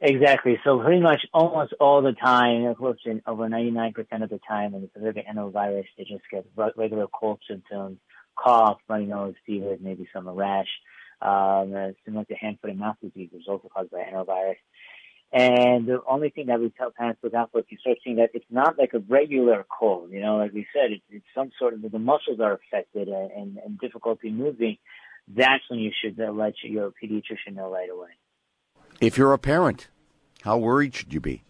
Exactly. 0.00 0.58
So 0.62 0.78
pretty 0.78 1.00
much 1.00 1.24
almost 1.32 1.72
all 1.80 2.02
the 2.02 2.12
time, 2.12 2.64
over 2.66 3.48
99% 3.48 4.22
of 4.22 4.28
the 4.28 4.40
time, 4.46 4.72
when 4.72 4.82
it's 4.84 4.94
a 4.94 5.00
very 5.00 5.24
enterovirus, 5.28 5.86
they 5.96 6.04
just 6.04 6.22
get 6.30 6.44
regular 6.76 7.06
cold 7.08 7.40
symptoms, 7.48 7.98
cough, 8.38 8.78
runny 8.88 9.06
nose, 9.06 9.34
fever, 9.46 9.76
maybe 9.80 10.06
some 10.12 10.28
rash, 10.28 10.68
um, 11.22 11.94
similar 12.04 12.24
to 12.26 12.34
hand, 12.34 12.58
foot, 12.60 12.70
and 12.70 12.78
mouth 12.78 12.96
disease, 13.02 13.30
which 13.32 13.42
is 13.42 13.48
also 13.48 13.70
caused 13.74 13.90
by 13.90 14.00
enterovirus. 14.00 14.56
And 15.32 15.86
the 15.86 16.00
only 16.08 16.30
thing 16.30 16.46
that 16.46 16.60
we 16.60 16.70
tell 16.70 16.90
parents 16.90 17.20
look 17.22 17.34
out 17.34 17.50
for 17.52 17.58
if 17.58 17.66
you 17.68 17.78
start 17.78 17.98
seeing 18.04 18.16
that 18.16 18.30
it's 18.32 18.44
not 18.48 18.78
like 18.78 18.94
a 18.94 19.00
regular 19.00 19.66
cold, 19.68 20.10
you 20.12 20.20
know, 20.20 20.36
like 20.36 20.52
we 20.52 20.66
said, 20.72 20.92
it's, 20.92 21.04
it's 21.10 21.26
some 21.34 21.50
sort 21.58 21.74
of 21.74 21.82
the 21.82 21.98
muscles 21.98 22.40
are 22.40 22.52
affected 22.52 23.08
and, 23.08 23.30
and, 23.32 23.58
and 23.58 23.78
difficulty 23.78 24.30
moving. 24.30 24.78
That's 25.28 25.64
when 25.68 25.80
you 25.80 25.90
should 26.00 26.20
uh, 26.20 26.30
let 26.30 26.54
your 26.62 26.92
pediatrician 27.02 27.54
know 27.54 27.70
right 27.70 27.90
away. 27.90 28.10
If 29.00 29.18
you're 29.18 29.32
a 29.32 29.38
parent, 29.38 29.88
how 30.42 30.58
worried 30.58 30.94
should 30.94 31.12
you 31.12 31.20
be? 31.20 31.42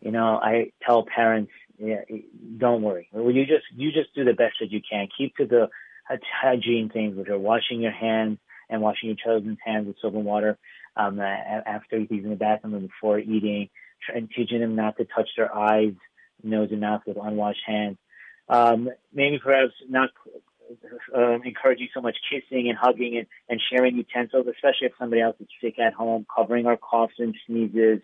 You 0.00 0.12
know, 0.12 0.38
I 0.40 0.70
tell 0.86 1.04
parents, 1.04 1.50
yeah, 1.78 2.02
don't 2.58 2.82
worry. 2.82 3.08
You 3.12 3.44
just 3.46 3.64
you 3.74 3.90
just 3.90 4.14
do 4.14 4.24
the 4.24 4.34
best 4.34 4.56
that 4.60 4.70
you 4.70 4.80
can. 4.88 5.08
Keep 5.18 5.36
to 5.36 5.46
the 5.46 5.68
hygiene 6.40 6.90
things, 6.90 7.16
which 7.16 7.28
are 7.28 7.38
washing 7.38 7.80
your 7.80 7.92
hands 7.92 8.38
and 8.70 8.80
washing 8.80 9.08
your 9.08 9.16
children's 9.16 9.58
hands 9.64 9.86
with 9.86 9.96
soap 10.00 10.14
and 10.14 10.24
water 10.24 10.58
um, 10.96 11.20
after 11.20 11.98
using 11.98 12.30
the 12.30 12.36
bathroom 12.36 12.74
and 12.74 12.88
before 12.88 13.18
eating, 13.18 13.68
and 14.14 14.28
teaching 14.30 14.60
them 14.60 14.76
not 14.76 14.96
to 14.98 15.04
touch 15.04 15.28
their 15.36 15.54
eyes, 15.54 15.94
nose, 16.42 16.68
and 16.70 16.80
mouth 16.80 17.02
with 17.06 17.16
unwashed 17.20 17.62
hands. 17.66 17.96
Um, 18.48 18.90
maybe 19.12 19.38
perhaps 19.38 19.72
not 19.88 20.10
uh, 21.16 21.38
encouraging 21.44 21.88
so 21.94 22.00
much 22.00 22.16
kissing 22.30 22.68
and 22.68 22.78
hugging 22.78 23.16
and, 23.16 23.26
and 23.48 23.60
sharing 23.70 23.96
utensils, 23.96 24.46
especially 24.46 24.88
if 24.88 24.92
somebody 24.98 25.22
else 25.22 25.36
is 25.40 25.48
sick 25.62 25.78
at 25.78 25.94
home, 25.94 26.26
covering 26.34 26.66
our 26.66 26.76
coughs 26.76 27.14
and 27.18 27.34
sneezes. 27.46 28.00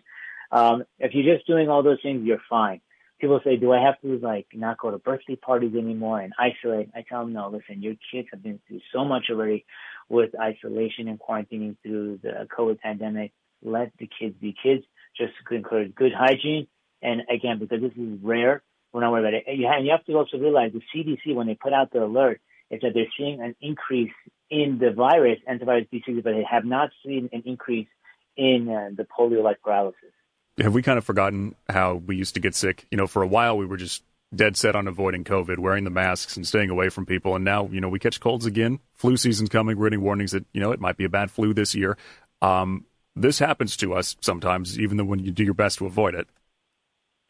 Um, 0.51 0.83
if 0.99 1.13
you're 1.13 1.35
just 1.35 1.47
doing 1.47 1.69
all 1.69 1.83
those 1.83 2.01
things, 2.01 2.25
you're 2.25 2.41
fine. 2.49 2.81
People 3.21 3.39
say, 3.43 3.55
do 3.55 3.71
I 3.71 3.79
have 3.79 4.01
to 4.01 4.17
like 4.17 4.47
not 4.51 4.79
go 4.79 4.89
to 4.89 4.97
birthday 4.97 5.35
parties 5.35 5.75
anymore 5.75 6.19
and 6.19 6.33
isolate? 6.39 6.89
I 6.95 7.03
tell 7.07 7.21
them, 7.21 7.33
no, 7.33 7.49
listen, 7.49 7.83
your 7.83 7.93
kids 8.11 8.27
have 8.31 8.41
been 8.41 8.59
through 8.67 8.81
so 8.91 9.05
much 9.05 9.25
already 9.29 9.63
with 10.09 10.31
isolation 10.39 11.07
and 11.07 11.19
quarantining 11.19 11.77
through 11.83 12.19
the 12.23 12.47
COVID 12.57 12.79
pandemic. 12.79 13.31
Let 13.61 13.91
the 13.99 14.09
kids 14.19 14.35
be 14.41 14.55
kids. 14.61 14.83
Just 15.15 15.33
encourage 15.51 15.93
good 15.93 16.13
hygiene. 16.17 16.65
And 17.03 17.21
again, 17.33 17.59
because 17.59 17.81
this 17.81 17.91
is 17.91 18.19
rare, 18.23 18.63
we're 18.91 19.01
not 19.01 19.11
worried 19.11 19.21
about 19.21 19.33
it. 19.35 19.43
And 19.47 19.85
you 19.85 19.91
have 19.91 20.05
to 20.05 20.13
also 20.13 20.37
realize 20.37 20.71
the 20.73 20.81
CDC, 20.93 21.35
when 21.35 21.45
they 21.45 21.55
put 21.55 21.73
out 21.73 21.91
the 21.91 22.03
alert, 22.03 22.41
is 22.71 22.81
that 22.81 22.93
they're 22.95 23.05
seeing 23.17 23.39
an 23.39 23.55
increase 23.61 24.13
in 24.49 24.79
the 24.79 24.91
virus, 24.91 25.37
enterovirus 25.49 25.89
B6, 25.93 26.23
but 26.23 26.31
they 26.31 26.45
have 26.49 26.65
not 26.65 26.89
seen 27.05 27.29
an 27.31 27.43
increase 27.45 27.87
in 28.35 28.67
uh, 28.69 28.89
the 28.95 29.03
polio-like 29.05 29.61
paralysis. 29.61 30.11
Have 30.59 30.73
we 30.73 30.81
kind 30.81 30.97
of 30.97 31.05
forgotten 31.05 31.55
how 31.69 31.95
we 31.95 32.15
used 32.15 32.33
to 32.35 32.39
get 32.39 32.55
sick? 32.55 32.85
You 32.91 32.97
know, 32.97 33.07
for 33.07 33.21
a 33.21 33.27
while 33.27 33.57
we 33.57 33.65
were 33.65 33.77
just 33.77 34.03
dead 34.33 34.55
set 34.55 34.75
on 34.75 34.87
avoiding 34.87 35.23
COVID, 35.23 35.59
wearing 35.59 35.83
the 35.83 35.89
masks 35.89 36.37
and 36.37 36.47
staying 36.47 36.69
away 36.69 36.89
from 36.89 37.05
people. 37.05 37.35
And 37.35 37.43
now, 37.43 37.67
you 37.67 37.81
know, 37.81 37.89
we 37.89 37.99
catch 37.99 38.19
colds 38.19 38.45
again. 38.45 38.79
Flu 38.93 39.17
season's 39.17 39.49
coming. 39.49 39.77
We're 39.77 39.87
getting 39.87 40.01
warnings 40.01 40.31
that, 40.31 40.45
you 40.53 40.61
know, 40.61 40.71
it 40.71 40.79
might 40.79 40.97
be 40.97 41.05
a 41.05 41.09
bad 41.09 41.31
flu 41.31 41.53
this 41.53 41.75
year. 41.75 41.97
Um, 42.41 42.85
this 43.15 43.39
happens 43.39 43.75
to 43.77 43.93
us 43.93 44.15
sometimes, 44.21 44.79
even 44.79 44.97
though 44.97 45.03
when 45.03 45.19
you 45.19 45.31
do 45.31 45.43
your 45.43 45.53
best 45.53 45.79
to 45.79 45.85
avoid 45.85 46.15
it. 46.15 46.27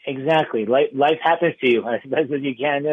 Exactly. 0.06 0.66
Life, 0.66 0.90
life 0.94 1.18
happens 1.24 1.56
to 1.62 1.68
you 1.68 1.88
as 1.88 2.02
best 2.10 2.32
as 2.32 2.42
you 2.42 2.56
can. 2.56 2.84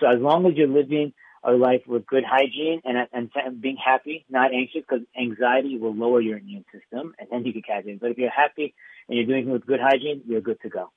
So 0.00 0.06
as 0.06 0.20
long 0.20 0.46
as 0.46 0.54
you're 0.54 0.68
living 0.68 1.12
a 1.44 1.52
life 1.52 1.82
with 1.86 2.06
good 2.06 2.24
hygiene 2.24 2.80
and, 2.84 3.08
and 3.12 3.60
being 3.60 3.76
happy, 3.76 4.24
not 4.30 4.52
anxious, 4.52 4.82
because 4.88 5.04
anxiety 5.18 5.78
will 5.78 5.94
lower 5.94 6.20
your 6.20 6.38
immune 6.38 6.64
system 6.72 7.14
and 7.18 7.28
then 7.30 7.44
you 7.44 7.52
can 7.52 7.62
catch 7.62 7.84
it. 7.86 8.00
But 8.00 8.12
if 8.12 8.18
you're 8.18 8.30
happy 8.30 8.74
and 9.08 9.16
you're 9.16 9.26
doing 9.26 9.48
it 9.48 9.52
with 9.52 9.66
good 9.66 9.80
hygiene, 9.80 10.22
you're 10.26 10.40
good 10.40 10.60
to 10.62 10.68
go. 10.68 10.90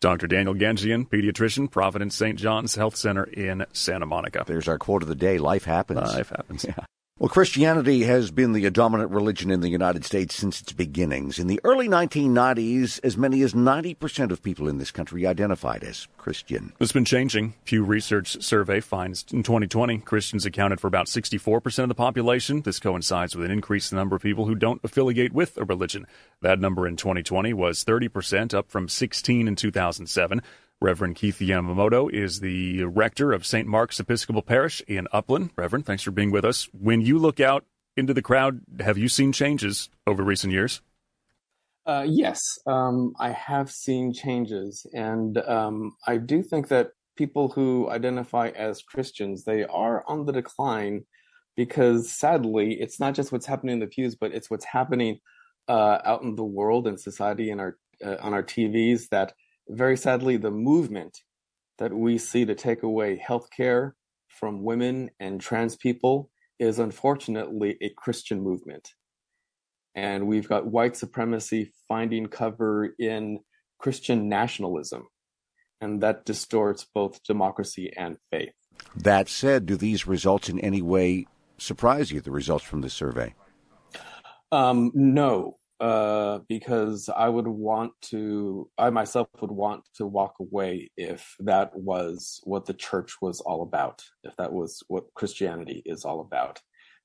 Dr. 0.00 0.28
Daniel 0.28 0.54
Ganjian, 0.54 1.08
pediatrician, 1.08 1.68
Providence 1.70 2.14
St. 2.14 2.38
John's 2.38 2.76
Health 2.76 2.94
Center 2.94 3.24
in 3.24 3.66
Santa 3.72 4.06
Monica. 4.06 4.44
There's 4.46 4.68
our 4.68 4.78
quote 4.78 5.02
of 5.02 5.08
the 5.08 5.16
day 5.16 5.38
life 5.38 5.64
happens. 5.64 6.00
Life 6.00 6.30
happens. 6.30 6.64
Yeah. 6.78 6.84
Well, 7.20 7.28
Christianity 7.28 8.04
has 8.04 8.30
been 8.30 8.52
the 8.52 8.70
dominant 8.70 9.10
religion 9.10 9.50
in 9.50 9.60
the 9.60 9.68
United 9.68 10.04
States 10.04 10.36
since 10.36 10.60
its 10.60 10.72
beginnings. 10.72 11.40
In 11.40 11.48
the 11.48 11.60
early 11.64 11.88
1990s, 11.88 13.00
as 13.02 13.16
many 13.16 13.42
as 13.42 13.54
90% 13.54 14.30
of 14.30 14.40
people 14.40 14.68
in 14.68 14.78
this 14.78 14.92
country 14.92 15.26
identified 15.26 15.82
as 15.82 16.06
Christian. 16.16 16.74
It's 16.78 16.92
been 16.92 17.04
changing. 17.04 17.54
Pew 17.64 17.82
Research 17.82 18.40
survey 18.40 18.78
finds 18.78 19.24
in 19.32 19.42
2020, 19.42 19.98
Christians 19.98 20.46
accounted 20.46 20.80
for 20.80 20.86
about 20.86 21.06
64% 21.06 21.82
of 21.82 21.88
the 21.88 21.94
population. 21.96 22.62
This 22.62 22.78
coincides 22.78 23.34
with 23.34 23.46
an 23.46 23.50
increase 23.50 23.90
in 23.90 23.96
the 23.96 24.00
number 24.00 24.14
of 24.14 24.22
people 24.22 24.46
who 24.46 24.54
don't 24.54 24.80
affiliate 24.84 25.32
with 25.32 25.58
a 25.58 25.64
religion. 25.64 26.06
That 26.40 26.60
number 26.60 26.86
in 26.86 26.94
2020 26.94 27.52
was 27.52 27.84
30%, 27.84 28.54
up 28.54 28.70
from 28.70 28.88
16 28.88 29.48
in 29.48 29.56
2007. 29.56 30.40
Reverend 30.80 31.16
Keith 31.16 31.38
Yamamoto 31.40 32.10
is 32.12 32.38
the 32.38 32.84
rector 32.84 33.32
of 33.32 33.44
St. 33.44 33.66
Mark's 33.66 33.98
Episcopal 33.98 34.42
Parish 34.42 34.80
in 34.86 35.08
Upland. 35.12 35.50
Reverend, 35.56 35.86
thanks 35.86 36.04
for 36.04 36.12
being 36.12 36.30
with 36.30 36.44
us. 36.44 36.68
When 36.72 37.00
you 37.00 37.18
look 37.18 37.40
out 37.40 37.64
into 37.96 38.14
the 38.14 38.22
crowd, 38.22 38.60
have 38.78 38.96
you 38.96 39.08
seen 39.08 39.32
changes 39.32 39.90
over 40.06 40.22
recent 40.22 40.52
years? 40.52 40.80
Uh, 41.84 42.06
yes, 42.06 42.40
um, 42.66 43.14
I 43.18 43.30
have 43.30 43.70
seen 43.70 44.12
changes, 44.12 44.86
and 44.92 45.38
um, 45.38 45.96
I 46.06 46.18
do 46.18 46.42
think 46.42 46.68
that 46.68 46.90
people 47.16 47.48
who 47.48 47.90
identify 47.90 48.48
as 48.50 48.82
Christians 48.82 49.44
they 49.44 49.64
are 49.64 50.04
on 50.06 50.26
the 50.26 50.32
decline 50.32 51.04
because 51.56 52.12
sadly, 52.12 52.80
it's 52.80 53.00
not 53.00 53.14
just 53.14 53.32
what's 53.32 53.46
happening 53.46 53.72
in 53.72 53.80
the 53.80 53.88
pews, 53.88 54.14
but 54.14 54.32
it's 54.32 54.48
what's 54.48 54.64
happening 54.64 55.18
uh, 55.66 55.98
out 56.04 56.22
in 56.22 56.36
the 56.36 56.44
world 56.44 56.86
and 56.86 57.00
society 57.00 57.50
and 57.50 57.60
our 57.60 57.76
uh, 58.04 58.16
on 58.20 58.32
our 58.32 58.44
TVs 58.44 59.08
that 59.10 59.32
very 59.68 59.96
sadly, 59.96 60.36
the 60.36 60.50
movement 60.50 61.18
that 61.78 61.92
we 61.92 62.18
see 62.18 62.44
to 62.44 62.54
take 62.54 62.82
away 62.82 63.22
healthcare 63.24 63.92
from 64.28 64.62
women 64.62 65.10
and 65.20 65.40
trans 65.40 65.76
people 65.76 66.30
is 66.58 66.78
unfortunately 66.78 67.76
a 67.80 67.90
Christian 67.96 68.42
movement. 68.42 68.88
And 69.94 70.26
we've 70.26 70.48
got 70.48 70.66
white 70.66 70.96
supremacy 70.96 71.72
finding 71.88 72.26
cover 72.26 72.94
in 72.98 73.40
Christian 73.78 74.28
nationalism. 74.28 75.06
And 75.80 76.00
that 76.02 76.24
distorts 76.24 76.86
both 76.92 77.22
democracy 77.22 77.92
and 77.96 78.16
faith. 78.30 78.52
That 78.96 79.28
said, 79.28 79.66
do 79.66 79.76
these 79.76 80.06
results 80.06 80.48
in 80.48 80.58
any 80.60 80.82
way 80.82 81.26
surprise 81.56 82.10
you, 82.10 82.20
the 82.20 82.30
results 82.30 82.64
from 82.64 82.80
the 82.80 82.90
survey? 82.90 83.34
Um, 84.50 84.90
no, 84.94 85.57
uh, 85.80 86.40
because 86.48 87.08
I 87.08 87.28
would 87.28 87.46
want 87.46 87.92
to, 88.06 88.68
I 88.76 88.90
myself 88.90 89.28
would 89.40 89.52
want 89.52 89.84
to 89.94 90.06
walk 90.06 90.34
away 90.40 90.90
if 90.96 91.34
that 91.40 91.76
was 91.76 92.40
what 92.44 92.66
the 92.66 92.74
church 92.74 93.16
was 93.22 93.40
all 93.40 93.62
about, 93.62 94.02
if 94.24 94.34
that 94.36 94.52
was 94.52 94.82
what 94.88 95.14
Christianity 95.14 95.82
is 95.86 96.04
all 96.04 96.20
about. 96.20 96.60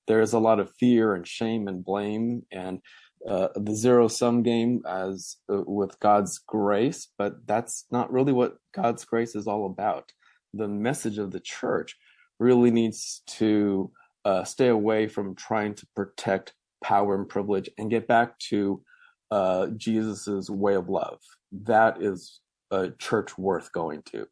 There 0.08 0.22
is 0.22 0.34
a 0.34 0.40
lot 0.40 0.60
of 0.60 0.74
fear 0.80 1.14
and 1.14 1.28
shame 1.28 1.68
and 1.68 1.86
blame 1.86 2.46
and 2.52 2.82
uh, 3.28 3.50
the 3.56 3.76
zero 3.76 4.08
sum 4.08 4.44
game 4.44 4.82
as 4.88 5.38
uh, 5.52 5.62
with 5.66 5.98
God's 6.00 6.40
grace, 6.40 7.08
but 7.18 7.48
that's 7.48 7.86
not 7.92 8.12
really 8.12 8.34
what 8.34 8.58
God's 8.74 9.06
grace 9.06 9.36
is 9.36 9.48
all 9.48 9.66
about. 9.66 10.12
The 10.54 10.68
message 10.68 11.20
of 11.20 11.32
the 11.32 11.40
church 11.40 11.96
really 12.40 12.72
needs 12.72 13.22
to 13.28 13.92
uh, 14.26 14.44
stay 14.44 14.68
away 14.68 15.08
from 15.08 15.36
trying 15.36 15.76
to 15.76 15.88
protect 15.96 16.54
power 16.84 17.16
and 17.16 17.28
privilege 17.28 17.70
and 17.78 17.90
get 17.90 18.08
back 18.08 18.38
to 18.38 18.84
uh, 19.32 19.68
Jesus's 19.76 20.50
way 20.52 20.76
of 20.76 20.90
love. 20.90 21.20
That 21.64 22.02
is 22.02 22.40
a 22.70 22.92
church 22.92 23.38
worth 23.38 23.72
going 23.72 24.04
to. 24.12 24.28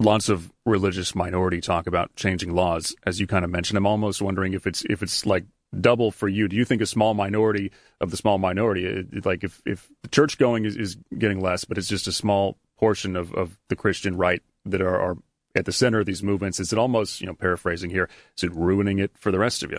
Lots 0.00 0.28
of 0.28 0.50
religious 0.64 1.14
minority 1.14 1.60
talk 1.60 1.86
about 1.86 2.16
changing 2.16 2.54
laws, 2.54 2.96
as 3.04 3.20
you 3.20 3.26
kind 3.26 3.44
of 3.44 3.50
mentioned. 3.50 3.76
I'm 3.76 3.86
almost 3.86 4.22
wondering 4.22 4.54
if 4.54 4.66
it's 4.66 4.82
if 4.88 5.02
it's 5.02 5.26
like 5.26 5.44
double 5.78 6.10
for 6.10 6.26
you. 6.26 6.48
Do 6.48 6.56
you 6.56 6.64
think 6.64 6.80
a 6.80 6.86
small 6.86 7.14
minority 7.14 7.70
of 8.00 8.10
the 8.10 8.16
small 8.16 8.38
minority, 8.38 8.86
it, 8.86 9.26
like 9.26 9.44
if 9.44 9.60
if 9.66 9.88
the 10.02 10.08
church 10.08 10.38
going 10.38 10.64
is, 10.64 10.74
is 10.76 10.96
getting 11.16 11.40
less, 11.40 11.64
but 11.64 11.78
it's 11.78 11.88
just 11.88 12.08
a 12.08 12.12
small 12.12 12.56
portion 12.78 13.14
of, 13.14 13.34
of 13.34 13.58
the 13.68 13.76
Christian 13.76 14.16
right 14.16 14.42
that 14.64 14.80
are, 14.80 14.98
are 14.98 15.16
at 15.54 15.66
the 15.66 15.72
center 15.72 16.00
of 16.00 16.06
these 16.06 16.22
movements, 16.22 16.60
is 16.60 16.72
it 16.72 16.78
almost, 16.78 17.20
you 17.20 17.26
know, 17.26 17.34
paraphrasing 17.34 17.90
here, 17.90 18.08
is 18.36 18.44
it 18.44 18.54
ruining 18.54 18.98
it 18.98 19.10
for 19.18 19.30
the 19.30 19.38
rest 19.38 19.62
of 19.62 19.70
you? 19.70 19.78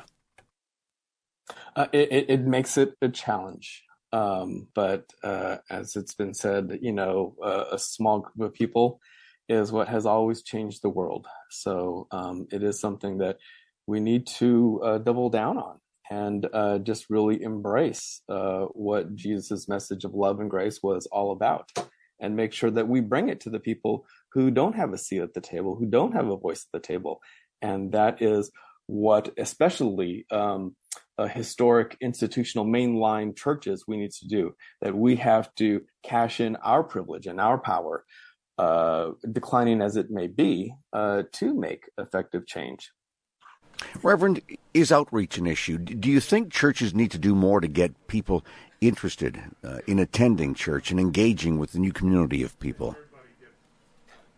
Uh, 1.76 1.88
it, 1.94 2.26
it, 2.30 2.42
makes 2.42 2.78
it 2.78 2.96
a 3.02 3.10
challenge. 3.10 3.84
Um, 4.12 4.68
but 4.76 5.06
uh, 5.24 5.58
as 5.70 5.96
it's 5.96 6.14
been 6.14 6.34
said, 6.34 6.80
you 6.82 6.92
know, 6.92 7.36
uh, 7.44 7.66
a 7.72 7.80
small 7.80 8.20
group 8.20 8.50
of 8.50 8.54
people 8.54 9.00
is 9.48 9.72
what 9.72 9.88
has 9.88 10.06
always 10.06 10.44
changed 10.44 10.82
the 10.82 10.90
world. 10.90 11.28
So 11.50 12.08
um, 12.12 12.48
it 12.52 12.62
is 12.62 12.80
something 12.80 13.20
that 13.20 13.38
we 13.88 14.00
need 14.00 14.28
to 14.28 14.82
uh, 14.84 14.98
double 14.98 15.30
down 15.30 15.58
on 15.58 15.80
and 16.10 16.46
uh, 16.52 16.80
just 16.80 17.10
really 17.10 17.42
embrace 17.42 18.22
what 18.28 19.16
Jesus' 19.16 19.70
message 19.70 20.04
of 20.04 20.14
love 20.14 20.42
and 20.42 20.50
grace 20.50 20.80
was 20.84 21.08
all 21.08 21.32
about 21.32 21.70
and 22.20 22.36
make 22.36 22.52
sure 22.54 22.70
that 22.70 22.88
we 22.88 23.00
bring 23.00 23.30
it 23.30 23.40
to 23.42 23.50
the 23.50 23.60
people 23.60 24.06
who 24.34 24.52
don't 24.52 24.76
have 24.76 24.94
a 24.94 24.98
seat 24.98 25.22
at 25.22 25.34
the 25.34 25.42
table, 25.42 25.76
who 25.76 25.86
don't 25.86 26.14
have 26.14 26.28
a 26.28 26.38
voice 26.38 26.66
at 26.66 26.72
the 26.74 26.86
table. 26.86 27.22
And 27.62 27.94
that 27.94 28.22
is 28.22 28.52
what, 28.88 29.34
especially 29.38 30.26
um, 30.32 30.76
historic 31.28 31.98
institutional 32.02 32.66
mainline 32.66 33.36
churches, 33.36 33.86
we 33.88 33.98
need 33.98 34.12
to 34.12 34.28
do. 34.28 34.56
That 34.82 34.96
we 34.96 35.16
have 35.18 35.54
to 35.56 35.82
cash 36.04 36.40
in 36.40 36.56
our 36.58 36.84
privilege 36.84 37.28
and 37.28 37.40
our 37.40 37.58
power, 37.58 38.06
uh, 38.58 39.12
declining 39.32 39.82
as 39.82 39.96
it 39.98 40.10
may 40.10 40.28
be, 40.28 40.74
uh, 40.94 41.24
to 41.34 41.54
make 41.54 41.90
effective 41.98 42.46
change. 42.48 42.92
Reverend, 44.04 44.42
is 44.74 44.92
outreach 44.92 45.38
an 45.38 45.48
issue? 45.48 45.78
Do 45.78 46.10
you 46.10 46.20
think 46.20 46.52
churches 46.52 46.94
need 46.94 47.12
to 47.12 47.18
do 47.18 47.34
more 47.36 47.60
to 47.60 47.68
get 47.68 48.08
people 48.08 48.46
interested 48.80 49.42
uh, 49.64 49.80
in 49.88 50.00
attending 50.00 50.54
church 50.54 50.92
and 50.92 51.00
engaging 51.00 51.58
with 51.58 51.72
the 51.72 51.80
new 51.80 51.92
community 51.92 52.44
of 52.44 52.60
people? 52.60 52.96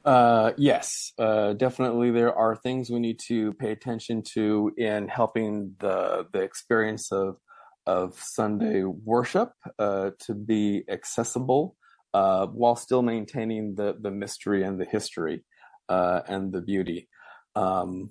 Uh, 0.06 0.52
yes, 0.58 1.14
uh, 1.18 1.54
definitely. 1.54 2.12
There 2.12 2.36
are 2.36 2.56
things 2.56 2.90
we 2.90 3.00
need 3.00 3.20
to 3.28 3.54
pay 3.54 3.72
attention 3.72 4.22
to 4.34 4.72
in 4.78 5.08
helping 5.08 5.76
the 5.80 6.28
the 6.34 6.42
experience 6.42 7.12
of 7.12 7.38
of 7.86 8.16
Sunday 8.20 8.84
worship 8.84 9.52
uh, 9.80 10.12
to 10.20 10.34
be 10.34 10.84
accessible 10.90 11.76
uh, 12.14 12.48
while 12.48 12.76
still 12.76 13.02
maintaining 13.02 13.76
the 13.76 13.96
the 14.02 14.12
mystery 14.12 14.64
and 14.64 14.80
the 14.80 14.86
history 14.86 15.46
uh, 15.88 16.22
and 16.28 16.52
the 16.52 16.62
beauty. 16.62 17.08
Um, 17.56 18.10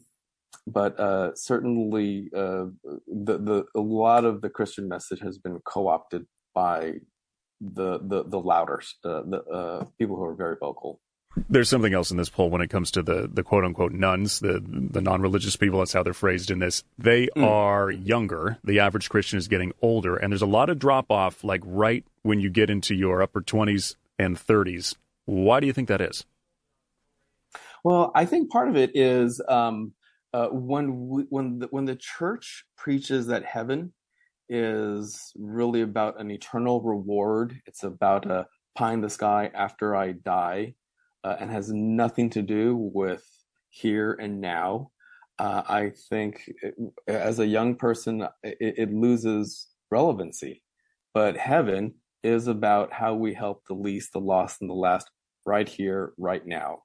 but 0.66 0.98
uh, 0.98 1.34
certainly, 1.34 2.28
the 2.32 2.74
the 3.08 3.64
a 3.76 3.80
lot 3.80 4.24
of 4.24 4.40
the 4.40 4.50
Christian 4.50 4.88
message 4.88 5.20
has 5.20 5.38
been 5.38 5.60
co 5.66 5.88
opted 5.88 6.26
by 6.54 6.94
the 7.60 7.98
the 8.02 8.24
the 8.24 8.40
louder 8.40 8.82
the 9.04 9.88
people 9.98 10.16
who 10.16 10.24
are 10.24 10.34
very 10.34 10.56
vocal. 10.60 11.00
There's 11.48 11.68
something 11.68 11.94
else 11.94 12.10
in 12.10 12.16
this 12.18 12.28
poll 12.28 12.50
when 12.50 12.60
it 12.60 12.68
comes 12.68 12.90
to 12.92 13.02
the, 13.02 13.28
the 13.32 13.42
quote 13.42 13.64
unquote 13.64 13.92
nones, 13.92 14.40
the 14.40 14.62
the 14.64 15.00
non 15.00 15.22
religious 15.22 15.56
people. 15.56 15.78
That's 15.78 15.92
how 15.92 16.02
they're 16.02 16.12
phrased 16.12 16.50
in 16.50 16.58
this. 16.58 16.84
They 16.98 17.28
mm. 17.28 17.46
are 17.46 17.90
younger. 17.90 18.58
The 18.64 18.80
average 18.80 19.08
Christian 19.08 19.38
is 19.38 19.48
getting 19.48 19.72
older, 19.80 20.16
and 20.16 20.32
there's 20.32 20.42
a 20.42 20.46
lot 20.46 20.68
of 20.68 20.78
drop 20.78 21.10
off, 21.10 21.42
like 21.42 21.62
right 21.64 22.04
when 22.22 22.40
you 22.40 22.50
get 22.50 22.70
into 22.70 22.94
your 22.94 23.22
upper 23.22 23.40
20s 23.40 23.96
and 24.18 24.36
30s. 24.36 24.96
Why 25.24 25.60
do 25.60 25.66
you 25.66 25.72
think 25.72 25.88
that 25.88 26.00
is? 26.00 26.24
Well, 27.84 28.12
I 28.14 28.26
think 28.26 28.50
part 28.50 28.68
of 28.68 28.76
it 28.76 28.90
is 28.94 29.40
um, 29.48 29.92
uh, 30.32 30.48
when 30.48 31.08
we, 31.08 31.22
when 31.30 31.58
the, 31.60 31.66
when 31.68 31.84
the 31.84 31.96
church 31.96 32.64
preaches 32.76 33.26
that 33.28 33.44
heaven 33.44 33.92
is 34.48 35.32
really 35.36 35.80
about 35.80 36.20
an 36.20 36.30
eternal 36.30 36.82
reward. 36.82 37.60
It's 37.66 37.84
about 37.84 38.30
a 38.30 38.46
pie 38.74 38.92
in 38.92 39.00
the 39.00 39.10
sky 39.10 39.50
after 39.54 39.96
I 39.96 40.12
die 40.12 40.74
uh, 41.24 41.36
and 41.40 41.50
has 41.50 41.70
nothing 41.72 42.30
to 42.30 42.42
do 42.42 42.76
with 42.76 43.24
here 43.70 44.12
and 44.12 44.40
now. 44.40 44.90
Uh, 45.38 45.62
I 45.68 45.92
think 46.10 46.42
it, 46.62 46.74
as 47.06 47.38
a 47.38 47.46
young 47.46 47.76
person, 47.76 48.22
it, 48.42 48.56
it, 48.60 48.92
loses 48.92 49.68
relevancy. 49.90 50.62
But 51.14 51.36
heaven 51.36 51.94
is 52.22 52.46
about 52.46 52.92
how 52.92 53.14
we 53.14 53.34
help 53.34 53.62
the 53.66 53.74
least, 53.74 54.12
the 54.12 54.20
lost, 54.20 54.60
and 54.60 54.70
the 54.70 54.74
last 54.74 55.10
right 55.46 55.68
here, 55.68 56.12
right 56.18 56.46
now. 56.46 56.82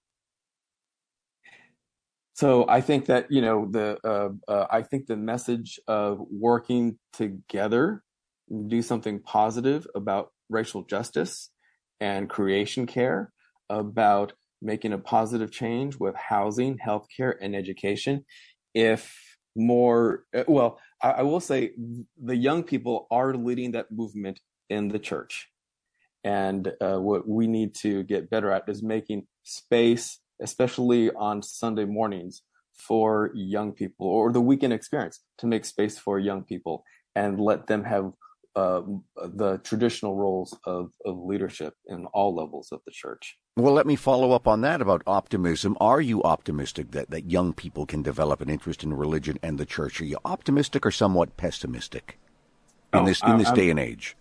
So 2.34 2.66
I 2.70 2.82
think 2.82 3.08
that 3.08 3.32
you 3.32 3.42
know 3.42 3.68
the 3.70 3.98
uh, 4.04 4.52
uh 4.52 4.68
I 4.70 4.84
think 4.84 5.08
the 5.08 5.18
message 5.18 5.80
of 5.88 6.20
working 6.32 6.98
together, 7.14 8.04
do 8.68 8.82
something 8.82 9.22
positive 9.22 9.88
about 9.94 10.32
racial 10.50 10.84
justice 10.84 11.50
and 12.00 12.30
creation 12.30 12.86
care 12.86 13.34
about 13.70 14.34
making 14.62 14.94
a 14.94 14.98
positive 14.98 15.52
change 15.52 15.98
with 15.98 16.16
housing, 16.16 16.78
healthcare, 16.78 17.36
and 17.40 17.56
education. 17.56 18.26
If 18.74 19.16
more, 19.56 20.24
uh, 20.36 20.44
well, 20.48 20.80
I, 21.02 21.10
I 21.10 21.22
will 21.24 21.40
say 21.40 21.72
the 22.22 22.36
young 22.36 22.64
people 22.64 23.08
are 23.12 23.34
leading 23.34 23.72
that 23.72 23.92
movement 23.92 24.40
in 24.70 24.90
the 24.90 25.00
church. 25.00 25.50
And 26.24 26.74
uh, 26.82 26.98
what 26.98 27.28
we 27.28 27.48
need 27.48 27.74
to 27.76 28.04
get 28.04 28.30
better 28.30 28.52
at 28.52 28.68
is 28.68 28.84
making 28.84 29.28
space, 29.44 30.20
especially 30.42 31.12
on 31.12 31.42
Sunday 31.42 31.86
mornings, 31.86 32.42
for 32.78 33.32
young 33.34 33.72
people 33.72 34.08
or 34.08 34.32
the 34.32 34.42
weekend 34.42 34.74
experience 34.74 35.22
to 35.40 35.48
make 35.48 35.66
space 35.66 35.98
for 35.98 36.20
young 36.20 36.44
people 36.44 36.84
and 37.16 37.40
let 37.40 37.68
them 37.68 37.84
have 37.84 38.12
uh, 38.58 38.82
the 39.28 39.60
traditional 39.60 40.16
roles 40.16 40.58
of, 40.66 40.90
of 41.06 41.20
leadership 41.20 41.76
in 41.86 42.08
all 42.08 42.34
levels 42.34 42.70
of 42.72 42.80
the 42.86 42.92
church. 42.92 43.38
Well, 43.56 43.74
let 43.74 43.86
me 43.86 43.96
follow 43.96 44.32
up 44.32 44.48
on 44.48 44.62
that 44.62 44.82
about 44.82 45.04
optimism. 45.06 45.78
Are 45.80 46.02
you 46.02 46.24
optimistic 46.24 46.90
that, 46.92 47.12
that 47.12 47.30
young 47.30 47.54
people 47.54 47.86
can 47.86 48.02
develop 48.02 48.42
an 48.42 48.50
interest 48.50 48.84
in 48.84 48.96
religion 48.96 49.38
and 49.44 49.60
the 49.60 49.66
church? 49.66 50.02
Are 50.02 50.06
you 50.06 50.18
optimistic 50.26 50.88
or 50.88 50.92
somewhat 50.92 51.38
pessimistic 51.38 52.18
in 52.94 53.02
oh, 53.02 53.06
this 53.06 53.22
in 53.22 53.38
this 53.38 53.50
I'm, 53.50 53.56
day 53.56 53.70
and 53.70 53.80
age? 53.80 54.18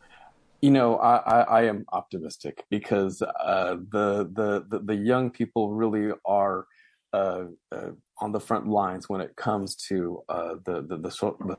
You 0.60 0.70
know, 0.70 0.96
I, 0.96 1.16
I, 1.16 1.40
I 1.40 1.62
am 1.62 1.86
optimistic 1.92 2.64
because 2.70 3.22
uh, 3.22 3.76
the, 3.90 4.30
the, 4.34 4.66
the 4.68 4.80
the 4.84 4.94
young 4.94 5.30
people 5.30 5.72
really 5.72 6.12
are 6.26 6.66
uh, 7.14 7.44
uh, 7.72 7.90
on 8.18 8.32
the 8.32 8.40
front 8.40 8.66
lines 8.68 9.08
when 9.08 9.22
it 9.22 9.34
comes 9.36 9.76
to 9.88 10.22
uh, 10.28 10.56
the 10.66 10.82
the, 10.82 10.98
the, 10.98 11.10
so, 11.10 11.38
the 11.46 11.56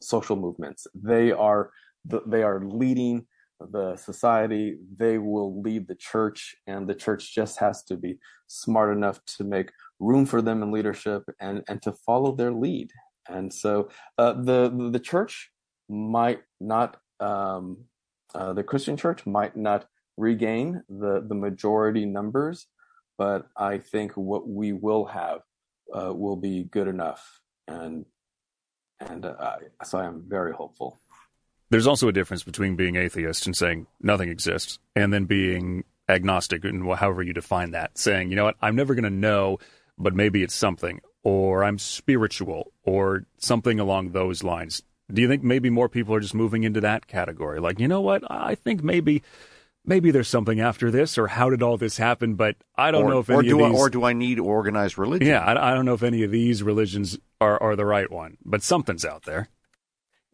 social 0.00 0.36
movements. 0.36 0.86
They 0.94 1.32
are 1.32 1.70
they 2.04 2.42
are 2.42 2.60
leading 2.64 3.26
the 3.60 3.96
society, 3.96 4.76
they 4.96 5.18
will 5.18 5.62
lead 5.62 5.88
the 5.88 5.94
church, 5.94 6.54
and 6.66 6.88
the 6.88 6.94
church 6.94 7.34
just 7.34 7.58
has 7.58 7.82
to 7.84 7.96
be 7.96 8.18
smart 8.46 8.94
enough 8.96 9.24
to 9.24 9.44
make 9.44 9.70
room 10.00 10.26
for 10.26 10.42
them 10.42 10.62
in 10.62 10.72
leadership 10.72 11.22
and 11.40 11.62
and 11.68 11.80
to 11.82 11.92
follow 11.92 12.34
their 12.34 12.52
lead. 12.52 12.90
And 13.28 13.52
so 13.52 13.88
uh, 14.18 14.34
the 14.34 14.90
the 14.92 15.00
church 15.00 15.50
might 15.88 16.42
not 16.60 16.98
um, 17.20 17.84
uh, 18.34 18.52
the 18.52 18.64
Christian 18.64 18.96
church 18.96 19.24
might 19.26 19.56
not 19.56 19.86
regain 20.16 20.82
the 20.88 21.24
the 21.26 21.34
majority 21.34 22.04
numbers, 22.04 22.66
but 23.16 23.46
I 23.56 23.78
think 23.78 24.12
what 24.12 24.48
we 24.48 24.72
will 24.72 25.06
have 25.06 25.40
uh, 25.94 26.12
will 26.12 26.36
be 26.36 26.64
good 26.64 26.88
enough, 26.88 27.40
and 27.68 28.04
and 29.00 29.24
uh, 29.24 29.56
so 29.84 29.98
I 29.98 30.04
am 30.04 30.24
very 30.26 30.52
hopeful. 30.52 31.00
There's 31.70 31.86
also 31.86 32.08
a 32.08 32.12
difference 32.12 32.42
between 32.42 32.76
being 32.76 32.96
atheist 32.96 33.46
and 33.46 33.56
saying 33.56 33.86
nothing 34.00 34.28
exists, 34.28 34.78
and 34.94 35.12
then 35.12 35.24
being 35.24 35.84
agnostic 36.08 36.64
and 36.64 36.84
however 36.94 37.22
you 37.22 37.32
define 37.32 37.70
that, 37.70 37.96
saying, 37.96 38.30
you 38.30 38.36
know 38.36 38.44
what, 38.44 38.56
I'm 38.60 38.76
never 38.76 38.94
going 38.94 39.04
to 39.04 39.10
know, 39.10 39.58
but 39.98 40.14
maybe 40.14 40.42
it's 40.42 40.54
something. 40.54 41.00
or 41.24 41.64
I'm 41.64 41.78
spiritual 41.78 42.72
or 42.84 43.24
something 43.38 43.80
along 43.80 44.12
those 44.12 44.44
lines. 44.44 44.82
Do 45.12 45.22
you 45.22 45.28
think 45.28 45.42
maybe 45.42 45.70
more 45.70 45.88
people 45.88 46.14
are 46.14 46.20
just 46.20 46.34
moving 46.34 46.64
into 46.64 46.80
that 46.82 47.06
category? 47.06 47.60
Like, 47.60 47.80
you 47.80 47.88
know 47.88 48.00
what? 48.00 48.22
I 48.30 48.54
think 48.54 48.82
maybe 48.82 49.22
maybe 49.84 50.10
there's 50.10 50.28
something 50.28 50.60
after 50.60 50.90
this, 50.90 51.18
or 51.18 51.26
how 51.26 51.50
did 51.50 51.62
all 51.62 51.76
this 51.76 51.96
happen? 51.96 52.34
But 52.34 52.56
I 52.76 52.90
don't 52.90 53.04
or, 53.04 53.10
know 53.10 53.18
if 53.18 53.28
or 53.28 53.40
any 53.40 53.48
do 53.48 53.62
of 53.62 53.70
these, 53.70 53.78
I, 53.78 53.82
or 53.82 53.90
do 53.90 54.04
I 54.04 54.12
need 54.12 54.38
organized 54.38 54.98
religion? 54.98 55.28
Yeah, 55.28 55.40
I, 55.40 55.72
I, 55.72 55.74
don't 55.74 55.84
know 55.84 55.94
if 55.94 56.02
any 56.02 56.22
of 56.22 56.30
these 56.30 56.62
religions 56.62 57.18
are, 57.40 57.62
are 57.62 57.76
the 57.76 57.84
right 57.84 58.10
one, 58.10 58.38
but 58.44 58.62
something's 58.62 59.04
out 59.04 59.24
there. 59.24 59.48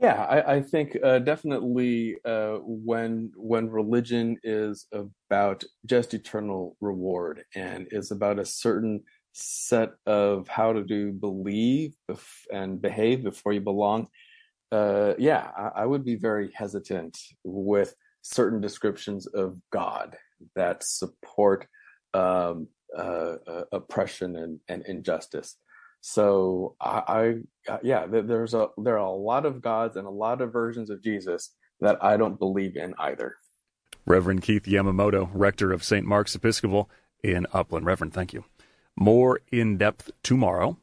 Yeah, 0.00 0.24
I, 0.24 0.54
I 0.54 0.62
think 0.62 0.96
uh, 1.04 1.18
definitely 1.18 2.16
uh, 2.24 2.58
when 2.62 3.32
when 3.36 3.68
religion 3.68 4.38
is 4.42 4.86
about 4.92 5.62
just 5.84 6.14
eternal 6.14 6.76
reward 6.80 7.44
and 7.54 7.86
is 7.90 8.10
about 8.10 8.38
a 8.38 8.44
certain 8.46 9.02
set 9.32 9.90
of 10.06 10.48
how 10.48 10.72
to 10.72 10.82
do 10.82 11.12
believe 11.12 11.94
and 12.50 12.80
behave 12.80 13.22
before 13.22 13.52
you 13.52 13.60
belong. 13.60 14.08
Uh, 14.72 15.14
yeah, 15.18 15.50
I, 15.56 15.82
I 15.82 15.86
would 15.86 16.04
be 16.04 16.16
very 16.16 16.50
hesitant 16.54 17.18
with 17.44 17.94
certain 18.22 18.60
descriptions 18.60 19.26
of 19.26 19.58
God 19.70 20.16
that 20.56 20.82
support 20.82 21.66
um, 22.14 22.68
uh, 22.96 23.36
uh, 23.46 23.64
oppression 23.72 24.36
and, 24.36 24.60
and, 24.68 24.84
injustice. 24.86 25.56
So 26.00 26.76
I, 26.80 27.02
I, 27.66 27.72
uh, 27.72 27.78
yeah, 27.82 28.06
there's 28.06 28.54
a 28.54 28.68
there 28.78 28.94
are 28.94 29.06
a 29.06 29.12
lot 29.12 29.44
of 29.44 29.60
gods 29.60 29.96
and 29.96 30.06
a 30.06 30.10
lot 30.10 30.40
of 30.40 30.52
versions 30.52 30.90
of 30.90 31.02
Jesus 31.02 31.54
that 31.80 32.02
I 32.02 32.16
don't 32.16 32.38
believe 32.38 32.76
in 32.76 32.94
either. 32.98 33.36
Reverend 34.06 34.42
Keith 34.42 34.64
Yamamoto, 34.64 35.30
rector 35.32 35.72
of 35.72 35.84
St. 35.84 36.06
Mark's 36.06 36.34
Episcopal 36.34 36.90
in 37.22 37.46
Upland. 37.52 37.86
Reverend, 37.86 38.14
thank 38.14 38.32
you. 38.32 38.44
More 38.96 39.40
in 39.52 39.78
depth 39.78 40.10
tomorrow. 40.22 40.78